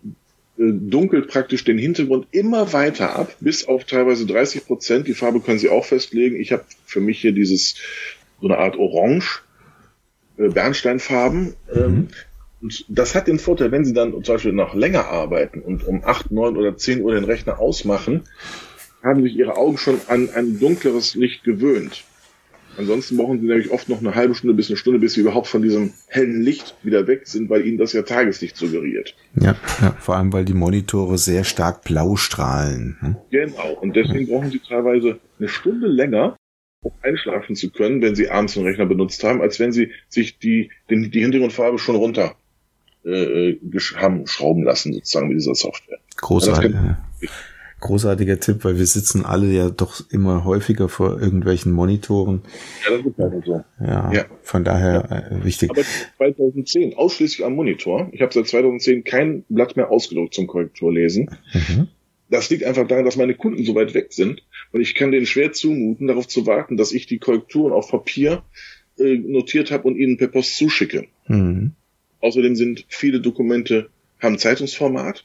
dunkelt 0.59 1.29
praktisch 1.29 1.65
den 1.65 1.79
Hintergrund 1.79 2.27
immer 2.31 2.73
weiter 2.73 3.17
ab, 3.17 3.37
bis 3.41 3.67
auf 3.69 3.85
teilweise 3.85 4.27
30 4.27 4.67
Prozent. 4.67 5.07
Die 5.07 5.15
Farbe 5.15 5.41
können 5.41 5.59
Sie 5.59 5.69
auch 5.69 5.85
festlegen. 5.85 6.41
Ich 6.41 6.53
habe 6.53 6.65
für 6.87 7.01
mich 7.01 7.21
hier 7.21 7.33
dieses 7.33 7.77
so 8.41 8.49
eine 8.49 8.59
Art 8.59 8.77
Orange, 8.77 9.43
äh, 10.39 10.49
Bernsteinfarben. 10.49 11.55
Ähm, 11.75 11.83
mhm. 11.83 12.09
Und 12.63 12.85
das 12.89 13.15
hat 13.15 13.29
den 13.29 13.39
Vorteil, 13.39 13.71
wenn 13.71 13.85
Sie 13.85 13.93
dann 13.93 14.13
zum 14.13 14.35
Beispiel 14.35 14.53
noch 14.53 14.75
länger 14.75 15.07
arbeiten 15.07 15.61
und 15.61 15.87
um 15.87 16.03
8, 16.05 16.31
9 16.31 16.57
oder 16.57 16.77
10 16.77 17.03
Uhr 17.03 17.15
den 17.15 17.25
Rechner 17.25 17.59
ausmachen, 17.59 18.23
haben 19.03 19.23
sich 19.23 19.37
Ihre 19.37 19.57
Augen 19.57 19.77
schon 19.77 20.01
an 20.09 20.31
ein 20.35 20.59
dunkleres 20.59 21.15
Licht 21.15 21.45
gewöhnt. 21.45 22.05
Ansonsten 22.79 23.17
brauchen 23.17 23.41
sie 23.41 23.47
nämlich 23.47 23.71
oft 23.71 23.89
noch 23.89 24.01
eine 24.01 24.15
halbe 24.15 24.35
Stunde 24.35 24.55
bis 24.55 24.69
eine 24.69 24.77
Stunde, 24.77 24.99
bis 24.99 25.15
sie 25.15 25.21
überhaupt 25.21 25.47
von 25.47 25.63
diesem 25.63 25.93
hellen 26.09 26.43
Licht 26.43 26.75
wieder 26.83 27.07
weg 27.07 27.27
sind, 27.27 27.49
weil 27.49 27.67
ihnen 27.67 27.79
das 27.79 27.93
ja 27.93 28.03
Tageslicht 28.03 28.57
suggeriert. 28.57 29.15
Ja, 29.35 29.57
ja 29.81 29.97
vor 29.99 30.17
allem, 30.17 30.33
weil 30.33 30.45
die 30.45 30.55
Monitore 30.55 31.19
sehr 31.19 31.45
stark 31.45 31.85
blau 31.85 32.17
strahlen. 32.17 32.97
Hm? 33.01 33.17
Genau, 33.31 33.73
und 33.81 33.97
deswegen 33.97 34.27
brauchen 34.27 34.51
sie 34.51 34.61
teilweise 34.61 35.19
eine 35.39 35.49
Stunde 35.49 35.87
länger, 35.87 36.37
um 36.83 36.93
einschlafen 37.03 37.57
zu 37.57 37.71
können, 37.71 38.03
wenn 38.03 38.15
sie 38.15 38.29
abends 38.29 38.55
den 38.55 38.65
Rechner 38.65 38.87
benutzt 38.87 39.25
haben, 39.25 39.41
als 39.41 39.59
wenn 39.59 39.73
sie 39.73 39.91
sich 40.09 40.39
die, 40.39 40.71
den, 40.91 41.11
die 41.11 41.21
Hintergrundfarbe 41.21 41.79
schon 41.79 41.97
runter 41.97 42.37
äh, 43.05 43.57
haben 43.97 44.27
schrauben 44.27 44.65
lassen, 44.65 44.93
sozusagen 44.93 45.29
mit 45.29 45.39
dieser 45.39 45.55
Software. 45.55 45.99
Großartig 46.17 46.75
großartiger 47.81 48.41
Tipp, 48.41 48.65
weil 48.65 48.79
wir 48.79 48.87
sitzen 48.87 49.25
alle 49.25 49.53
ja 49.53 49.69
doch 49.69 50.03
immer 50.11 50.45
häufiger 50.45 50.89
vor 50.89 51.21
irgendwelchen 51.21 51.73
Monitoren. 51.73 52.43
Ja, 52.85 52.97
das 52.97 53.07
ist 53.07 53.19
halt 53.19 53.45
so. 53.45 53.65
Ja, 53.81 54.13
ja. 54.13 54.25
von 54.43 54.65
daher 54.65 55.31
äh, 55.31 55.45
wichtig. 55.45 55.71
Aber 55.71 55.83
2010 56.17 56.95
ausschließlich 56.95 57.45
am 57.45 57.55
Monitor. 57.55 58.09
Ich 58.13 58.23
habe 58.23 58.33
seit 58.33 58.47
2010 58.49 59.05
kein 59.05 59.45
Blatt 59.49 59.77
mehr 59.77 59.91
ausgedruckt 59.91 60.35
zum 60.35 60.47
Korrekturlesen. 60.47 61.31
Mhm. 61.53 61.89
Das 62.29 62.51
liegt 62.51 62.65
einfach 62.65 62.89
daran, 62.89 63.05
dass 63.05 63.17
meine 63.17 63.35
Kunden 63.35 63.65
so 63.65 63.75
weit 63.75 63.95
weg 63.95 64.13
sind 64.13 64.43
und 64.73 64.81
ich 64.81 64.95
kann 64.95 65.13
denen 65.13 65.27
schwer 65.27 65.53
zumuten, 65.53 66.09
darauf 66.09 66.27
zu 66.27 66.47
warten, 66.47 66.77
dass 66.77 66.93
ich 66.93 67.07
die 67.07 67.19
Korrekturen 67.19 67.73
auf 67.73 67.91
Papier 67.91 68.43
äh, 68.99 69.17
notiert 69.17 69.71
habe 69.71 69.85
und 69.85 69.97
ihnen 69.97 70.17
per 70.17 70.29
Post 70.29 70.57
zuschicke. 70.57 71.07
Mhm. 71.29 71.73
Außerdem 72.21 72.57
sind 72.57 72.87
viele 72.89 73.21
Dokumente 73.21 73.91
haben 74.21 74.39
Zeitungsformat 74.39 75.25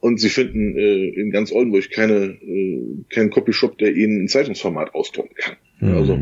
und 0.00 0.20
sie 0.20 0.28
finden 0.28 0.76
äh, 0.76 1.08
in 1.08 1.30
ganz 1.30 1.52
Oldenburg 1.52 1.90
keine, 1.90 2.14
äh, 2.14 3.04
keinen 3.10 3.30
Copyshop, 3.30 3.78
der 3.78 3.94
ihnen 3.94 4.24
ein 4.24 4.28
Zeitungsformat 4.28 4.94
ausdrucken 4.94 5.34
kann. 5.36 5.56
Mhm. 5.80 5.94
Also 5.94 6.18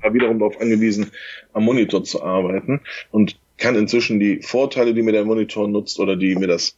war 0.00 0.14
wiederum 0.14 0.38
darauf 0.38 0.60
angewiesen, 0.60 1.10
am 1.52 1.64
Monitor 1.64 2.04
zu 2.04 2.22
arbeiten 2.22 2.80
und 3.10 3.38
kann 3.58 3.76
inzwischen 3.76 4.18
die 4.18 4.40
Vorteile, 4.42 4.94
die 4.94 5.02
mir 5.02 5.12
der 5.12 5.24
Monitor 5.24 5.68
nutzt 5.68 6.00
oder 6.00 6.16
die 6.16 6.34
mir 6.34 6.48
das 6.48 6.76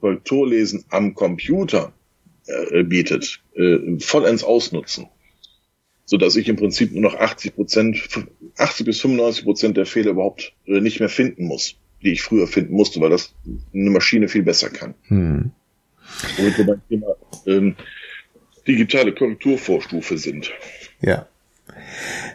Korrekturlesen 0.00 0.84
am 0.90 1.14
Computer 1.14 1.92
äh, 2.46 2.82
bietet, 2.82 3.42
äh, 3.54 3.98
vollends 3.98 4.44
ausnutzen. 4.44 5.06
So 6.04 6.18
dass 6.18 6.36
ich 6.36 6.48
im 6.48 6.56
Prinzip 6.56 6.92
nur 6.92 7.02
noch 7.02 7.14
80 7.14 7.54
Prozent, 7.54 8.08
80 8.58 8.86
bis 8.86 9.00
95 9.00 9.44
Prozent 9.44 9.76
der 9.76 9.86
Fehler 9.86 10.12
überhaupt 10.12 10.52
äh, 10.66 10.80
nicht 10.80 11.00
mehr 11.00 11.08
finden 11.08 11.46
muss, 11.46 11.76
die 12.02 12.12
ich 12.12 12.22
früher 12.22 12.46
finden 12.46 12.74
musste, 12.74 13.00
weil 13.00 13.10
das 13.10 13.34
eine 13.74 13.90
Maschine 13.90 14.28
viel 14.28 14.42
besser 14.42 14.70
kann. 14.70 14.94
Hm 15.08 15.52
womit 16.36 16.58
wir 16.58 16.66
beim 16.66 16.82
Thema 16.88 17.06
ähm, 17.46 17.76
digitale 18.66 19.14
Korrekturvorstufe 19.14 20.18
sind. 20.18 20.50
Ja. 21.00 21.28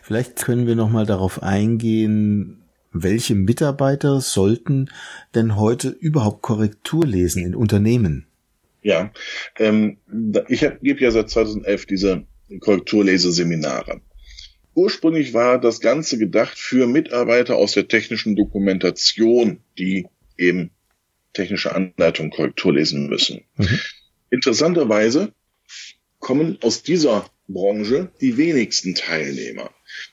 Vielleicht 0.01 0.43
können 0.43 0.67
wir 0.67 0.75
noch 0.75 0.89
mal 0.89 1.05
darauf 1.05 1.41
eingehen, 1.41 2.61
welche 2.91 3.35
Mitarbeiter 3.35 4.19
sollten 4.21 4.89
denn 5.33 5.55
heute 5.55 5.89
überhaupt 5.89 6.41
Korrektur 6.41 7.05
lesen 7.05 7.45
in 7.45 7.55
Unternehmen? 7.55 8.27
Ja, 8.81 9.11
ähm, 9.57 9.97
ich 10.47 10.67
gebe 10.81 11.01
ja 11.01 11.11
seit 11.11 11.29
2011 11.29 11.85
diese 11.85 12.23
Korrekturleseseminare. 12.59 14.01
Ursprünglich 14.73 15.33
war 15.33 15.59
das 15.59 15.81
Ganze 15.81 16.17
gedacht 16.17 16.57
für 16.57 16.87
Mitarbeiter 16.87 17.57
aus 17.57 17.73
der 17.73 17.87
technischen 17.87 18.35
Dokumentation, 18.35 19.59
die 19.77 20.07
eben 20.37 20.71
technische 21.33 21.73
Anleitung 21.73 22.29
Korrektur 22.29 22.73
lesen 22.73 23.07
müssen. 23.07 23.43
Mhm. 23.57 23.79
Interessanterweise 24.29 25.33
kommen 26.19 26.57
aus 26.61 26.83
dieser 26.83 27.29
Branche 27.47 28.11
die 28.21 28.37
wenigsten 28.37 28.95
Teilnehmer. 28.95 29.71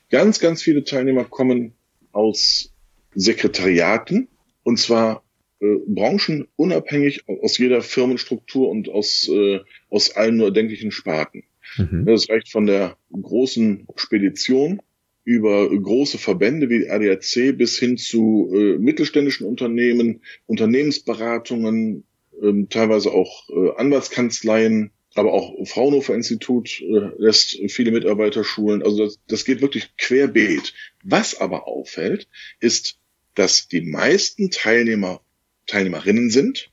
Ganz, 0.09 0.39
ganz 0.39 0.61
viele 0.61 0.83
Teilnehmer 0.83 1.23
kommen 1.25 1.73
aus 2.11 2.73
Sekretariaten 3.15 4.27
und 4.63 4.77
zwar 4.77 5.23
äh, 5.61 5.75
branchenunabhängig 5.87 7.27
aus 7.27 7.57
jeder 7.57 7.81
Firmenstruktur 7.81 8.69
und 8.69 8.89
aus, 8.89 9.29
äh, 9.29 9.59
aus 9.89 10.15
allen 10.15 10.37
nur 10.37 10.47
erdenklichen 10.47 10.91
Sparten. 10.91 11.43
Mhm. 11.77 12.05
Das 12.05 12.29
reicht 12.29 12.49
von 12.49 12.65
der 12.65 12.97
großen 13.11 13.87
Spedition 13.95 14.81
über 15.29 15.69
große 15.69 16.17
Verbände 16.17 16.71
wie 16.71 16.79
die 16.79 16.89
ADAC 16.89 17.55
bis 17.55 17.77
hin 17.77 17.97
zu 17.97 18.51
äh, 18.51 18.79
mittelständischen 18.79 19.45
Unternehmen, 19.45 20.21
Unternehmensberatungen, 20.47 22.03
äh, 22.41 22.65
teilweise 22.71 23.11
auch 23.11 23.47
äh, 23.51 23.77
Anwaltskanzleien, 23.77 24.89
aber 25.13 25.33
auch 25.33 25.53
Fraunhofer 25.67 26.15
Institut 26.15 26.81
äh, 26.81 27.11
lässt 27.19 27.59
viele 27.67 27.91
Mitarbeiter 27.91 28.43
schulen. 28.43 28.81
Also 28.81 29.05
das, 29.05 29.19
das 29.27 29.45
geht 29.45 29.61
wirklich 29.61 29.95
querbeet. 29.97 30.73
Was 31.03 31.39
aber 31.39 31.67
auffällt, 31.67 32.27
ist, 32.59 32.97
dass 33.35 33.67
die 33.67 33.81
meisten 33.81 34.49
Teilnehmer 34.49 35.21
Teilnehmerinnen 35.67 36.31
sind 36.31 36.71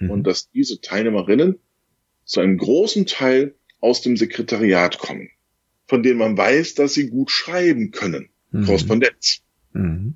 mhm. 0.00 0.10
und 0.10 0.24
dass 0.24 0.50
diese 0.50 0.80
Teilnehmerinnen 0.80 1.60
zu 2.24 2.40
einem 2.40 2.58
großen 2.58 3.06
Teil 3.06 3.54
aus 3.78 4.02
dem 4.02 4.16
Sekretariat 4.16 4.98
kommen 4.98 5.30
von 5.86 6.02
denen 6.02 6.18
man 6.18 6.36
weiß, 6.36 6.74
dass 6.74 6.94
sie 6.94 7.08
gut 7.08 7.30
schreiben 7.30 7.90
können. 7.90 8.30
Mhm. 8.50 8.64
Korrespondenz. 8.64 9.42
Mhm. 9.72 10.14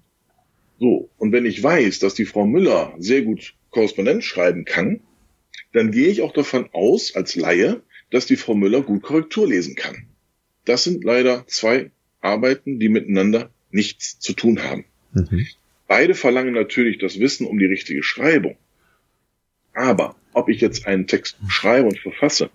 So, 0.79 1.11
und 1.19 1.33
wenn 1.33 1.47
ich 1.47 1.63
weiß, 1.63 1.99
dass 1.99 2.15
die 2.15 2.25
Frau 2.25 2.47
Müller 2.47 2.95
sehr 2.99 3.23
gut 3.23 3.55
Korrespondenz 3.71 4.25
schreiben 4.25 4.65
kann, 4.65 5.01
dann 5.73 5.91
gehe 5.91 6.09
ich 6.09 6.23
auch 6.23 6.33
davon 6.33 6.69
aus, 6.73 7.15
als 7.15 7.37
Laie, 7.37 7.83
dass 8.11 8.27
die 8.27 8.37
Frau 8.37 8.55
Müller 8.55 8.83
gut 8.83 9.03
Korrektur 9.03 9.47
lesen 9.47 9.75
kann. 9.75 10.07
Das 10.65 10.85
sind 10.85 11.05
leider 11.05 11.47
zwei 11.47 11.91
Arbeiten, 12.21 12.79
die 12.79 12.89
miteinander 12.89 13.51
nichts 13.71 14.19
zu 14.19 14.33
tun 14.33 14.63
haben. 14.63 14.85
Mhm. 15.13 15.47
Beide 15.87 16.15
verlangen 16.15 16.55
natürlich 16.55 16.99
das 16.99 17.19
Wissen 17.19 17.47
um 17.47 17.59
die 17.59 17.67
richtige 17.67 18.03
Schreibung. 18.03 18.57
Aber 19.73 20.17
ob 20.33 20.49
ich 20.49 20.61
jetzt 20.61 20.87
einen 20.87 21.07
Text 21.07 21.37
schreibe 21.49 21.89
und 21.89 21.99
verfasse 21.99 22.51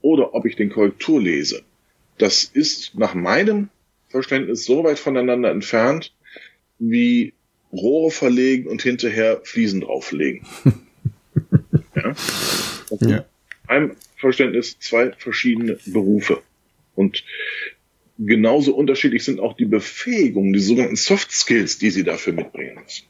oder 0.00 0.34
ob 0.34 0.46
ich 0.46 0.56
den 0.56 0.70
Korrektur 0.70 1.20
lese, 1.20 1.62
das 2.18 2.44
ist 2.44 2.94
nach 2.96 3.14
meinem 3.14 3.68
Verständnis 4.08 4.64
so 4.64 4.84
weit 4.84 4.98
voneinander 4.98 5.50
entfernt, 5.50 6.14
wie 6.78 7.34
Rohre 7.72 8.10
verlegen 8.10 8.68
und 8.68 8.82
hinterher 8.82 9.40
Fliesen 9.44 9.82
drauflegen. 9.82 10.46
ja? 11.94 12.14
ja. 13.00 13.24
einem 13.66 13.96
Verständnis 14.16 14.78
zwei 14.78 15.12
verschiedene 15.12 15.78
Berufe. 15.86 16.42
Und 16.94 17.24
genauso 18.18 18.74
unterschiedlich 18.74 19.24
sind 19.24 19.40
auch 19.40 19.56
die 19.56 19.66
Befähigungen, 19.66 20.52
die 20.52 20.60
sogenannten 20.60 20.96
Soft 20.96 21.30
Skills, 21.30 21.78
die 21.78 21.90
sie 21.90 22.04
dafür 22.04 22.32
mitbringen 22.32 22.78
müssen. 22.82 23.04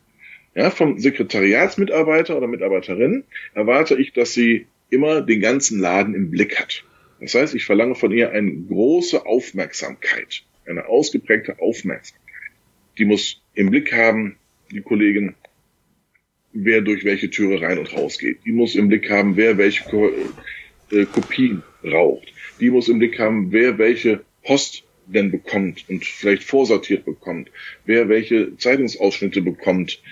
Ja, 0.54 0.70
vom 0.70 0.98
Sekretariatsmitarbeiter 0.98 2.36
oder 2.36 2.48
Mitarbeiterin 2.48 3.24
erwarte 3.54 3.94
ich, 3.94 4.12
dass 4.12 4.34
sie 4.34 4.66
immer 4.90 5.20
den 5.20 5.40
ganzen 5.40 5.78
Laden 5.78 6.14
im 6.14 6.30
Blick 6.30 6.58
hat. 6.58 6.84
Das 7.20 7.34
heißt, 7.34 7.54
ich 7.54 7.64
verlange 7.64 7.94
von 7.94 8.12
ihr 8.12 8.30
eine 8.30 8.52
große 8.52 9.26
Aufmerksamkeit, 9.26 10.44
eine 10.66 10.86
ausgeprägte 10.86 11.60
Aufmerksamkeit. 11.60 12.24
Die 12.96 13.04
muss 13.04 13.40
im 13.54 13.70
Blick 13.70 13.92
haben, 13.92 14.36
die 14.70 14.80
Kollegin, 14.80 15.34
wer 16.52 16.80
durch 16.80 17.04
welche 17.04 17.30
Türe 17.30 17.60
rein 17.60 17.78
und 17.78 17.92
raus 17.92 18.18
geht. 18.18 18.38
Die 18.44 18.52
muss 18.52 18.74
im 18.74 18.88
Blick 18.88 19.10
haben, 19.10 19.36
wer 19.36 19.58
welche 19.58 19.84
äh, 20.90 21.04
Kopien 21.06 21.62
raucht. 21.84 22.32
Die 22.60 22.70
muss 22.70 22.88
im 22.88 22.98
Blick 22.98 23.18
haben, 23.18 23.52
wer 23.52 23.78
welche 23.78 24.24
Post 24.44 24.84
denn 25.06 25.30
bekommt 25.30 25.88
und 25.88 26.04
vielleicht 26.04 26.42
vorsortiert 26.42 27.04
bekommt, 27.04 27.50
wer 27.84 28.08
welche 28.08 28.56
Zeitungsausschnitte 28.56 29.40
bekommt 29.42 30.02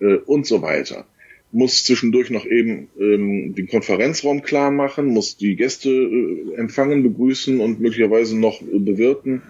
äh, 0.00 0.14
und 0.14 0.46
so 0.46 0.62
weiter. 0.62 1.06
Muss 1.54 1.84
zwischendurch 1.84 2.30
noch 2.30 2.46
eben 2.46 2.88
ähm, 2.98 3.54
den 3.54 3.68
Konferenzraum 3.68 4.42
klar 4.42 4.70
machen, 4.70 5.06
muss 5.06 5.36
die 5.36 5.54
Gäste 5.54 5.90
äh, 5.90 6.54
empfangen, 6.56 7.02
begrüßen 7.02 7.60
und 7.60 7.80
möglicherweise 7.80 8.38
noch 8.38 8.62
äh, 8.62 8.78
bewirten. 8.78 9.42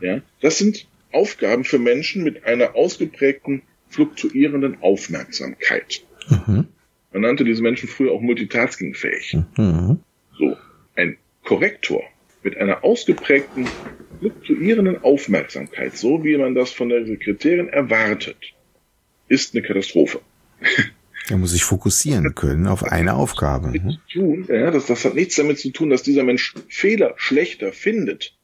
Ja, 0.00 0.22
das 0.40 0.58
sind 0.58 0.86
Aufgaben 1.12 1.64
für 1.64 1.78
Menschen 1.78 2.22
mit 2.22 2.44
einer 2.44 2.76
ausgeprägten 2.76 3.62
fluktuierenden 3.88 4.82
Aufmerksamkeit. 4.82 6.04
Mhm. 6.28 6.68
Man 7.12 7.22
nannte 7.22 7.44
diese 7.44 7.62
Menschen 7.62 7.88
früher 7.88 8.12
auch 8.12 8.20
multitaskingfähig. 8.20 9.36
Mhm. 9.56 10.00
So, 10.38 10.56
ein 10.94 11.16
Korrektor 11.42 12.02
mit 12.42 12.56
einer 12.56 12.84
ausgeprägten 12.84 13.66
fluktuierenden 14.20 15.02
Aufmerksamkeit, 15.02 15.96
so 15.96 16.22
wie 16.24 16.36
man 16.36 16.54
das 16.54 16.70
von 16.70 16.88
der 16.88 17.04
Sekretärin 17.06 17.68
erwartet, 17.68 18.54
ist 19.28 19.54
eine 19.54 19.62
Katastrophe. 19.62 20.20
Er 21.30 21.36
muss 21.36 21.52
sich 21.52 21.64
fokussieren 21.64 22.34
können 22.34 22.66
auf 22.66 22.82
eine 22.84 23.14
Aufgabe. 23.14 23.68
Mhm. 23.68 23.98
Tun, 24.12 24.46
ja, 24.48 24.70
das, 24.70 24.86
das 24.86 25.04
hat 25.04 25.14
nichts 25.14 25.36
damit 25.36 25.58
zu 25.58 25.70
tun, 25.70 25.90
dass 25.90 26.02
dieser 26.02 26.24
Mensch 26.24 26.54
Fehler 26.68 27.14
schlechter 27.16 27.72
findet. 27.72 28.36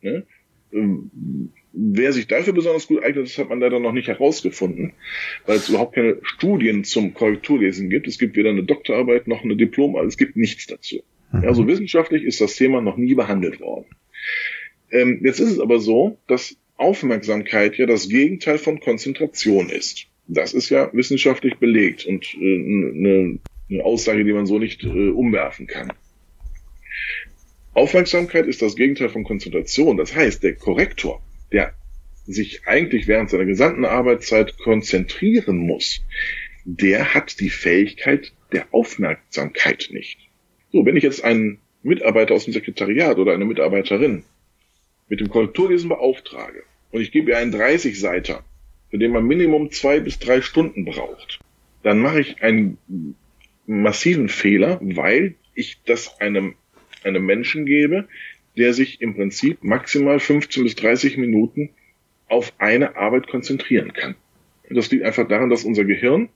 Ne? 0.00 0.26
Ähm, 0.72 1.10
wer 1.72 2.12
sich 2.12 2.26
dafür 2.26 2.52
besonders 2.52 2.86
gut 2.86 3.02
eignet, 3.02 3.26
das 3.26 3.38
hat 3.38 3.48
man 3.48 3.60
leider 3.60 3.80
noch 3.80 3.92
nicht 3.92 4.08
herausgefunden, 4.08 4.92
weil 5.46 5.56
es 5.56 5.68
überhaupt 5.68 5.94
keine 5.94 6.18
Studien 6.22 6.84
zum 6.84 7.14
Korrekturlesen 7.14 7.90
gibt. 7.90 8.06
Es 8.06 8.18
gibt 8.18 8.36
weder 8.36 8.50
eine 8.50 8.64
Doktorarbeit 8.64 9.28
noch 9.28 9.44
eine 9.44 9.56
Diplomarbeit, 9.56 10.08
es 10.08 10.16
gibt 10.16 10.36
nichts 10.36 10.66
dazu. 10.66 11.02
Mhm. 11.32 11.44
Also 11.44 11.66
wissenschaftlich 11.66 12.24
ist 12.24 12.40
das 12.40 12.56
Thema 12.56 12.80
noch 12.80 12.96
nie 12.96 13.14
behandelt 13.14 13.60
worden. 13.60 13.86
Ähm, 14.90 15.20
jetzt 15.24 15.40
ist 15.40 15.50
es 15.50 15.60
aber 15.60 15.80
so, 15.80 16.18
dass 16.26 16.56
Aufmerksamkeit 16.76 17.76
ja 17.76 17.86
das 17.86 18.08
Gegenteil 18.08 18.58
von 18.58 18.80
Konzentration 18.80 19.68
ist. 19.68 20.06
Das 20.26 20.54
ist 20.54 20.70
ja 20.70 20.90
wissenschaftlich 20.92 21.56
belegt 21.58 22.06
und 22.06 22.34
äh, 22.34 22.38
eine, 22.38 23.38
eine 23.70 23.84
Aussage, 23.84 24.24
die 24.24 24.32
man 24.32 24.46
so 24.46 24.58
nicht 24.58 24.82
äh, 24.82 25.10
umwerfen 25.10 25.66
kann. 25.66 25.92
Aufmerksamkeit 27.74 28.46
ist 28.46 28.62
das 28.62 28.76
Gegenteil 28.76 29.08
von 29.08 29.24
Konzentration. 29.24 29.96
Das 29.96 30.14
heißt, 30.14 30.42
der 30.42 30.54
Korrektor, 30.54 31.20
der 31.52 31.74
sich 32.26 32.66
eigentlich 32.66 33.08
während 33.08 33.30
seiner 33.30 33.44
gesamten 33.44 33.84
Arbeitszeit 33.84 34.56
konzentrieren 34.58 35.58
muss, 35.58 36.00
der 36.64 37.14
hat 37.14 37.40
die 37.40 37.50
Fähigkeit 37.50 38.32
der 38.52 38.72
Aufmerksamkeit 38.72 39.88
nicht. 39.90 40.18
So, 40.72 40.86
wenn 40.86 40.96
ich 40.96 41.02
jetzt 41.02 41.22
einen 41.24 41.58
Mitarbeiter 41.82 42.34
aus 42.34 42.44
dem 42.44 42.54
Sekretariat 42.54 43.18
oder 43.18 43.34
eine 43.34 43.44
Mitarbeiterin 43.44 44.24
mit 45.08 45.20
dem 45.20 45.28
Korrekturlesen 45.28 45.88
beauftrage 45.88 46.62
und 46.92 47.02
ich 47.02 47.12
gebe 47.12 47.32
ihr 47.32 47.38
einen 47.38 47.54
30-Seiter, 47.54 48.44
für 48.94 48.98
den 48.98 49.10
man 49.10 49.26
Minimum 49.26 49.72
zwei 49.72 49.98
bis 49.98 50.20
drei 50.20 50.40
Stunden 50.40 50.84
braucht, 50.84 51.40
dann 51.82 51.98
mache 51.98 52.20
ich 52.20 52.44
einen 52.44 52.78
massiven 53.66 54.28
Fehler, 54.28 54.78
weil 54.80 55.34
ich 55.52 55.82
das 55.84 56.20
einem, 56.20 56.54
einem 57.02 57.26
Menschen 57.26 57.66
gebe, 57.66 58.06
der 58.56 58.72
sich 58.72 59.00
im 59.00 59.16
Prinzip 59.16 59.64
maximal 59.64 60.20
15 60.20 60.62
bis 60.62 60.76
30 60.76 61.16
Minuten 61.16 61.70
auf 62.28 62.52
eine 62.58 62.94
Arbeit 62.94 63.26
konzentrieren 63.26 63.92
kann. 63.92 64.14
Das 64.70 64.92
liegt 64.92 65.02
einfach 65.02 65.26
daran, 65.26 65.50
dass 65.50 65.64
unser 65.64 65.84
Gehirn 65.84 66.28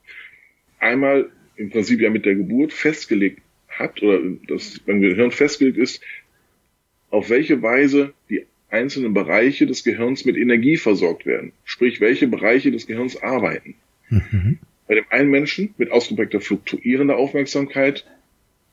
einmal 0.79 1.31
im 1.55 1.69
Prinzip 1.69 2.01
ja 2.01 2.09
mit 2.09 2.25
der 2.25 2.35
Geburt 2.35 2.73
festgelegt 2.73 3.41
hat 3.69 4.03
oder 4.03 4.19
dass 4.49 4.79
beim 4.79 4.99
Gehirn 4.99 5.31
festgelegt 5.31 5.77
ist, 5.77 6.03
auf 7.09 7.29
welche 7.29 7.61
Weise 7.61 8.13
die 8.29 8.45
einzelnen 8.69 9.13
Bereiche 9.13 9.65
des 9.65 9.83
Gehirns 9.83 10.25
mit 10.25 10.37
Energie 10.37 10.77
versorgt 10.77 11.25
werden. 11.25 11.53
Sprich, 11.63 12.01
welche 12.01 12.27
Bereiche 12.27 12.71
des 12.71 12.87
Gehirns 12.87 13.21
arbeiten. 13.21 13.75
Mhm. 14.09 14.59
Bei 14.87 14.95
dem 14.95 15.05
einen 15.09 15.29
Menschen 15.29 15.73
mit 15.77 15.91
ausgeprägter 15.91 16.41
fluktuierender 16.41 17.17
Aufmerksamkeit 17.17 18.05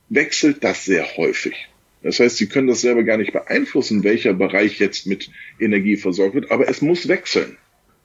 wechselt 0.09 0.64
das 0.64 0.84
sehr 0.84 1.16
häufig. 1.16 1.68
Das 2.03 2.20
heißt, 2.20 2.36
Sie 2.36 2.47
können 2.47 2.68
das 2.68 2.80
selber 2.80 3.03
gar 3.03 3.16
nicht 3.16 3.32
beeinflussen, 3.32 4.05
welcher 4.05 4.32
Bereich 4.32 4.78
jetzt 4.78 5.07
mit 5.07 5.30
Energie 5.59 5.97
versorgt 5.97 6.34
wird, 6.34 6.51
aber 6.51 6.68
es 6.68 6.80
muss 6.80 7.09
wechseln. 7.09 7.57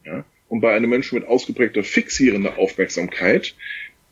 Ja? 0.05 0.25
Und 0.47 0.61
bei 0.61 0.73
einem 0.73 0.89
Menschen 0.89 1.15
mit 1.19 1.27
ausgeprägter 1.27 1.83
fixierender 1.83 2.57
Aufmerksamkeit, 2.57 3.55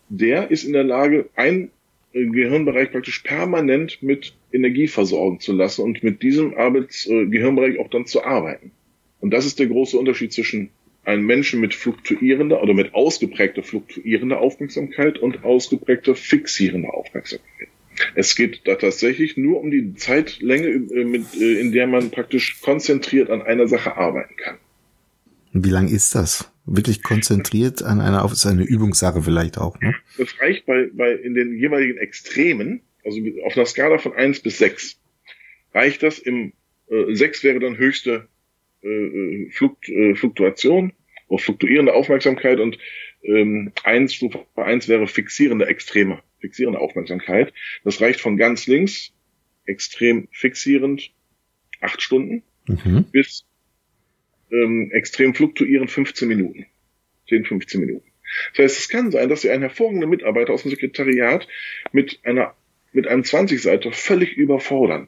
der 0.10 0.52
ist 0.52 0.64
in 0.64 0.74
der 0.74 0.84
Lage, 0.84 1.30
ein 1.36 1.72
Gehirnbereich 2.14 2.92
praktisch 2.92 3.20
permanent 3.20 4.02
mit 4.02 4.34
Energie 4.52 4.88
versorgen 4.88 5.40
zu 5.40 5.54
lassen 5.54 5.84
und 5.84 6.04
mit 6.04 6.24
diesem 6.24 6.56
Arbeits 6.56 7.06
äh, 7.08 7.26
Gehirnbereich 7.28 7.80
auch 7.80 7.90
dann 7.90 8.06
zu 8.06 8.24
arbeiten. 8.24 8.72
Und 9.20 9.32
das 9.32 9.46
ist 9.46 9.60
der 9.60 9.68
große 9.68 9.98
Unterschied 9.98 10.34
zwischen 10.34 10.70
einem 11.06 11.26
Menschen 11.26 11.60
mit 11.60 11.74
fluktuierender 11.74 12.62
oder 12.62 12.74
mit 12.74 12.94
ausgeprägter 12.94 13.64
fluktuierender 13.64 14.40
Aufmerksamkeit 14.40 15.18
und 15.18 15.44
ausgeprägter 15.44 16.16
fixierender 16.16 16.94
Aufmerksamkeit. 16.94 17.68
Es 18.16 18.36
geht 18.36 18.62
da 18.66 18.76
tatsächlich 18.76 19.38
nur 19.38 19.60
um 19.60 19.72
die 19.72 19.94
Zeitlänge, 19.96 20.68
äh, 20.68 21.24
äh, 21.40 21.60
in 21.60 21.72
der 21.72 21.88
man 21.88 22.12
praktisch 22.12 22.62
konzentriert 22.62 23.30
an 23.30 23.42
einer 23.42 23.68
Sache 23.68 23.98
arbeiten 23.98 24.36
kann. 24.38 24.58
Wie 25.52 25.70
lang 25.70 25.88
ist 25.88 26.16
das? 26.16 26.49
Wirklich 26.72 27.04
konzentriert 27.04 27.82
an 27.82 28.02
einer, 28.02 28.24
auf 28.24 28.34
eine 28.46 28.64
Übungssache 28.64 29.22
vielleicht 29.22 29.58
auch, 29.58 29.80
ne? 29.80 29.96
Das 30.18 30.40
reicht 30.40 30.66
bei, 30.66 30.90
bei 30.94 31.14
in 31.14 31.34
den 31.34 31.58
jeweiligen 31.58 31.98
Extremen, 31.98 32.82
also 33.04 33.20
auf 33.46 33.56
einer 33.56 33.66
Skala 33.66 33.98
von 33.98 34.14
eins 34.14 34.40
bis 34.40 34.58
sechs 34.58 35.00
reicht 35.74 36.04
das 36.04 36.20
im, 36.20 36.54
äh, 36.90 37.14
6 37.14 37.44
wäre 37.44 37.60
dann 37.60 37.78
höchste 37.78 38.28
äh, 38.84 38.88
äh, 38.88 39.50
Flukt, 39.52 39.90
äh, 39.90 40.16
Fluktuation 40.16 40.94
oder 41.28 41.42
fluktuierende 41.42 41.94
Aufmerksamkeit 41.94 42.60
und 42.60 42.78
ähm, 43.24 43.72
1, 43.84 44.14
Stufe 44.14 44.46
1 44.56 44.88
wäre 44.88 45.08
fixierende 45.08 45.68
extreme, 45.68 46.22
fixierende 46.40 46.80
Aufmerksamkeit. 46.80 47.54
Das 47.84 48.02
reicht 48.02 48.22
von 48.22 48.38
ganz 48.38 48.68
links, 48.68 49.12
extrem 49.66 50.28
fixierend, 50.32 51.12
acht 51.82 52.02
Stunden, 52.02 52.44
mhm. 52.66 53.06
bis 53.12 53.46
ähm, 54.52 54.92
extrem 54.92 55.34
fluktuierend 55.34 55.92
15 55.92 56.28
Minuten. 56.28 56.66
10, 57.28 57.46
15 57.46 57.80
Minuten. 57.80 58.10
Das 58.52 58.64
heißt, 58.64 58.80
es 58.80 58.90
kann 58.90 59.12
sein, 59.12 59.30
dass 59.30 59.42
Sie 59.42 59.50
einen 59.50 59.62
hervorragenden 59.62 60.10
Mitarbeiter 60.10 60.54
aus 60.54 60.64
dem 60.64 60.72
Sekretariat 60.72 61.48
mit 61.92 62.20
einer, 62.24 62.56
mit 62.92 63.08
einem 63.08 63.24
20-Seiter 63.24 63.92
völlig 63.92 64.34
überfordern. 64.34 65.08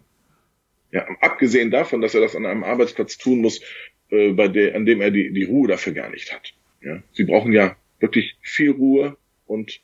Ja, 0.91 1.07
abgesehen 1.21 1.71
davon, 1.71 2.01
dass 2.01 2.15
er 2.15 2.21
das 2.21 2.35
an 2.35 2.45
einem 2.45 2.63
Arbeitsplatz 2.63 3.17
tun 3.17 3.41
muss, 3.41 3.61
äh, 4.09 4.31
bei 4.31 4.47
der, 4.47 4.75
an 4.75 4.85
dem 4.85 5.01
er 5.01 5.11
die, 5.11 5.31
die 5.31 5.43
Ruhe 5.43 5.67
dafür 5.67 5.93
gar 5.93 6.09
nicht 6.09 6.33
hat. 6.33 6.53
Ja, 6.81 7.01
Sie 7.13 7.23
brauchen 7.23 7.53
ja 7.53 7.75
wirklich 7.99 8.35
viel 8.41 8.71
Ruhe 8.71 9.17
und 9.45 9.81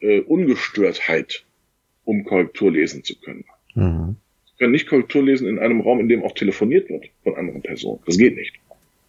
äh, 0.00 0.20
Ungestörtheit, 0.20 1.44
um 2.04 2.24
Korrektur 2.24 2.72
lesen 2.72 3.04
zu 3.04 3.18
können. 3.18 3.44
Mhm. 3.74 4.16
Sie 4.44 4.58
können 4.58 4.72
nicht 4.72 4.88
Korrektur 4.88 5.22
lesen 5.22 5.48
in 5.48 5.58
einem 5.58 5.80
Raum, 5.80 6.00
in 6.00 6.08
dem 6.08 6.22
auch 6.22 6.34
telefoniert 6.34 6.90
wird 6.90 7.06
von 7.22 7.36
anderen 7.36 7.62
Personen. 7.62 8.00
Das 8.04 8.18
geht 8.18 8.36
nicht. 8.36 8.58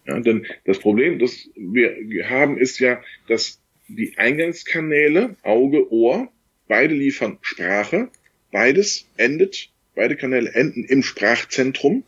Ja, 0.06 0.20
denn 0.20 0.46
das 0.64 0.78
Problem, 0.78 1.18
das 1.18 1.48
wir 1.56 2.28
haben, 2.28 2.58
ist 2.58 2.78
ja, 2.78 3.02
dass 3.26 3.60
die 3.88 4.14
Eingangskanäle, 4.16 5.36
Auge, 5.42 5.90
Ohr, 5.90 6.28
beide 6.68 6.94
liefern 6.94 7.38
Sprache, 7.42 8.10
beides 8.50 9.08
endet, 9.16 9.70
beide 9.94 10.16
Kanäle 10.16 10.52
enden 10.52 10.84
im 10.84 11.02
Sprachzentrum. 11.02 12.04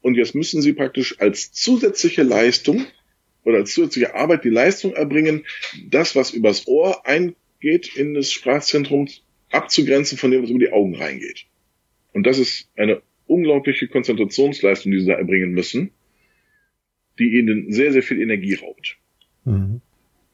Und 0.00 0.16
jetzt 0.16 0.34
müssen 0.34 0.62
sie 0.62 0.72
praktisch 0.72 1.20
als 1.20 1.52
zusätzliche 1.52 2.22
Leistung 2.22 2.86
oder 3.44 3.58
als 3.58 3.72
zusätzliche 3.72 4.14
Arbeit 4.14 4.44
die 4.44 4.50
Leistung 4.50 4.92
erbringen, 4.94 5.44
das, 5.88 6.14
was 6.14 6.32
übers 6.32 6.66
Ohr 6.66 7.06
eingeht 7.06 7.96
in 7.96 8.14
das 8.14 8.32
Sprachzentrum, 8.32 9.08
abzugrenzen 9.50 10.18
von 10.18 10.30
dem, 10.30 10.42
was 10.42 10.50
über 10.50 10.58
die 10.58 10.72
Augen 10.72 10.94
reingeht. 10.94 11.46
Und 12.12 12.26
das 12.26 12.38
ist 12.38 12.68
eine 12.76 13.02
unglaubliche 13.26 13.88
Konzentrationsleistung, 13.88 14.92
die 14.92 15.00
sie 15.00 15.06
da 15.06 15.14
erbringen 15.14 15.52
müssen 15.52 15.90
die 17.18 17.38
ihnen 17.38 17.72
sehr, 17.72 17.92
sehr 17.92 18.02
viel 18.02 18.20
Energie 18.20 18.54
raubt. 18.54 18.96
Mhm. 19.44 19.80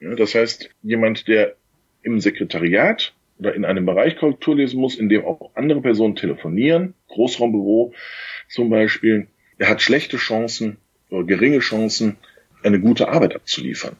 Ja, 0.01 0.14
das 0.14 0.35
heißt, 0.35 0.70
jemand, 0.82 1.28
der 1.28 1.57
im 2.03 2.20
Sekretariat 2.20 3.14
oder 3.39 3.55
in 3.55 3.64
einem 3.64 3.87
Bereich 3.87 4.16
Korrektur 4.16 4.57
lesen 4.57 4.80
muss, 4.80 4.97
in 4.97 5.09
dem 5.09 5.24
auch 5.24 5.51
andere 5.55 5.80
Personen 5.80 6.16
telefonieren, 6.16 6.95
Großraumbüro 7.09 7.95
zum 8.49 8.70
Beispiel, 8.70 9.26
er 9.59 9.68
hat 9.68 9.82
schlechte 9.82 10.16
Chancen 10.16 10.76
oder 11.11 11.24
geringe 11.24 11.61
Chancen, 11.61 12.16
eine 12.62 12.80
gute 12.80 13.09
Arbeit 13.09 13.35
abzuliefern. 13.35 13.97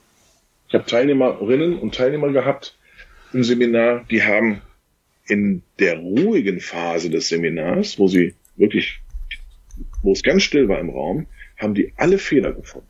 Ich 0.69 0.75
habe 0.75 0.87
Teilnehmerinnen 0.87 1.79
und 1.79 1.95
Teilnehmer 1.95 2.33
gehabt 2.33 2.77
im 3.33 3.45
Seminar, 3.45 4.05
die 4.11 4.23
haben 4.23 4.63
in 5.27 5.63
der 5.79 5.99
ruhigen 5.99 6.61
Phase 6.61 7.11
des 7.11 7.29
Seminars, 7.29 7.99
wo 7.99 8.09
sie 8.09 8.35
wirklich, 8.57 9.01
wo 10.03 10.13
es 10.13 10.23
ganz 10.23 10.43
still 10.43 10.69
war 10.69 10.79
im 10.79 10.91
Raum, 10.91 11.27
haben 11.57 11.75
die 11.75 11.93
alle 11.97 12.19
Fehler 12.19 12.53
gefunden 12.53 12.89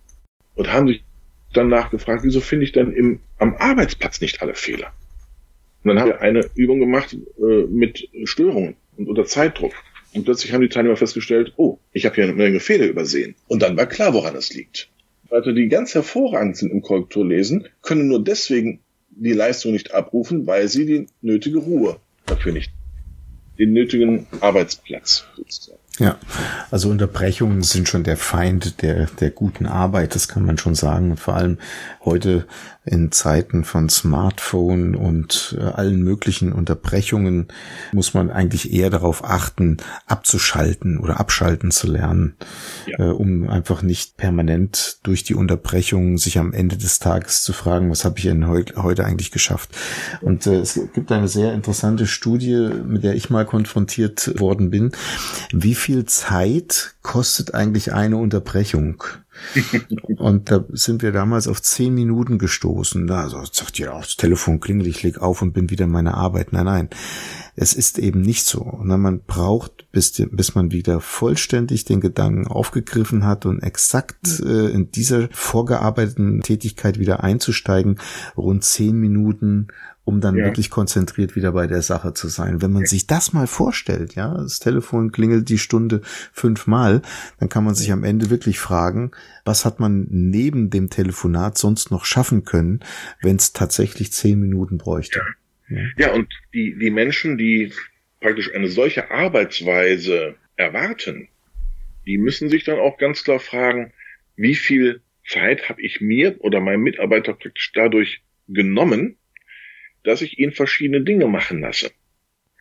und 0.54 0.72
haben 0.72 0.88
sich 0.88 1.04
dann 1.52 1.68
nachgefragt, 1.68 2.24
wieso 2.24 2.40
finde 2.40 2.64
ich 2.64 2.72
denn 2.72 2.92
im, 2.92 3.20
am 3.38 3.54
Arbeitsplatz 3.56 4.20
nicht 4.20 4.42
alle 4.42 4.54
Fehler? 4.54 4.92
Und 5.82 5.90
dann 5.90 6.00
haben 6.00 6.08
wir 6.08 6.20
eine 6.20 6.48
Übung 6.54 6.80
gemacht 6.80 7.14
äh, 7.38 7.64
mit 7.68 8.08
Störungen 8.24 8.76
und 8.96 9.08
unter 9.08 9.26
Zeitdruck. 9.26 9.74
Und 10.14 10.24
plötzlich 10.24 10.52
haben 10.52 10.62
die 10.62 10.68
Teilnehmer 10.68 10.96
festgestellt, 10.96 11.52
oh, 11.56 11.78
ich 11.92 12.06
habe 12.06 12.14
hier 12.14 12.24
eine 12.24 12.32
Menge 12.32 12.60
Fehler 12.60 12.86
übersehen. 12.86 13.34
Und 13.48 13.62
dann 13.62 13.76
war 13.76 13.86
klar, 13.86 14.14
woran 14.14 14.36
es 14.36 14.54
liegt. 14.54 14.88
Leute, 15.30 15.52
die 15.52 15.68
ganz 15.68 15.94
hervorragend 15.94 16.56
sind 16.56 16.70
im 16.70 16.82
Korrekturlesen, 16.82 17.68
können 17.82 18.08
nur 18.08 18.22
deswegen 18.22 18.80
die 19.10 19.32
Leistung 19.32 19.72
nicht 19.72 19.92
abrufen, 19.92 20.46
weil 20.46 20.68
sie 20.68 20.86
die 20.86 21.06
nötige 21.22 21.58
Ruhe 21.58 21.98
dafür 22.26 22.52
nicht, 22.52 22.72
den 23.58 23.72
nötigen 23.72 24.26
Arbeitsplatz 24.40 25.26
sozusagen. 25.36 25.83
Ja, 26.00 26.16
also 26.72 26.88
Unterbrechungen 26.88 27.62
sind 27.62 27.88
schon 27.88 28.02
der 28.02 28.16
Feind 28.16 28.82
der, 28.82 29.06
der 29.06 29.30
guten 29.30 29.66
Arbeit, 29.66 30.16
das 30.16 30.26
kann 30.26 30.44
man 30.44 30.58
schon 30.58 30.74
sagen. 30.74 31.12
Und 31.12 31.20
vor 31.20 31.34
allem 31.34 31.58
heute 32.04 32.46
in 32.84 33.12
Zeiten 33.12 33.64
von 33.64 33.88
Smartphone 33.88 34.94
und 34.94 35.56
äh, 35.58 35.62
allen 35.62 36.02
möglichen 36.02 36.52
Unterbrechungen 36.52 37.48
muss 37.92 38.12
man 38.12 38.30
eigentlich 38.30 38.72
eher 38.72 38.90
darauf 38.90 39.24
achten, 39.24 39.78
abzuschalten 40.06 40.98
oder 40.98 41.18
abschalten 41.18 41.70
zu 41.70 41.86
lernen, 41.86 42.34
ja. 42.86 43.06
äh, 43.06 43.10
um 43.10 43.48
einfach 43.48 43.82
nicht 43.82 44.16
permanent 44.16 44.98
durch 45.02 45.22
die 45.22 45.34
Unterbrechungen 45.34 46.18
sich 46.18 46.38
am 46.38 46.52
Ende 46.52 46.76
des 46.76 46.98
Tages 46.98 47.42
zu 47.42 47.52
fragen, 47.52 47.90
was 47.90 48.04
habe 48.04 48.18
ich 48.18 48.24
denn 48.24 48.48
heut, 48.48 48.74
heute 48.76 49.04
eigentlich 49.04 49.30
geschafft? 49.30 49.70
Und 50.20 50.46
äh, 50.46 50.58
es 50.58 50.78
gibt 50.92 51.10
eine 51.10 51.28
sehr 51.28 51.54
interessante 51.54 52.06
Studie, 52.06 52.68
mit 52.84 53.02
der 53.02 53.14
ich 53.14 53.30
mal 53.30 53.46
konfrontiert 53.46 54.38
worden 54.40 54.70
bin. 54.70 54.92
Wie 55.52 55.74
viel 55.84 56.06
Zeit 56.06 56.94
kostet 57.02 57.52
eigentlich 57.52 57.92
eine 57.92 58.16
Unterbrechung? 58.16 59.04
und 60.16 60.50
da 60.50 60.64
sind 60.70 61.02
wir 61.02 61.12
damals 61.12 61.46
auf 61.46 61.60
zehn 61.60 61.92
Minuten 61.92 62.38
gestoßen. 62.38 63.06
Da 63.06 63.24
also, 63.24 63.44
sagt 63.44 63.78
ja, 63.78 63.98
das 63.98 64.16
Telefon 64.16 64.60
klingelt, 64.60 64.88
ich 64.88 65.02
leg 65.02 65.18
auf 65.18 65.42
und 65.42 65.52
bin 65.52 65.68
wieder 65.68 65.84
in 65.84 65.90
meiner 65.90 66.14
Arbeit. 66.14 66.54
Nein, 66.54 66.64
nein. 66.64 66.88
Es 67.54 67.74
ist 67.74 67.98
eben 67.98 68.22
nicht 68.22 68.46
so. 68.46 68.78
Man 68.82 69.20
braucht, 69.26 69.92
bis, 69.92 70.12
bis 70.30 70.54
man 70.54 70.72
wieder 70.72 71.00
vollständig 71.00 71.84
den 71.84 72.00
Gedanken 72.00 72.46
aufgegriffen 72.46 73.26
hat 73.26 73.44
und 73.44 73.62
exakt 73.62 74.40
äh, 74.40 74.70
in 74.70 74.90
dieser 74.90 75.28
vorgearbeiteten 75.32 76.40
Tätigkeit 76.40 76.98
wieder 76.98 77.22
einzusteigen, 77.22 78.00
rund 78.36 78.64
zehn 78.64 78.96
Minuten 78.96 79.68
um 80.04 80.20
dann 80.20 80.36
ja. 80.36 80.44
wirklich 80.44 80.70
konzentriert 80.70 81.34
wieder 81.34 81.52
bei 81.52 81.66
der 81.66 81.82
Sache 81.82 82.12
zu 82.12 82.28
sein. 82.28 82.60
Wenn 82.60 82.72
man 82.72 82.82
ja. 82.82 82.88
sich 82.88 83.06
das 83.06 83.32
mal 83.32 83.46
vorstellt, 83.46 84.14
ja, 84.14 84.34
das 84.34 84.58
Telefon 84.58 85.12
klingelt 85.12 85.48
die 85.48 85.58
Stunde 85.58 86.02
fünfmal, 86.32 87.02
dann 87.40 87.48
kann 87.48 87.64
man 87.64 87.74
sich 87.74 87.90
am 87.90 88.04
Ende 88.04 88.30
wirklich 88.30 88.58
fragen, 88.58 89.12
was 89.44 89.64
hat 89.64 89.80
man 89.80 90.06
neben 90.10 90.70
dem 90.70 90.90
Telefonat 90.90 91.56
sonst 91.56 91.90
noch 91.90 92.04
schaffen 92.04 92.44
können, 92.44 92.80
wenn 93.22 93.36
es 93.36 93.52
tatsächlich 93.52 94.12
zehn 94.12 94.38
Minuten 94.40 94.78
bräuchte. 94.78 95.22
Ja, 95.68 95.78
ja 95.96 96.12
und 96.12 96.28
die, 96.52 96.76
die 96.78 96.90
Menschen, 96.90 97.38
die 97.38 97.72
praktisch 98.20 98.54
eine 98.54 98.68
solche 98.68 99.10
Arbeitsweise 99.10 100.34
erwarten, 100.56 101.28
die 102.06 102.18
müssen 102.18 102.50
sich 102.50 102.64
dann 102.64 102.78
auch 102.78 102.98
ganz 102.98 103.24
klar 103.24 103.40
fragen, 103.40 103.92
wie 104.36 104.54
viel 104.54 105.00
Zeit 105.26 105.68
habe 105.70 105.80
ich 105.80 106.00
mir 106.02 106.36
oder 106.40 106.60
meinem 106.60 106.82
Mitarbeiter 106.82 107.32
praktisch 107.32 107.72
dadurch 107.72 108.22
genommen, 108.46 109.16
dass 110.04 110.22
ich 110.22 110.38
ihn 110.38 110.52
verschiedene 110.52 111.02
Dinge 111.02 111.26
machen 111.26 111.60
lasse. 111.60 111.90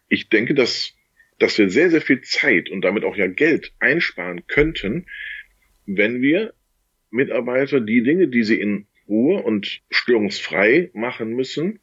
Ich 0.09 0.29
denke, 0.29 0.53
dass, 0.53 0.95
dass 1.39 1.57
wir 1.57 1.69
sehr, 1.69 1.89
sehr 1.89 2.01
viel 2.01 2.21
Zeit 2.21 2.69
und 2.69 2.81
damit 2.81 3.03
auch 3.03 3.15
ja 3.15 3.27
Geld 3.27 3.73
einsparen 3.79 4.47
könnten, 4.47 5.05
wenn 5.85 6.21
wir 6.21 6.53
Mitarbeiter 7.11 7.79
die 7.79 8.01
Dinge, 8.01 8.27
die 8.27 8.43
sie 8.43 8.59
in 8.59 8.87
Ruhe 9.07 9.43
und 9.43 9.81
störungsfrei 9.89 10.89
machen 10.93 11.35
müssen, 11.35 11.79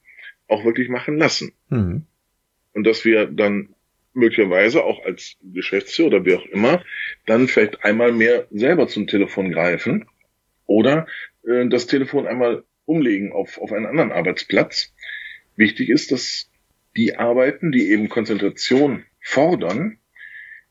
auch 0.48 0.64
wirklich 0.64 0.88
machen 0.88 1.16
lassen. 1.18 1.52
Mhm. 1.68 2.06
Und 2.72 2.84
dass 2.84 3.04
wir 3.04 3.26
dann 3.26 3.74
möglicherweise 4.12 4.82
auch 4.84 5.04
als 5.04 5.36
Geschäftsführer 5.42 6.08
oder 6.08 6.24
wie 6.24 6.34
auch 6.34 6.46
immer 6.46 6.84
dann 7.26 7.48
vielleicht 7.48 7.84
einmal 7.84 8.12
mehr 8.12 8.46
selber 8.50 8.88
zum 8.88 9.06
Telefon 9.06 9.52
greifen 9.52 10.06
oder 10.66 11.06
äh, 11.46 11.68
das 11.68 11.86
Telefon 11.86 12.26
einmal 12.26 12.64
umlegen 12.84 13.32
auf, 13.32 13.58
auf 13.58 13.72
einen 13.72 13.86
anderen 13.86 14.10
Arbeitsplatz, 14.10 14.92
Wichtig 15.60 15.90
ist, 15.90 16.10
dass 16.10 16.48
die 16.96 17.18
Arbeiten, 17.18 17.70
die 17.70 17.90
eben 17.90 18.08
Konzentration 18.08 19.04
fordern, 19.20 19.98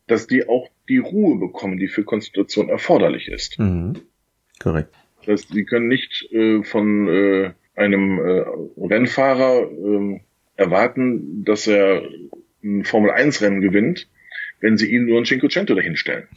dass 0.07 0.25
die 0.25 0.49
auch 0.49 0.67
die 0.89 0.97
Ruhe 0.97 1.37
bekommen, 1.37 1.77
die 1.77 1.87
für 1.87 2.03
Konzentration 2.03 2.69
erforderlich 2.69 3.27
ist. 3.27 3.59
Mhm. 3.59 4.01
Korrekt. 4.59 4.95
Das 5.19 5.27
heißt, 5.27 5.53
sie 5.53 5.63
können 5.65 5.89
nicht 5.89 6.31
äh, 6.31 6.63
von 6.63 7.07
äh, 7.07 7.51
einem 7.75 8.17
äh, 8.17 8.45
Rennfahrer 8.77 9.69
äh, 9.69 10.21
erwarten, 10.55 11.45
dass 11.45 11.67
er 11.67 12.01
ein 12.63 12.83
Formel-1-Rennen 12.83 13.61
gewinnt, 13.61 14.09
wenn 14.59 14.75
sie 14.75 14.91
ihnen 14.91 15.05
nur 15.05 15.19
ein 15.19 15.25
Cinquecento 15.25 15.75
dahinstellen. 15.75 16.27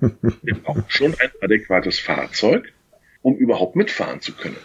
Wir 0.42 0.56
brauchen 0.56 0.84
schon 0.88 1.14
ein 1.20 1.30
adäquates 1.40 2.00
Fahrzeug, 2.00 2.72
um 3.22 3.36
überhaupt 3.36 3.76
mitfahren 3.76 4.20
zu 4.20 4.32
können. 4.32 4.56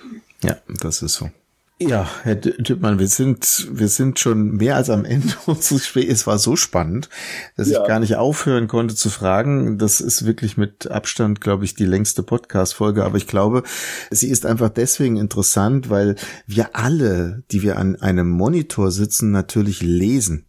Ja, 0.42 0.58
das 0.82 1.04
ist 1.04 1.14
so. 1.14 1.30
Ja, 1.78 2.10
Herr 2.24 2.36
Düppmann, 2.36 3.00
wir 3.00 3.10
sind, 3.10 3.68
wir 3.70 3.90
sind 3.90 4.18
schon 4.18 4.52
mehr 4.52 4.78
als 4.78 4.90
am 4.90 5.04
Ende 5.04 5.34
unseres 5.46 5.82
Gesprächs. 5.82 6.12
Es 6.12 6.28
war 6.28 6.40
so 6.40 6.56
spannend, 6.56 7.10
dass 7.58 7.70
ja. 7.70 7.82
ich 7.82 7.88
gar 7.88 8.00
nicht 8.00 8.16
aufhören 8.16 8.68
konnte 8.68 8.96
zu 8.96 9.10
fragen. 9.10 9.78
Das 9.78 10.00
ist 10.00 10.26
wirklich 10.26 10.56
mit 10.56 10.90
Abstand, 10.90 11.42
glaube 11.42 11.66
ich, 11.66 11.76
die 11.76 11.86
längste 11.86 12.24
Podcast-Folge. 12.24 13.04
Aber 13.04 13.18
ich 13.18 13.28
glaube, 13.28 13.64
sie 14.10 14.30
ist 14.30 14.46
einfach 14.46 14.70
deswegen 14.70 15.18
interessant, 15.18 15.90
weil 15.90 16.16
wir 16.48 16.78
alle, 16.78 17.44
die 17.52 17.62
wir 17.62 17.78
an 17.78 17.98
einem 17.98 18.30
Monitor 18.30 18.90
sitzen, 18.90 19.32
natürlich 19.32 19.82
lesen 19.82 20.46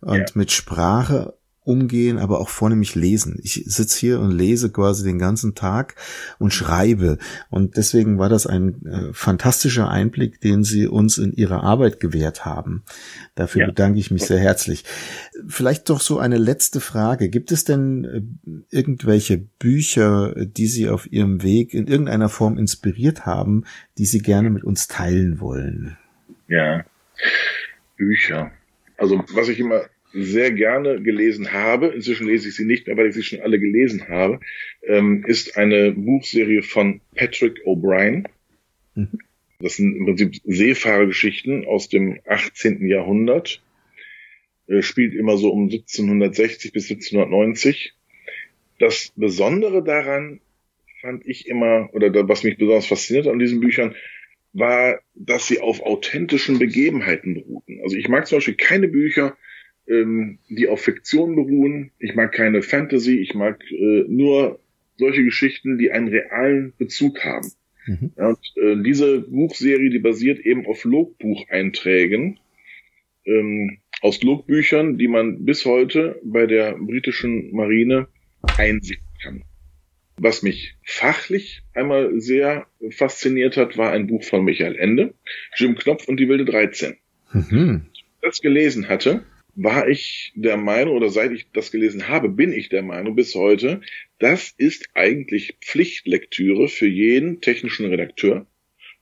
und 0.00 0.16
ja. 0.16 0.26
mit 0.34 0.52
Sprache 0.52 1.34
umgehen, 1.64 2.18
aber 2.18 2.40
auch 2.40 2.48
vornehmlich 2.48 2.94
lesen. 2.94 3.38
Ich 3.42 3.62
sitze 3.66 3.98
hier 3.98 4.20
und 4.20 4.32
lese 4.32 4.70
quasi 4.70 5.04
den 5.04 5.18
ganzen 5.18 5.54
Tag 5.54 5.94
und 6.38 6.52
schreibe. 6.52 7.18
Und 7.50 7.76
deswegen 7.76 8.18
war 8.18 8.28
das 8.28 8.46
ein 8.46 8.84
äh, 8.84 9.12
fantastischer 9.12 9.88
Einblick, 9.88 10.40
den 10.40 10.64
Sie 10.64 10.86
uns 10.88 11.18
in 11.18 11.32
Ihrer 11.32 11.62
Arbeit 11.62 12.00
gewährt 12.00 12.44
haben. 12.44 12.82
Dafür 13.34 13.62
ja. 13.62 13.66
bedanke 13.66 14.00
ich 14.00 14.10
mich 14.10 14.24
sehr 14.24 14.40
herzlich. 14.40 14.84
Vielleicht 15.46 15.88
doch 15.88 16.00
so 16.00 16.18
eine 16.18 16.38
letzte 16.38 16.80
Frage. 16.80 17.28
Gibt 17.28 17.52
es 17.52 17.64
denn 17.64 18.04
äh, 18.04 18.22
irgendwelche 18.70 19.38
Bücher, 19.38 20.34
die 20.34 20.66
Sie 20.66 20.88
auf 20.88 21.10
Ihrem 21.12 21.42
Weg 21.42 21.74
in 21.74 21.86
irgendeiner 21.86 22.28
Form 22.28 22.58
inspiriert 22.58 23.24
haben, 23.24 23.64
die 23.98 24.06
Sie 24.06 24.20
gerne 24.20 24.50
mit 24.50 24.64
uns 24.64 24.88
teilen 24.88 25.38
wollen? 25.38 25.96
Ja, 26.48 26.84
Bücher. 27.96 28.50
Also 28.98 29.24
was 29.34 29.48
ich 29.48 29.60
immer 29.60 29.82
sehr 30.12 30.52
gerne 30.52 31.02
gelesen 31.02 31.52
habe, 31.52 31.88
inzwischen 31.88 32.26
lese 32.26 32.48
ich 32.48 32.56
sie 32.56 32.64
nicht 32.64 32.86
mehr, 32.86 32.96
weil 32.96 33.08
ich 33.08 33.14
sie 33.14 33.22
schon 33.22 33.40
alle 33.40 33.58
gelesen 33.58 34.08
habe, 34.08 34.40
ähm, 34.86 35.24
ist 35.26 35.56
eine 35.56 35.92
Buchserie 35.92 36.62
von 36.62 37.00
Patrick 37.14 37.64
O'Brien. 37.64 38.26
Mhm. 38.94 39.18
Das 39.60 39.76
sind 39.76 39.96
im 39.96 40.06
Prinzip 40.06 40.34
Seefahrergeschichten 40.44 41.66
aus 41.66 41.88
dem 41.88 42.18
18. 42.26 42.86
Jahrhundert. 42.86 43.62
Äh, 44.66 44.82
spielt 44.82 45.14
immer 45.14 45.36
so 45.36 45.50
um 45.50 45.64
1760 45.64 46.72
bis 46.72 46.90
1790. 46.90 47.94
Das 48.78 49.12
Besondere 49.16 49.84
daran 49.84 50.40
fand 51.00 51.26
ich 51.26 51.46
immer, 51.48 51.90
oder 51.92 52.28
was 52.28 52.44
mich 52.44 52.58
besonders 52.58 52.86
fasziniert 52.86 53.28
an 53.28 53.38
diesen 53.38 53.60
Büchern, 53.60 53.94
war, 54.52 55.00
dass 55.14 55.46
sie 55.46 55.60
auf 55.60 55.80
authentischen 55.80 56.58
Begebenheiten 56.58 57.34
beruhten. 57.34 57.80
Also 57.82 57.96
ich 57.96 58.08
mag 58.08 58.26
zum 58.26 58.36
Beispiel 58.36 58.54
keine 58.54 58.88
Bücher, 58.88 59.36
ähm, 59.86 60.38
die 60.48 60.68
auf 60.68 60.82
Fiktion 60.82 61.36
beruhen. 61.36 61.90
Ich 61.98 62.14
mag 62.14 62.32
keine 62.32 62.62
Fantasy, 62.62 63.18
ich 63.18 63.34
mag 63.34 63.62
äh, 63.70 64.04
nur 64.08 64.60
solche 64.96 65.24
Geschichten, 65.24 65.78
die 65.78 65.90
einen 65.90 66.08
realen 66.08 66.72
Bezug 66.78 67.24
haben. 67.24 67.50
Mhm. 67.86 68.12
Ja, 68.16 68.28
und, 68.28 68.38
äh, 68.56 68.82
diese 68.82 69.22
Buchserie, 69.22 69.90
die 69.90 69.98
basiert 69.98 70.40
eben 70.40 70.66
auf 70.66 70.84
Logbucheinträgen 70.84 72.38
ähm, 73.24 73.78
aus 74.00 74.22
Logbüchern, 74.22 74.98
die 74.98 75.08
man 75.08 75.44
bis 75.44 75.64
heute 75.64 76.20
bei 76.24 76.46
der 76.46 76.76
britischen 76.76 77.54
Marine 77.54 78.08
einsehen 78.56 79.00
kann. 79.22 79.44
Was 80.16 80.42
mich 80.42 80.74
fachlich 80.84 81.62
einmal 81.74 82.20
sehr 82.20 82.66
fasziniert 82.90 83.56
hat, 83.56 83.78
war 83.78 83.92
ein 83.92 84.06
Buch 84.06 84.24
von 84.24 84.44
Michael 84.44 84.76
Ende, 84.76 85.14
Jim 85.56 85.74
Knopf 85.76 86.06
und 86.06 86.18
die 86.18 86.28
wilde 86.28 86.44
13. 86.44 86.96
Mhm. 87.32 87.86
das 88.20 88.40
gelesen 88.40 88.88
hatte, 88.88 89.24
war 89.54 89.88
ich 89.88 90.32
der 90.34 90.56
Meinung, 90.56 90.96
oder 90.96 91.10
seit 91.10 91.32
ich 91.32 91.46
das 91.52 91.70
gelesen 91.70 92.08
habe, 92.08 92.28
bin 92.28 92.52
ich 92.52 92.68
der 92.68 92.82
Meinung 92.82 93.14
bis 93.14 93.34
heute, 93.34 93.82
das 94.18 94.54
ist 94.56 94.88
eigentlich 94.94 95.56
Pflichtlektüre 95.60 96.68
für 96.68 96.86
jeden 96.86 97.40
technischen 97.40 97.86
Redakteur 97.86 98.46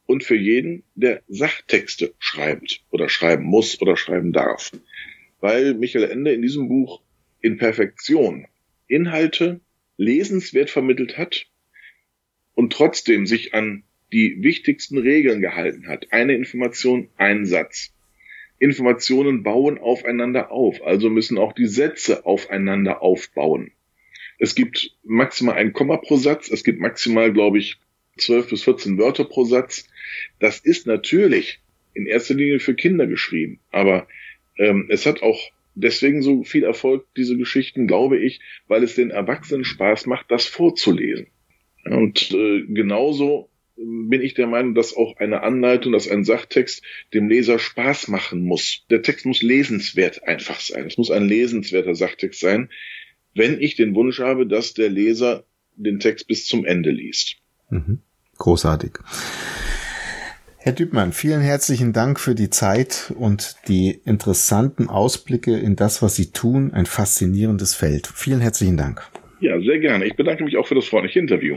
und 0.07 0.25
für 0.25 0.37
jeden, 0.37 0.83
der 0.95 1.23
Sachtexte 1.29 2.15
schreibt 2.19 2.83
oder 2.91 3.09
schreiben 3.09 3.45
muss 3.45 3.81
oder 3.81 3.97
schreiben 3.97 4.33
darf. 4.33 4.73
Weil 5.41 5.75
Michael 5.75 6.11
Ende 6.11 6.33
in 6.33 6.43
diesem 6.43 6.69
Buch 6.69 7.01
in 7.41 7.57
Perfektion 7.57 8.47
Inhalte 8.89 9.61
lesenswert 9.97 10.69
vermittelt 10.69 11.17
hat 11.17 11.47
und 12.55 12.73
trotzdem 12.73 13.27
sich 13.27 13.55
an 13.55 13.85
die 14.13 14.43
wichtigsten 14.43 14.99
Regeln 14.99 15.41
gehalten 15.41 15.87
hat. 15.87 16.13
Eine 16.13 16.35
Information, 16.35 17.09
ein 17.17 17.47
Satz. 17.47 17.95
Informationen 18.61 19.43
bauen 19.43 19.79
aufeinander 19.79 20.53
auf, 20.53 20.83
also 20.83 21.11
müssen 21.11 21.39
auch 21.39 21.53
die 21.53 21.67
Sätze 21.67 22.25
aufeinander 22.27 23.03
aufbauen. 23.03 23.73
Es 24.39 24.55
gibt 24.55 24.97
maximal 25.03 25.57
ein 25.57 25.73
Komma 25.73 25.97
pro 25.97 26.17
Satz, 26.17 26.51
es 26.51 26.63
gibt 26.63 26.81
maximal, 26.81 27.33
glaube 27.33 27.59
ich, 27.59 27.79
12 28.19 28.51
bis 28.51 28.65
14 28.65 28.99
Wörter 28.99 29.25
pro 29.25 29.45
Satz. 29.45 29.89
Das 30.39 30.61
ist 30.61 30.87
natürlich 30.87 31.61
in 31.95 32.07
erster 32.07 32.35
Linie 32.35 32.61
für 32.61 32.75
Kinder 32.75 33.07
geschrieben, 33.07 33.61
aber 33.71 34.07
ähm, 34.57 34.87
es 34.89 35.07
hat 35.07 35.23
auch 35.23 35.41
deswegen 35.75 36.23
so 36.23 36.43
viel 36.45 36.65
Erfolg, 36.65 37.07
diese 37.17 37.37
Geschichten, 37.37 37.87
glaube 37.87 38.19
ich, 38.19 38.41
weil 38.69 38.83
es 38.83 38.95
den 38.95 39.11
Erwachsenen 39.11 39.65
Spaß 39.65 40.07
macht, 40.07 40.31
das 40.31 40.47
vorzulesen. 40.47 41.27
Und 41.85 42.31
äh, 42.33 42.65
genauso 42.69 43.50
bin 43.85 44.21
ich 44.21 44.35
der 44.35 44.47
Meinung, 44.47 44.75
dass 44.75 44.95
auch 44.95 45.17
eine 45.17 45.43
Anleitung, 45.43 45.93
dass 45.93 46.09
ein 46.09 46.25
Sachtext 46.25 46.83
dem 47.15 47.29
Leser 47.29 47.59
Spaß 47.59 48.09
machen 48.09 48.43
muss. 48.43 48.85
Der 48.91 49.03
Text 49.03 49.27
muss 49.27 49.43
lesenswert 49.43 50.25
einfach 50.25 50.61
sein. 50.61 50.87
Es 50.87 50.99
muss 50.99 51.11
ein 51.11 51.27
lesenswerter 51.27 51.95
Sachtext 51.95 52.41
sein, 52.41 52.71
wenn 53.35 53.61
ich 53.61 53.77
den 53.77 53.95
Wunsch 53.95 54.21
habe, 54.21 54.47
dass 54.47 54.75
der 54.75 54.89
Leser 54.89 55.45
den 55.77 55.99
Text 55.99 56.27
bis 56.27 56.47
zum 56.47 56.65
Ende 56.65 56.91
liest. 56.91 57.37
Mhm. 57.71 58.01
Großartig. 58.39 58.93
Herr 60.59 60.73
Dübmann, 60.73 61.13
vielen 61.13 61.41
herzlichen 61.41 61.95
Dank 61.95 62.21
für 62.21 62.35
die 62.35 62.51
Zeit 62.51 63.15
und 63.17 63.57
die 63.69 63.99
interessanten 64.05 64.89
Ausblicke 64.89 65.57
in 65.57 65.75
das, 65.75 66.03
was 66.03 66.17
Sie 66.17 66.33
tun. 66.33 66.75
Ein 66.75 66.85
faszinierendes 66.85 67.75
Feld. 67.75 68.07
Vielen 68.15 68.41
herzlichen 68.41 68.77
Dank. 68.77 69.09
Ja, 69.41 69.59
sehr 69.59 69.79
gerne. 69.79 70.05
Ich 70.05 70.17
bedanke 70.17 70.45
mich 70.45 70.59
auch 70.59 70.67
für 70.67 70.75
das 70.75 70.85
freundliche 70.85 71.19
Interview. 71.19 71.57